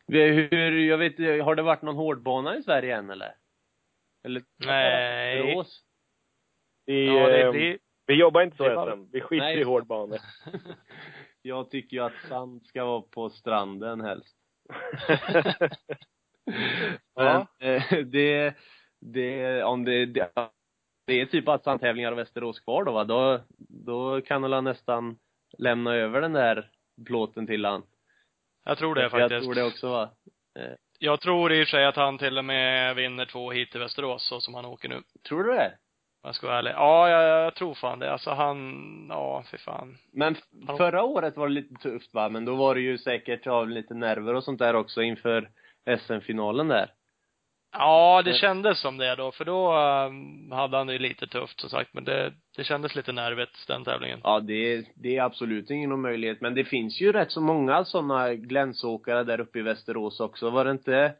hur, 0.07 0.79
jag 0.79 0.99
vet 0.99 1.19
har 1.19 1.55
det 1.55 1.63
varit 1.63 1.83
någon 1.83 1.97
hårdbana 1.97 2.57
i 2.57 2.63
Sverige 2.63 2.97
än 2.97 3.11
eller? 3.11 3.35
Eller? 4.25 4.43
Nej. 4.57 5.65
I, 6.87 7.07
Ja, 7.07 7.29
det 7.29 7.43
eh, 7.43 7.51
blir, 7.51 7.79
Vi 8.07 8.15
jobbar 8.15 8.43
inte 8.43 8.57
så 8.57 8.69
Det 8.69 8.93
SM. 8.97 9.05
Vi 9.13 9.21
skiter 9.21 9.45
Nej. 9.47 9.61
i 9.61 9.65
hårdbanor. 9.65 10.19
Jag 11.43 11.71
tycker 11.71 11.97
ju 11.97 12.03
att 12.03 12.29
sand 12.29 12.67
ska 12.67 12.85
vara 12.85 13.03
på 13.03 13.31
stranden 13.31 14.01
helst. 14.01 14.37
ja. 17.15 17.47
Men 17.61 17.77
eh, 17.77 17.99
det, 18.05 18.55
det, 19.01 19.63
om 19.65 19.85
det, 19.85 20.07
det, 21.07 21.21
är 21.21 21.27
typ 21.27 21.49
att 21.49 21.65
sandtävlingar 21.65 22.13
och 22.13 22.19
Västerås 22.19 22.61
kvar 22.61 22.85
då 22.85 22.93
va, 22.93 23.05
då, 23.05 23.41
då 23.69 24.21
kan 24.21 24.43
väl 24.43 24.65
nästan 24.65 25.19
lämna 25.59 25.95
över 25.95 26.21
den 26.21 26.33
där 26.33 26.71
plåten 27.07 27.47
till 27.47 27.65
han. 27.65 27.83
Jag 28.65 28.79
tror 28.79 28.95
det 28.95 29.03
Jag 29.03 29.11
faktiskt. 29.11 29.45
tror 29.45 29.55
det 29.55 29.65
också 29.65 29.89
va. 29.89 30.11
Jag 30.99 31.21
tror 31.21 31.53
i 31.53 31.63
och 31.63 31.67
för 31.67 31.71
sig 31.71 31.87
att 31.87 31.97
han 31.97 32.19
till 32.19 32.39
och 32.39 32.45
med 32.45 32.97
vinner 32.97 33.27
två 33.27 33.51
hit 33.51 33.71
till 33.71 33.81
Västerås, 33.81 34.29
så 34.29 34.41
som 34.41 34.55
han 34.55 34.65
åker 34.65 34.89
nu. 34.89 35.03
Tror 35.29 35.45
du 35.45 35.53
det? 35.53 35.73
Om 36.23 36.29
jag 36.29 36.35
ska 36.35 36.47
vara 36.47 36.59
ärlig. 36.59 36.71
Ja, 36.71 37.09
jag, 37.09 37.45
jag 37.47 37.55
tror 37.55 37.75
fan 37.75 37.99
det. 37.99 38.13
Alltså 38.13 38.31
han, 38.31 39.07
ja, 39.09 39.45
för 39.51 39.59
fan. 39.59 39.99
Men 40.13 40.37
förra 40.77 41.03
året 41.03 41.37
var 41.37 41.49
det 41.49 41.55
lite 41.55 41.75
tufft 41.75 42.15
va, 42.15 42.29
men 42.29 42.45
då 42.45 42.55
var 42.55 42.75
det 42.75 42.81
ju 42.81 42.99
säkert 42.99 43.47
av 43.47 43.69
lite 43.69 43.95
nerver 43.95 44.35
och 44.35 44.45
sånt 44.45 44.59
där 44.59 44.75
också 44.75 45.03
inför 45.03 45.51
SM-finalen 45.99 46.69
där. 46.69 46.91
Ja, 47.79 48.23
det 48.25 48.31
Men- 48.31 48.39
kändes 48.39 48.81
som 48.81 48.97
det 48.97 49.15
då, 49.15 49.33
för 49.33 49.45
då 49.45 49.75
um, 49.77 50.53
hade 50.53 50.77
han 50.77 50.87
det 50.87 50.93
ju 50.93 50.99
lite 50.99 51.27
tufft 51.27 51.61
som 51.61 51.71
sagt, 51.71 51.95
men 51.95 52.05
det, 52.05 52.33
det 52.57 52.65
kändes 52.65 52.95
lite 52.95 53.13
nervigt, 53.13 53.67
den 53.69 53.85
tävlingen. 53.85 54.21
Ja, 54.23 54.41
det, 54.41 54.85
det 54.95 55.17
är 55.17 55.23
absolut 55.23 55.71
ingen 55.71 55.93
omöjlighet, 55.93 56.41
men 56.41 56.55
det 56.55 56.65
finns 56.65 57.01
ju 57.01 57.13
rätt 57.13 57.33
så 57.33 57.41
många 57.41 57.85
sådana 57.85 58.35
glänsåkare 58.35 59.25
där 59.25 59.41
uppe 59.41 59.59
i 59.59 59.63
Västerås 59.63 60.21
också. 60.21 60.51
Var 60.51 60.65
det 60.65 60.71
inte, 60.71 61.15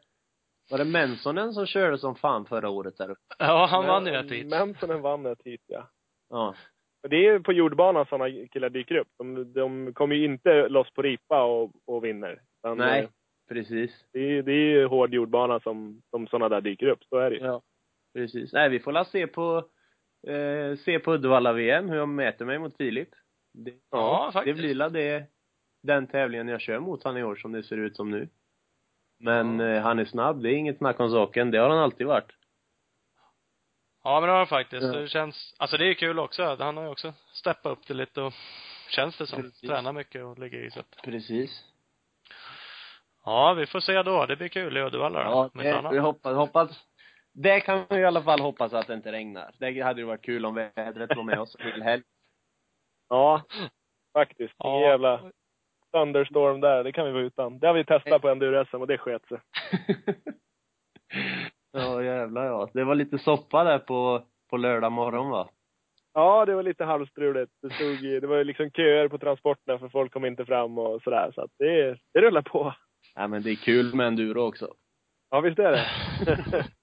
var 0.71 0.77
det 0.77 0.85
Mensonen 0.85 1.53
som 1.53 1.65
körde 1.65 1.97
som 1.97 2.15
fan 2.15 2.45
förra 2.45 2.69
året 2.69 2.97
där 2.97 3.09
uppe? 3.11 3.35
Ja, 3.39 3.65
han 3.71 3.85
vann 3.85 4.05
ju 4.05 4.15
ett 4.15 4.31
hit. 4.31 4.47
Mensonen 4.47 5.01
vann 5.01 5.25
ett 5.25 5.41
hit, 5.45 5.61
ja. 5.67 5.89
Ja. 6.29 6.55
Och 7.03 7.09
det 7.09 7.15
är 7.15 7.33
ju 7.33 7.39
på 7.39 7.53
jordbanan 7.53 8.05
sådana 8.05 8.47
killar 8.51 8.69
dyker 8.69 8.95
upp. 8.95 9.07
De, 9.17 9.53
de 9.53 9.93
kommer 9.93 10.15
ju 10.15 10.25
inte 10.25 10.67
loss 10.69 10.93
på 10.93 11.01
ripa 11.01 11.43
och, 11.43 11.71
och 11.87 12.03
vinner. 12.03 12.39
Nej, 12.75 13.03
eh, 13.03 13.09
precis. 13.49 14.05
Det 14.11 14.19
är, 14.19 14.43
det 14.43 14.51
är 14.51 14.69
ju 14.71 14.85
hård 14.85 15.13
jordbana 15.13 15.59
som, 15.59 16.01
som 16.09 16.27
sådana 16.27 16.49
där 16.49 16.61
dyker 16.61 16.87
upp. 16.87 17.03
Så 17.03 17.17
är 17.17 17.29
det 17.29 17.35
ju. 17.35 17.43
Ja. 17.45 17.61
Precis. 18.13 18.53
Nej, 18.53 18.69
vi 18.69 18.79
får 18.79 18.91
la 18.91 19.05
se 19.05 19.27
på, 19.27 19.57
eh, 20.27 20.77
se 20.77 20.99
på 20.99 21.13
Uddevalla-VM 21.13 21.89
hur 21.89 21.97
jag 21.97 22.09
mäter 22.09 22.45
mig 22.45 22.59
mot 22.59 22.77
Filip. 22.77 23.09
Det, 23.53 23.73
Ja, 23.91 24.23
det 24.27 24.31
faktiskt. 24.33 24.57
blir 24.57 24.75
la 24.75 24.89
det, 24.89 25.23
den 25.83 26.07
tävlingen 26.07 26.47
jag 26.47 26.61
kör 26.61 26.79
mot 26.79 27.03
han 27.03 27.17
i 27.17 27.23
år 27.23 27.35
som 27.35 27.51
det 27.51 27.63
ser 27.63 27.77
ut 27.77 27.95
som 27.95 28.11
nu. 28.11 28.29
Men 29.19 29.59
Ja. 29.59 29.67
eh, 29.67 29.81
han 29.81 29.99
är 29.99 30.05
snabb, 30.05 30.41
det 30.43 30.49
är 30.49 30.55
inget 30.55 30.77
snack 30.77 30.99
om 30.99 31.09
saken. 31.11 31.51
Det 31.51 31.57
har 31.57 31.69
han 31.69 31.79
alltid 31.79 32.07
varit. 32.07 32.31
Ja, 34.03 34.19
men 34.19 34.27
det 34.27 34.31
har 34.31 34.37
han 34.37 34.47
faktiskt. 34.47 34.83
Ja. 34.83 34.91
Det 34.91 35.07
känns, 35.07 35.55
alltså 35.57 35.77
det 35.77 35.85
är 35.89 35.93
kul 35.93 36.19
också. 36.19 36.55
Han 36.59 36.77
har 36.77 36.83
ju 36.83 36.89
också 36.89 37.13
steppat 37.33 37.71
upp 37.77 37.87
det 37.87 37.93
lite 37.93 38.21
och 38.21 38.33
känns 38.89 39.17
det 39.17 39.27
som. 39.27 39.41
Precis. 39.41 39.69
Tränar 39.69 39.93
mycket 39.93 40.23
och 40.23 40.39
ligger 40.39 40.59
i 40.63 40.71
så 40.71 40.79
att, 40.79 40.95
Precis. 41.03 41.63
Ja, 43.25 43.53
vi 43.53 43.65
får 43.65 43.79
se 43.79 44.03
då. 44.03 44.25
Det 44.25 44.35
blir 44.35 44.47
kul 44.47 44.77
i 44.77 44.81
Uddevalla 44.81 45.23
då. 45.23 45.29
Ja, 45.29 45.63
det, 45.63 45.89
vi 45.91 45.99
hoppas, 45.99 46.35
hoppas 46.35 46.85
det 47.35 47.59
kan 47.59 47.85
vi 47.89 47.95
i 47.95 48.05
alla 48.05 48.23
fall 48.23 48.39
hoppas 48.39 48.73
att 48.73 48.87
det 48.87 48.93
inte 48.93 49.11
regnar. 49.11 49.51
Det 49.59 49.81
hade 49.81 50.01
ju 50.01 50.07
varit 50.07 50.25
kul 50.25 50.45
om 50.45 50.55
vädret 50.55 51.15
var 51.15 51.23
med 51.23 51.39
oss 51.39 51.55
hel 51.59 51.81
helg. 51.81 52.03
Ja, 53.09 53.41
faktiskt. 54.13 54.53
Ja. 54.57 54.81
Jävla 54.81 55.31
thunderstorm 55.93 56.61
där. 56.61 56.83
Det 56.83 56.91
kan 56.91 57.05
vi 57.05 57.11
vara 57.11 57.23
utan. 57.23 57.59
Det 57.59 57.67
har 57.67 57.73
vi 57.73 57.85
testat 57.85 58.21
på 58.21 58.29
enduro-SM 58.29 58.75
och 58.77 58.87
det 58.87 58.97
sket 58.97 59.27
sig. 59.27 59.39
ja, 61.71 62.03
jävlar 62.03 62.45
ja. 62.45 62.69
Det 62.73 62.83
var 62.83 62.95
lite 62.95 63.17
soppa 63.17 63.63
där 63.63 63.79
på, 63.79 64.23
på 64.49 64.57
lördag 64.57 64.91
morgon 64.91 65.29
va? 65.29 65.49
Ja, 66.17 66.45
det 66.45 66.55
var 66.55 66.63
lite 66.63 66.83
halvstruligt. 66.85 67.51
Det 67.61 67.73
stod 67.73 68.21
det 68.21 68.27
var 68.27 68.43
liksom 68.43 68.71
köer 68.71 69.07
på 69.07 69.17
transporterna 69.17 69.79
för 69.79 69.89
folk 69.89 70.13
kom 70.13 70.25
inte 70.25 70.45
fram 70.45 70.77
och 70.77 71.01
sådär. 71.01 71.31
Så 71.35 71.41
att 71.41 71.51
det, 71.59 71.97
det 72.13 72.21
rullar 72.21 72.41
på. 72.41 72.73
Ja, 73.15 73.27
men 73.27 73.43
det 73.43 73.51
är 73.51 73.55
kul 73.55 73.95
med 73.95 74.07
enduro 74.07 74.41
också. 74.41 74.73
Ja, 75.29 75.41
visst 75.41 75.59
är 75.59 75.71
det. 75.71 75.85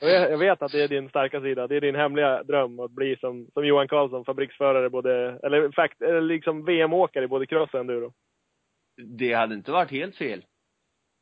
Jag 0.00 0.06
vet- 0.08 0.30
jag 0.30 0.38
vet 0.38 0.62
att 0.62 0.72
det 0.72 0.82
är 0.82 0.88
din 0.88 1.08
starka 1.08 1.40
sida. 1.40 1.66
Det 1.66 1.76
är 1.76 1.80
din 1.80 1.94
hemliga 1.94 2.42
dröm 2.42 2.80
att 2.80 2.90
bli 2.90 3.16
som, 3.16 3.46
som 3.52 3.66
Johan 3.66 3.88
Karlsson, 3.88 4.24
fabriksförare 4.24 4.90
både, 4.90 5.38
eller 5.42 5.70
fakt, 5.72 6.02
eller 6.02 6.20
liksom 6.20 6.64
VM-åkare 6.64 7.24
i 7.24 7.28
både 7.28 7.46
cross 7.46 7.74
och 7.74 7.80
enduro. 7.80 8.12
Det 9.02 9.32
hade 9.32 9.54
inte 9.54 9.72
varit 9.72 9.90
helt 9.90 10.16
fel. 10.16 10.44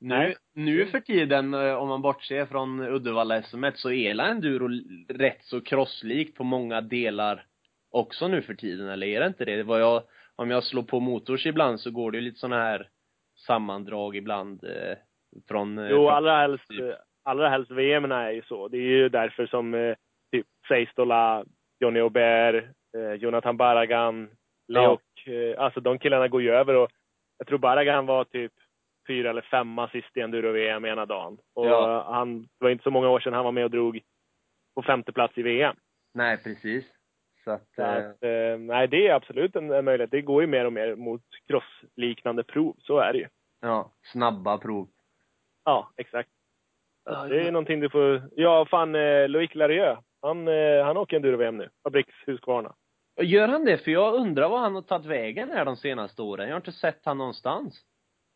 Nu, 0.01 0.35
nu 0.55 0.87
för 0.87 1.01
tiden, 1.01 1.55
eh, 1.55 1.75
om 1.75 1.89
man 1.89 2.03
bortser 2.03 2.47
från 2.47 2.81
Uddevalla 2.81 3.43
SM 3.43 3.65
så 3.75 3.91
är 3.91 4.15
la 4.15 4.27
enduro 4.27 4.69
rätt 5.09 5.45
så 5.45 5.61
crosslikt 5.61 6.37
på 6.37 6.45
många 6.45 6.81
delar 6.81 7.47
också 7.91 8.29
nu 8.29 8.43
för 8.43 8.55
tiden, 8.55 8.89
eller 8.89 9.07
är 9.07 9.21
det 9.21 9.27
inte 9.27 9.45
det? 9.45 9.63
var 9.63 9.79
jag, 9.79 10.03
om 10.37 10.51
jag 10.51 10.65
slår 10.65 10.83
på 10.83 11.01
motors 11.01 11.47
ibland 11.47 11.81
så 11.81 11.91
går 11.91 12.11
det 12.11 12.19
ju 12.19 12.25
lite 12.25 12.39
såna 12.39 12.57
här 12.57 12.89
sammandrag 13.47 14.17
ibland 14.17 14.65
eh, 14.65 14.97
från... 15.49 15.79
eh, 15.79 15.89
Jo, 15.91 16.09
allra 16.09 16.37
helst, 16.37 16.69
typ. 16.69 16.95
allra 17.25 17.49
helst 17.49 17.71
VM 17.71 18.13
är 18.13 18.31
ju 18.31 18.43
så. 18.43 18.69
Det 18.69 18.77
är 18.77 18.81
ju 18.83 19.09
därför 19.09 19.47
som 19.47 19.75
eh, 19.75 19.95
typ 20.33 20.47
Seistola, 20.69 21.45
Johnny 21.81 22.01
Aubert, 22.01 22.65
eh, 22.97 23.13
Jonathan 23.13 23.57
Barragan, 23.57 24.31
Leok, 24.69 25.27
eh, 25.27 25.63
alltså 25.65 25.81
de 25.81 25.99
killarna 25.99 26.29
går 26.29 26.43
ju 26.43 26.51
över 26.51 26.77
och 26.77 26.91
jag 27.39 27.47
tror 27.47 27.59
Barragan 27.59 28.07
var 28.07 28.25
typ 28.25 28.53
fyra 29.11 29.31
eller 29.31 29.43
femma 29.43 29.89
sist 29.89 30.17
i 30.17 30.21
enduro-VM 30.21 30.85
ena 30.85 31.07
dagen. 31.07 31.39
Och 31.55 31.67
Ja. 31.67 32.05
han, 32.13 32.43
det 32.43 32.49
var 32.65 32.71
inte 32.71 32.85
så 32.85 32.91
många 32.91 33.09
år 33.11 33.21
sedan 33.21 33.33
han 33.33 33.45
var 33.45 33.53
med 33.53 33.65
och 33.65 33.71
drog 33.71 34.01
på 34.75 34.83
femte 34.83 35.13
plats 35.13 35.39
i 35.39 35.43
VM. 35.43 35.77
Nej, 36.15 36.37
precis. 36.43 36.85
Så 37.45 37.51
att, 37.51 37.69
Så 37.77 37.83
eh, 37.83 37.89
att, 38.11 38.23
eh, 38.23 38.59
nej, 38.59 38.89
det 38.89 39.09
är 39.09 39.15
absolut 39.15 39.57
en, 39.57 39.71
en 39.71 39.85
möjlighet. 39.85 40.11
Det 40.11 40.21
går 40.23 40.43
ju 40.43 40.47
mer 40.47 40.65
och 40.65 40.73
mer 40.73 40.95
mot 40.97 41.23
cross-liknande 41.49 42.43
prov. 42.45 42.75
Så 42.79 42.99
är 42.99 43.13
det 43.13 43.19
ju. 43.19 43.29
ja, 43.61 43.93
snabba 44.13 44.59
prov. 44.59 44.89
Ja, 45.65 45.91
exakt. 45.97 46.31
Ja, 47.05 47.25
Det 47.29 47.41
är 47.47 47.53
någonting 47.53 47.81
du 47.81 47.91
får... 47.91 48.23
Ja, 48.37 48.67
fan, 48.71 48.95
eh, 48.95 49.29
Loic 49.29 49.55
Larieux. 49.55 49.99
Han, 50.23 50.49
eh, 50.49 50.85
han 50.85 50.97
åker 50.97 51.17
enduro-VM 51.17 51.57
nu. 51.57 51.69
Fabriks 51.83 52.15
Husqvarna. 52.27 52.75
Gör 53.21 53.49
han 53.49 53.65
det? 53.65 53.79
För 53.79 53.91
jag 53.91 54.15
undrar 54.15 54.49
vad 54.49 54.61
han 54.61 54.75
har 54.75 54.83
tagit 54.83 55.07
vägen 55.07 55.51
här 55.51 55.65
de 55.65 55.77
senaste 55.77 56.23
åren. 56.23 56.47
Jag 56.49 56.55
har 56.55 56.61
inte 56.61 56.73
sett 56.73 57.01
han 57.05 57.19
någonstans. 57.19 57.83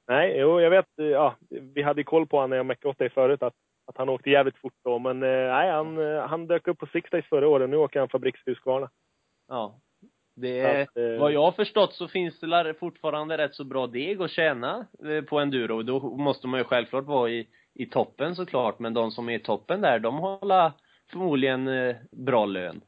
Nej, 0.09 0.35
jo, 0.39 0.61
jag 0.61 0.71
vet. 0.71 0.99
eh, 0.99 1.07
Ja, 1.07 1.35
vi 1.75 1.83
hade 1.83 2.05
koll 2.05 2.27
på 2.27 2.37
honom 2.37 2.51
när 2.51 2.57
jag 2.57 2.67
meckade 2.67 2.91
åt 2.91 2.99
dig 2.99 3.11
förut 3.11 3.43
att, 3.43 3.55
att 3.87 3.97
han 3.97 4.09
åkte 4.09 4.31
jävligt 4.31 4.59
fort 4.59 4.75
då. 4.85 4.99
Men 4.99 5.23
eh, 5.23 5.29
nej, 5.29 5.71
han, 5.71 5.99
eh, 5.99 6.27
han 6.27 6.47
dök 6.47 6.69
upp 6.69 6.79
på 6.79 6.87
Six 6.87 7.11
Days 7.11 7.27
förra 7.27 7.49
året. 7.49 7.71
Nu 7.71 7.77
åker 7.77 7.99
han 8.01 8.09
Fabriks 8.09 8.41
Husqvarna. 8.47 8.91
Ja. 9.49 9.81
Det, 10.37 10.63
Så 10.95 11.01
att, 11.01 11.21
vad 11.21 11.33
jag 11.33 11.43
har 11.43 11.53
förstått 11.53 11.95
så 11.95 12.09
finns 12.09 12.41
det 12.41 12.75
fortfarande 12.81 13.39
rätt 13.39 13.55
så 13.55 13.65
bra 13.65 13.87
deg 13.87 14.23
att 14.23 14.31
tjäna 14.31 14.87
på 15.29 15.39
enduro. 15.39 15.83
Då 15.83 16.01
måste 16.17 16.47
man 16.47 16.61
ju 16.61 16.65
självklart 16.65 17.05
vara 17.05 17.31
i, 17.31 17.49
i 17.75 17.87
toppen 17.87 18.35
såklart. 18.37 18.79
Men 18.79 18.95
de 18.95 19.11
som 19.11 19.29
är 19.29 19.35
i 19.35 19.39
toppen 19.39 19.81
där, 19.81 19.99
de 19.99 20.19
har 20.19 20.73
förmodligen 21.11 21.69
bra 22.13 22.47
lön. 22.47 22.81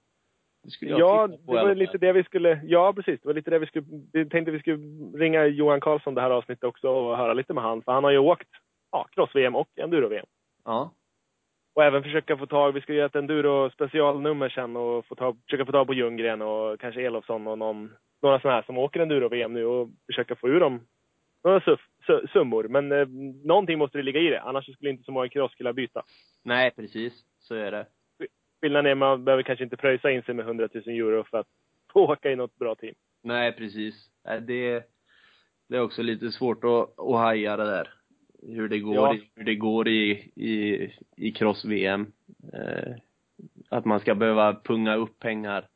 Ja, 0.80 1.26
det 1.26 1.36
var 1.46 1.74
lite 1.74 1.98
det 1.98 2.12
vi 2.12 2.24
skulle... 2.24 2.60
Ja, 2.64 2.92
precis. 2.92 3.20
Det 3.20 3.28
var 3.28 3.34
lite 3.34 3.50
det 3.50 3.58
vi 3.58 3.66
skulle... 3.66 3.86
Vi 4.12 4.28
tänkte 4.28 4.50
vi 4.50 4.58
skulle 4.58 4.78
ringa 5.18 5.46
Johan 5.46 5.80
Karlsson 5.80 6.14
det 6.14 6.20
här 6.20 6.30
avsnittet 6.30 6.64
också 6.64 6.88
och 6.88 7.16
höra 7.16 7.34
lite 7.34 7.54
med 7.54 7.64
han. 7.64 7.82
För 7.82 7.92
han 7.92 8.04
har 8.04 8.10
ju 8.10 8.18
åkt 8.18 8.48
ja, 8.92 9.06
cross-VM 9.12 9.56
och 9.56 9.68
enduro-VM. 9.76 10.26
Ja. 10.64 10.92
Och 11.74 11.84
även 11.84 12.02
försöka 12.02 12.36
få 12.36 12.46
tag, 12.46 12.72
vi 12.72 12.80
ska 12.80 12.92
göra 12.92 13.06
ett 13.06 13.16
enduro 13.16 13.70
specialnummer 13.70 14.48
sen 14.48 14.76
och 14.76 15.06
få 15.06 15.14
tag, 15.14 15.36
försöka 15.44 15.66
få 15.66 15.72
tag 15.72 15.86
på 15.86 15.94
Ljunggren 15.94 16.42
och 16.42 16.80
kanske 16.80 17.02
Elofsson 17.02 17.46
och 17.46 17.58
någon, 17.58 17.92
några 18.22 18.40
sådana 18.40 18.56
här 18.56 18.62
som 18.62 18.78
åker 18.78 19.00
enduro-VM 19.00 19.52
nu 19.52 19.64
och 19.64 19.88
försöka 20.06 20.36
få 20.36 20.48
ur 20.48 20.60
dem 20.60 20.80
några 21.46 21.60
suff, 21.60 21.80
su, 22.06 22.26
summor. 22.32 22.68
Men 22.68 22.92
eh, 22.92 23.06
någonting 23.44 23.78
måste 23.78 23.98
det 23.98 24.02
ligga 24.02 24.20
i 24.20 24.30
det, 24.30 24.40
annars 24.40 24.74
skulle 24.74 24.90
inte 24.90 25.04
så 25.04 25.12
många 25.12 25.28
crosskillar 25.28 25.72
byta. 25.72 26.02
Nej, 26.42 26.70
precis. 26.70 27.24
Så 27.38 27.54
är 27.54 27.70
det. 27.70 27.86
Skillnaden 28.66 28.86
är 28.86 28.92
att 28.92 28.98
man 28.98 29.24
behöver 29.24 29.42
kanske 29.42 29.64
inte 29.64 29.76
pröjsa 29.76 30.10
in 30.10 30.22
sig 30.22 30.34
med 30.34 30.44
100 30.46 30.68
000 30.74 30.82
euro 30.88 31.24
för 31.24 31.38
att 31.38 31.46
få 31.92 32.00
åka 32.12 32.30
i 32.32 32.36
något 32.36 32.56
bra 32.58 32.74
team. 32.74 32.94
Nej, 33.22 33.52
precis. 33.52 33.94
Det, 34.42 34.82
det 35.68 35.76
är 35.76 35.80
också 35.80 36.02
lite 36.02 36.30
svårt 36.30 36.64
att, 36.64 36.98
att 36.98 37.16
haja 37.16 37.56
det 37.56 37.64
där. 37.64 37.92
Hur 38.42 38.68
det 38.68 38.78
går, 38.78 38.94
Ja. 38.94 39.14
i, 39.14 39.30
hur 39.34 39.44
det 39.44 39.54
går 39.54 39.88
i, 39.88 40.10
i, 40.34 40.90
i 41.16 41.32
cross-VM. 41.32 42.12
Eh, 42.52 42.94
att 43.68 43.84
man 43.84 44.00
ska 44.00 44.14
behöva 44.14 44.54
punga 44.64 44.94
upp 44.96 45.18
pengar 45.18 45.68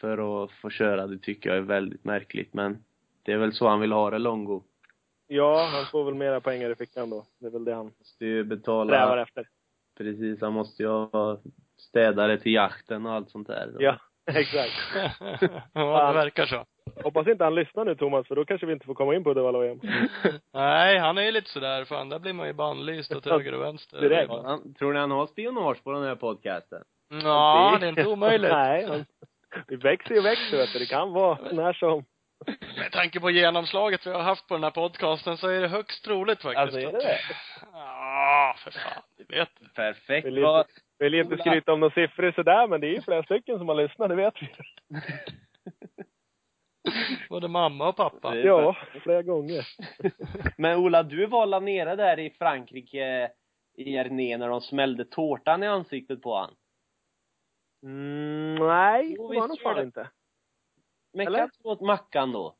för 0.00 0.44
att 0.44 0.52
få 0.52 0.70
köra, 0.70 1.06
det 1.06 1.18
tycker 1.18 1.50
jag 1.50 1.56
är 1.58 1.62
väldigt 1.62 2.04
märkligt. 2.04 2.54
Men 2.54 2.84
det 3.22 3.32
är 3.32 3.36
väl 3.38 3.52
så 3.52 3.68
han 3.68 3.80
vill 3.80 3.92
ha 3.92 4.10
det, 4.10 4.18
Longo. 4.18 4.62
Ja, 5.26 5.68
han 5.72 5.86
får 5.86 6.04
väl 6.04 6.14
mera 6.14 6.40
pengar 6.40 6.70
i 6.70 6.74
fickan 6.74 7.10
då. 7.10 7.26
Det 7.38 7.46
är 7.46 7.50
väl 7.50 7.64
det 7.64 7.74
han 7.74 7.90
Måste 7.98 8.24
ju 8.26 8.44
betala, 8.44 8.90
strävar 8.92 9.18
efter. 9.18 9.48
precis, 9.98 10.40
han 10.40 10.52
måste 10.52 10.82
ju 10.82 10.88
ha 10.88 11.40
städare 11.88 12.38
till 12.38 12.52
jakten 12.52 13.06
och 13.06 13.12
allt 13.12 13.30
sånt 13.30 13.46
där. 13.46 13.72
Ja, 13.78 13.98
exakt. 14.32 14.72
ja, 15.72 16.06
det 16.06 16.18
verkar 16.18 16.46
så. 16.46 16.64
Hoppas 17.02 17.26
inte 17.26 17.44
han 17.44 17.54
lyssnar 17.54 17.84
nu 17.84 17.94
Thomas, 17.94 18.28
för 18.28 18.36
då 18.36 18.44
kanske 18.44 18.66
vi 18.66 18.72
inte 18.72 18.86
får 18.86 18.94
komma 18.94 19.14
in 19.14 19.24
på 19.24 19.30
Uddevalla-VM. 19.30 19.80
Nej, 20.52 20.98
han 20.98 21.18
är 21.18 21.22
ju 21.22 21.30
lite 21.30 21.50
sådär, 21.50 21.84
fan, 21.84 22.08
där 22.08 22.18
blir 22.18 22.32
man 22.32 22.46
ju 22.46 22.52
bannlyst 22.52 23.14
åt 23.14 23.24
höger 23.24 23.54
och 23.54 23.62
vänster. 23.62 24.00
Direkt. 24.00 24.30
Han, 24.30 24.74
tror 24.74 24.92
ni 24.92 24.98
han 24.98 25.10
har 25.10 25.26
spionage 25.26 25.84
på 25.84 25.92
den 25.92 26.02
här 26.02 26.14
podcasten? 26.14 26.82
Ja, 27.22 27.76
det 27.80 27.86
är 27.86 27.88
inte 27.88 28.06
omöjligt. 28.06 28.50
Nej, 28.50 28.86
han, 28.86 29.04
Vi 29.68 29.76
växer 29.76 30.14
ju 30.14 30.20
växer 30.20 30.56
vet 30.56 30.72
du. 30.72 30.78
Det 30.78 30.86
kan 30.86 31.12
vara 31.12 31.38
när 31.52 31.72
som. 31.72 32.04
Med 32.76 32.92
tanke 32.92 33.20
på 33.20 33.30
genomslaget 33.30 34.06
vi 34.06 34.10
har 34.10 34.22
haft 34.22 34.48
på 34.48 34.54
den 34.54 34.64
här 34.64 34.70
podcasten 34.70 35.36
så 35.36 35.48
är 35.48 35.60
det 35.60 35.68
högst 35.68 36.04
troligt 36.04 36.42
faktiskt. 36.42 36.58
Alltså, 36.58 36.78
är 36.78 36.92
det 36.92 36.98
det? 36.98 37.18
Ja, 37.72 38.56
för 38.58 38.70
fan. 38.70 39.02
Du 39.16 39.36
vet. 39.36 39.74
Perfekt. 39.74 40.26
Vill 40.26 40.34
Inte, 40.94 41.04
vill 41.04 41.14
inte 41.14 41.38
skryta 41.38 41.72
om 41.72 41.80
några 41.80 41.94
siffror 41.94 42.32
sådär, 42.32 42.68
men 42.68 42.80
det 42.80 42.86
är 42.86 42.92
ju 42.92 43.02
flera 43.02 43.22
stycken 43.22 43.58
som 43.58 43.68
har 43.68 43.74
lyssnat, 43.74 44.08
det 44.08 44.14
vet 44.14 44.42
vi. 44.42 44.48
Både 47.28 47.48
mamma 47.48 47.88
och 47.88 47.96
pappa. 47.96 48.36
Ja, 48.36 48.76
flera 49.02 49.22
gånger. 49.22 49.66
Men 50.58 50.78
Ola, 50.78 51.02
du 51.02 51.26
var 51.26 51.46
la 51.46 51.60
nere 51.60 51.96
där 51.96 52.18
i 52.18 52.30
Frankrike 52.30 53.30
i 53.76 53.96
Ernée 53.96 54.38
när 54.38 54.48
de 54.48 54.60
smällde 54.60 55.04
tårtan 55.04 55.62
i 55.62 55.66
ansiktet 55.66 56.22
på 56.22 56.36
han. 56.36 56.54
Mm, 57.82 58.54
nej, 58.54 59.14
Jo, 59.16 59.32
det 59.32 59.40
var 59.40 59.48
nog 59.48 59.56
jag 59.56 59.74
fan 59.74 59.84
inte. 59.84 60.10
Men 61.12 61.26
Eller? 61.26 61.38
kan 61.38 61.50
du 61.58 61.68
åt 61.68 61.80
Mackan 61.80 62.32
då? 62.32 62.56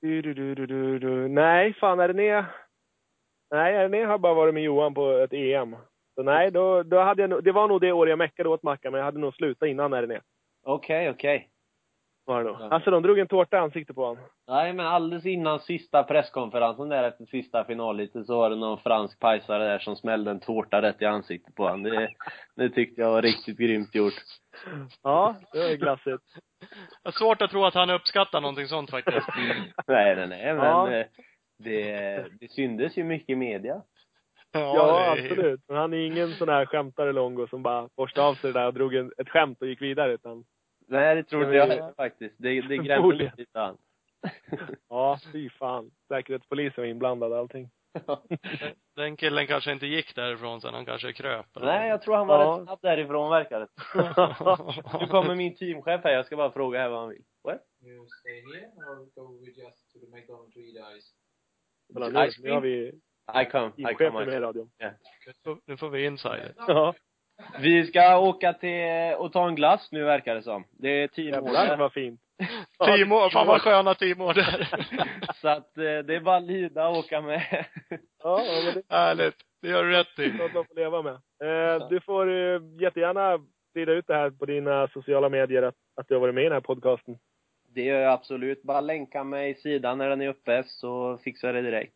Du, 0.00 0.22
du, 0.22 0.34
du, 0.34 0.54
du, 0.54 0.66
du, 0.66 0.98
du. 0.98 1.28
Nej, 1.28 1.74
fan 1.74 2.00
är 2.00 2.08
det 2.08 2.14
ner? 2.14 2.44
Nej, 3.50 3.74
Erne 3.74 4.04
har 4.04 4.18
bara 4.18 4.34
varit 4.34 4.54
med 4.54 4.62
Johan 4.62 4.94
på 4.94 5.12
ett 5.12 5.32
EM. 5.32 5.76
Så 6.16 6.22
nej, 6.22 6.50
då, 6.50 6.82
då 6.82 7.00
hade 7.00 7.22
jag 7.22 7.44
det 7.44 7.52
var 7.52 7.68
nog 7.68 7.80
det 7.80 7.92
år 7.92 8.08
jag 8.08 8.18
meckade 8.18 8.48
åt 8.48 8.62
Mackan, 8.62 8.92
men 8.92 8.98
jag 8.98 9.04
hade 9.04 9.18
nog 9.18 9.34
slutat 9.34 9.68
innan 9.68 9.92
Erne. 9.92 10.20
Okej, 10.66 11.10
okej. 11.10 11.48
Var 12.24 12.44
det 12.44 12.50
nog. 12.50 12.60
Ja. 12.60 12.68
Alltså 12.70 12.90
de 12.90 13.02
drog 13.02 13.18
en 13.18 13.26
tårta 13.28 13.56
i 13.56 13.60
ansiktet 13.60 13.96
på 13.96 14.04
honom. 14.06 14.24
Nej, 14.48 14.72
men 14.72 14.86
alldeles 14.86 15.26
innan 15.26 15.60
sista 15.60 16.02
presskonferensen 16.02 16.88
där 16.88 17.04
efter 17.08 17.24
sista 17.24 17.64
finaliten 17.64 18.24
så 18.24 18.36
var 18.36 18.50
det 18.50 18.56
någon 18.56 18.78
fransk 18.78 19.20
pajsare 19.20 19.64
där 19.64 19.78
som 19.78 19.96
smällde 19.96 20.30
en 20.30 20.40
tårta 20.40 20.82
rätt 20.82 21.02
i 21.02 21.04
ansiktet 21.04 21.54
på 21.54 21.62
honom. 21.62 21.82
Det, 21.82 22.08
det 22.56 22.68
tyckte 22.70 23.00
jag 23.00 23.10
var 23.10 23.22
riktigt 23.22 23.58
grymt 23.58 23.94
gjort. 23.94 24.14
Ja, 25.02 25.36
det 25.52 25.58
var 25.58 25.68
ju 25.68 25.76
glassigt. 25.76 26.22
Jag 27.02 27.12
har 27.12 27.18
svårt 27.18 27.42
att 27.42 27.50
tro 27.50 27.64
att 27.64 27.74
han 27.74 27.90
uppskattar 27.90 28.40
någonting 28.40 28.66
sånt 28.66 28.90
faktiskt. 28.90 29.26
Nej, 29.86 30.16
nej, 30.16 30.26
nej, 30.26 30.54
men 30.54 30.64
Ja. 30.64 30.92
eh, 30.92 31.06
det, 31.58 32.26
det 32.40 32.50
syndes 32.50 32.98
ju 32.98 33.04
mycket 33.04 33.28
i 33.30 33.36
media. 33.36 33.82
Ja, 34.60 34.86
det 35.16 35.22
är- 35.22 35.26
absolut. 35.26 35.60
Men 35.68 35.76
han 35.76 35.92
är 35.94 35.98
ingen 36.06 36.30
sån 36.34 36.48
här 36.48 36.66
skämtare 36.66 37.12
Longo 37.12 37.46
som 37.46 37.62
bara 37.62 37.88
borstade 37.96 38.26
av 38.26 38.34
sig 38.34 38.52
det 38.52 38.58
där 38.60 38.66
och 38.66 38.74
drog 38.74 38.94
en, 38.94 39.12
ett 39.18 39.28
skämt 39.28 39.62
och 39.62 39.68
gick 39.68 39.82
vidare, 39.82 40.12
utan 40.12 40.44
Nej, 40.88 41.14
det 41.16 41.22
trodde 41.22 41.46
Det 41.46 41.56
jag 41.56 41.66
heller 41.66 41.92
faktiskt. 41.96 42.34
Det, 42.38 42.60
det 42.60 42.78
mig 42.78 43.32
lite 43.36 43.58
han. 43.58 43.76
ja, 44.88 45.18
fy 45.32 45.50
fan. 45.50 45.90
Säkerhetspolisen 46.08 46.82
var 46.84 46.88
inblandad 46.88 47.32
och 47.32 47.38
allting. 47.38 47.70
Den 48.96 49.16
killen 49.16 49.46
kanske 49.46 49.72
inte 49.72 49.86
gick 49.86 50.14
därifrån 50.14 50.60
sen, 50.60 50.74
han 50.74 50.86
kanske 50.86 51.12
kröp. 51.12 51.56
eller 51.56 51.66
Nej, 51.66 51.88
jag 51.88 52.02
tror 52.02 52.16
han 52.16 52.26
var 52.26 52.40
Ja. 52.44 52.56
rätt 52.58 52.64
snabb 52.64 52.78
därifrån 52.82 53.30
verkar 53.30 53.60
det. 53.60 53.68
Nu 55.00 55.06
kommer 55.06 55.34
min 55.34 55.56
teamchef 55.56 56.00
här, 56.04 56.12
jag 56.12 56.26
ska 56.26 56.36
bara 56.36 56.52
fråga 56.52 56.80
här 56.80 56.88
vad 56.88 57.00
han 57.00 57.08
vill. 57.08 57.22
What? 57.44 57.60
you 57.84 58.06
stay 58.20 58.40
here 58.56 58.66
or 58.66 58.96
go 59.14 59.38
we 59.40 59.46
just 59.46 59.92
to 59.92 59.98
the 59.98 60.06
McDonald's 60.06 60.52
to 60.52 60.58
eat 60.60 60.98
ice? 60.98 61.06
Kolla 61.94 62.08
nu, 62.08 62.28
Ice 62.30 62.38
nu 62.42 62.50
har 62.50 62.60
vi 62.60 62.92
I 63.34 63.44
come, 63.44 63.72
I 63.76 63.94
come. 63.94 64.24
med 64.26 64.42
radion. 64.42 64.70
Nu 65.26 65.32
får- 65.44 65.58
Nu 65.66 65.76
får 65.76 65.88
vi 65.90 66.04
insider. 66.04 66.52
Ja, 66.66 66.94
Vi 67.60 67.86
ska 67.86 68.18
åka 68.18 68.52
till 68.52 69.14
och 69.18 69.32
ta 69.32 69.48
en 69.48 69.54
glass 69.54 69.88
nu 69.92 70.04
verkar 70.04 70.34
det 70.34 70.42
som. 70.42 70.64
Det 70.70 70.88
är 70.88 71.20
jävlar 71.20 71.40
teamorder. 71.42 71.76
vad 71.76 71.92
fint. 71.92 72.20
Teamår, 72.84 73.30
fan 73.30 73.46
vad 73.46 73.60
sköna 73.62 73.94
teamår 73.94 74.34
det 74.34 74.40
är. 74.40 74.68
Så 75.40 75.48
att 75.48 75.78
eh, 75.78 75.82
det 75.82 76.14
är 76.14 76.20
bara 76.20 76.38
lida 76.38 76.88
och 76.88 76.96
åka 76.96 77.20
med. 77.20 77.66
Ja, 78.22 78.42
men 78.64 78.74
det 78.74 78.82
Härligt. 78.96 79.34
Det 79.62 79.68
gör 79.68 79.84
du 79.84 79.90
rätt 79.90 80.18
i. 80.18 80.32
något 80.32 80.54
man 80.54 80.64
får 80.66 80.74
leva 80.74 81.02
med. 81.02 81.12
Eh, 81.44 81.88
du 81.88 82.00
får 82.00 82.28
eh, 82.30 82.60
jättegärna 82.80 83.38
sprida 83.70 83.92
ut 83.92 84.06
det 84.06 84.14
här 84.14 84.30
på 84.30 84.46
dina 84.46 84.88
sociala 84.88 85.28
medier, 85.28 85.62
att, 85.62 85.74
att 85.96 86.08
du 86.08 86.14
har 86.14 86.20
varit 86.20 86.34
med 86.34 86.42
i 86.42 86.44
den 86.44 86.52
här 86.52 86.60
podcasten. 86.60 87.18
Det 87.74 87.82
gör 87.82 88.00
jag 88.00 88.12
absolut. 88.12 88.62
Bara 88.62 88.80
länka 88.80 89.24
mig 89.24 89.50
i 89.50 89.54
sidan 89.54 89.98
när 89.98 90.08
den 90.08 90.20
är 90.22 90.28
uppe 90.28 90.64
så 90.66 91.18
fixar 91.24 91.48
jag 91.48 91.54
det 91.54 91.62
direkt. 91.70 91.92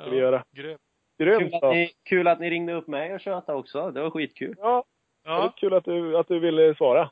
Ska 0.00 0.10
vi 0.10 0.16
göra. 0.16 0.44
Grymt. 0.52 0.80
Grymt 1.18 1.40
Kul 1.52 1.54
att, 1.54 1.74
ni, 1.74 1.90
kul 2.04 2.28
att 2.28 2.40
ni 2.40 2.50
ringde 2.50 2.72
upp 2.72 2.86
mig 2.86 3.14
och 3.14 3.20
tjötade 3.20 3.58
också. 3.58 3.90
Det 3.90 4.02
var 4.02 4.10
skitkul. 4.10 4.54
Ja, 4.58 4.84
det 5.24 5.30
Ja. 5.30 5.38
var 5.38 5.52
kul 5.56 5.74
att 5.74 5.84
du, 5.84 6.16
att 6.18 6.28
du 6.28 6.38
ville 6.38 6.74
svara. 6.74 7.10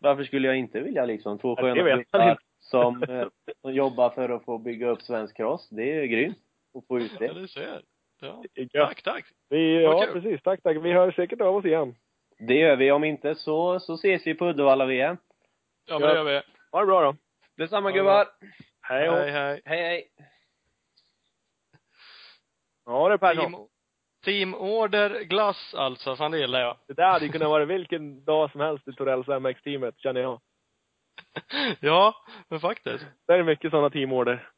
Varför 0.00 0.24
skulle 0.24 0.48
jag 0.48 0.56
inte 0.56 0.80
vilja 0.80 1.04
liksom? 1.04 1.38
Två 1.38 1.56
Ja, 1.58 1.62
det 1.74 1.74
sköna 1.82 1.96
gubbar 2.02 2.38
som, 2.60 3.02
eh, 3.02 3.26
som 3.60 3.72
jobbar 3.74 4.10
för 4.10 4.28
att 4.28 4.44
få 4.44 4.58
bygga 4.58 4.88
upp 4.88 5.02
svensk 5.02 5.36
cross. 5.36 5.68
Det 5.70 5.92
är 5.92 6.04
grymt. 6.04 6.38
Att 6.78 6.86
få 6.86 6.98
ut 7.00 7.12
Ja, 7.20 7.26
det. 7.32 7.40
du 7.40 7.48
ser. 7.48 7.82
Ja. 8.20 8.42
Ja, 8.54 8.86
Tack, 8.86 9.02
tack. 9.02 9.24
vi, 9.48 9.82
ja 9.82 10.00
kul. 10.00 10.12
precis. 10.22 10.42
Tack, 10.42 10.62
tack. 10.62 10.76
Vi 10.76 10.92
hör 10.92 11.10
säkert 11.10 11.40
av 11.40 11.56
oss 11.56 11.64
igen. 11.64 11.94
Det 12.38 12.54
gör 12.54 12.76
vi. 12.76 12.90
Om 12.92 13.04
inte 13.04 13.34
så, 13.34 13.80
så 13.80 13.94
ses 13.94 14.26
vi 14.26 14.34
på 14.34 14.46
Uddevalla-VM. 14.46 15.16
Ja, 15.88 15.98
men 15.98 16.08
det 16.08 16.14
gör 16.14 16.24
vi. 16.24 16.40
Ha 16.72 16.80
det 16.80 16.86
bra 16.86 17.02
då. 17.02 17.16
Detsamma 17.56 17.90
Ja, 17.90 17.96
gubbar. 17.96 18.26
Hej, 18.82 19.08
hej. 19.10 19.62
Hej 19.64 19.82
hej. 19.82 20.08
Ja 22.86 23.08
det 23.08 23.18
Persson. 23.18 23.52
Team, 23.52 23.66
team 24.24 24.54
Order 24.54 25.20
Glass 25.24 25.74
alltså. 25.74 26.16
Fan, 26.16 26.30
det 26.30 26.38
gillar 26.38 26.60
jag. 26.60 26.76
Det 26.86 26.94
där 26.94 27.10
hade 27.10 27.24
ju 27.24 27.32
kunnat 27.32 27.48
vara 27.48 27.64
vilken 27.64 28.24
dag 28.24 28.50
som 28.50 28.60
helst 28.60 28.88
i 28.88 28.92
Torells 28.92 29.28
MX-teamet, 29.28 29.98
känner 29.98 30.20
jag. 30.20 30.40
Ja, 31.80 32.14
men 32.48 32.60
faktiskt. 32.60 33.04
Det 33.26 33.32
är 33.32 33.42
mycket 33.42 33.70
sådana 33.70 33.90
teamorder. 33.90 34.48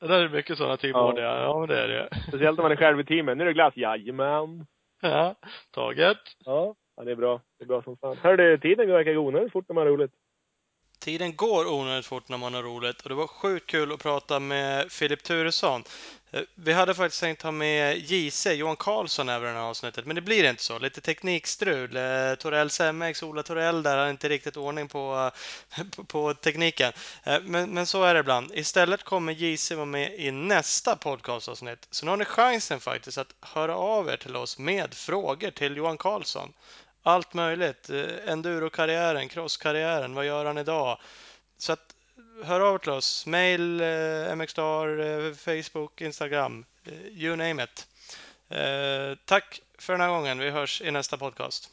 Det 0.00 0.14
är 0.14 0.28
mycket 0.28 0.58
sådana 0.58 0.76
team 0.76 0.92
Ja. 0.94 1.12
Order, 1.12 1.22
ja. 1.22 1.40
ja. 1.40 1.58
men 1.58 1.68
det 1.68 1.80
är 1.80 1.88
det. 1.88 2.08
Speciellt 2.28 2.58
om 2.58 2.62
man 2.62 2.72
är 2.72 2.76
själv 2.76 3.00
i 3.00 3.04
teamet. 3.04 3.36
Nu 3.36 3.44
är 3.44 3.46
det 3.46 3.52
glass. 3.52 3.76
Jajamän. 3.76 4.66
Ja, 5.00 5.34
taget. 5.70 6.18
Ja, 6.38 6.74
ja 6.96 7.04
det 7.04 7.10
är 7.10 7.16
bra. 7.16 7.40
Det 7.58 7.64
är 7.64 7.68
bra 7.68 7.82
som 7.82 7.96
fan. 7.96 8.16
Hörru 8.16 8.36
du, 8.36 8.58
tiden 8.58 8.90
verkar 8.90 9.12
gå 9.14 9.20
onödigt 9.20 9.52
fort 9.52 9.68
när 9.68 9.74
man 9.74 9.86
har 9.86 9.92
roligt. 9.92 10.12
Tiden 11.00 11.36
går 11.36 11.72
onödigt 11.72 12.06
fort 12.06 12.28
när 12.28 12.38
man 12.38 12.54
har 12.54 12.62
roligt 12.62 13.02
och 13.02 13.08
det 13.08 13.14
var 13.14 13.26
sjukt 13.26 13.70
kul 13.70 13.92
att 13.92 14.02
prata 14.02 14.40
med 14.40 14.92
Filip 14.92 15.22
Turesson. 15.22 15.82
Eh, 16.34 16.42
vi 16.54 16.72
hade 16.72 16.94
faktiskt 16.94 17.20
tänkt 17.20 17.42
ha 17.42 17.50
med 17.50 17.98
JC, 17.98 18.46
Johan 18.46 18.76
Karlsson, 18.76 19.28
över 19.28 19.46
det 19.46 19.52
här 19.52 19.60
avsnittet, 19.60 20.06
men 20.06 20.16
det 20.16 20.22
blir 20.22 20.50
inte 20.50 20.62
så. 20.62 20.78
Lite 20.78 21.00
teknikstrul. 21.00 21.96
Eh, 21.96 22.34
Torells 22.34 22.80
MX, 22.80 23.22
Ola 23.22 23.42
Torell 23.42 23.82
där 23.82 23.96
har 23.96 24.10
inte 24.10 24.28
riktigt 24.28 24.56
ordning 24.56 24.88
på, 24.88 25.32
eh, 25.78 25.84
på, 25.96 26.04
på 26.04 26.34
tekniken. 26.34 26.92
Eh, 27.24 27.40
Men, 27.42 27.70
men 27.70 27.86
så 27.86 28.02
är 28.04 28.14
det 28.14 28.20
ibland. 28.20 28.50
Istället 28.54 29.02
kommer 29.02 29.32
JC 29.32 29.70
vara 29.70 29.84
med 29.84 30.14
i 30.20 30.30
nästa 30.30 30.96
podcastavsnitt. 30.96 31.86
Så 31.90 32.04
nu 32.04 32.10
har 32.10 32.16
ni 32.16 32.24
chansen 32.24 32.80
faktiskt 32.80 33.18
att 33.18 33.34
höra 33.40 33.76
av 33.76 34.08
er 34.08 34.16
till 34.16 34.36
oss 34.36 34.58
med 34.58 34.94
frågor 34.94 35.50
till 35.50 35.76
Johan 35.76 35.98
Karlsson. 35.98 36.52
Allt 37.02 37.34
möjligt. 37.34 37.90
Eh, 37.90 38.32
endurokarriären, 38.32 39.22
Enduro-karriären, 39.22 40.14
vad 40.14 40.26
gör 40.26 40.44
han 40.44 40.58
idag? 40.58 40.98
Så 41.58 41.72
att 41.72 41.93
hör 42.44 42.60
av 42.60 42.74
er 42.74 42.78
till 42.78 42.92
oss. 42.92 43.26
Mail, 43.26 43.80
eh, 43.80 44.36
MXstar, 44.36 44.98
eh, 44.98 45.32
Facebook, 45.34 46.00
Instagram, 46.00 46.64
eh, 46.86 46.92
you 47.06 47.36
name 47.36 47.64
it. 47.64 47.86
Tack 49.24 49.60
för 49.78 49.92
den 49.92 50.00
här 50.00 50.08
gången. 50.08 50.38
Vi 50.38 50.50
hörs 50.50 50.82
i 50.82 50.90
nästa 50.90 51.16
podcast. 51.16 51.70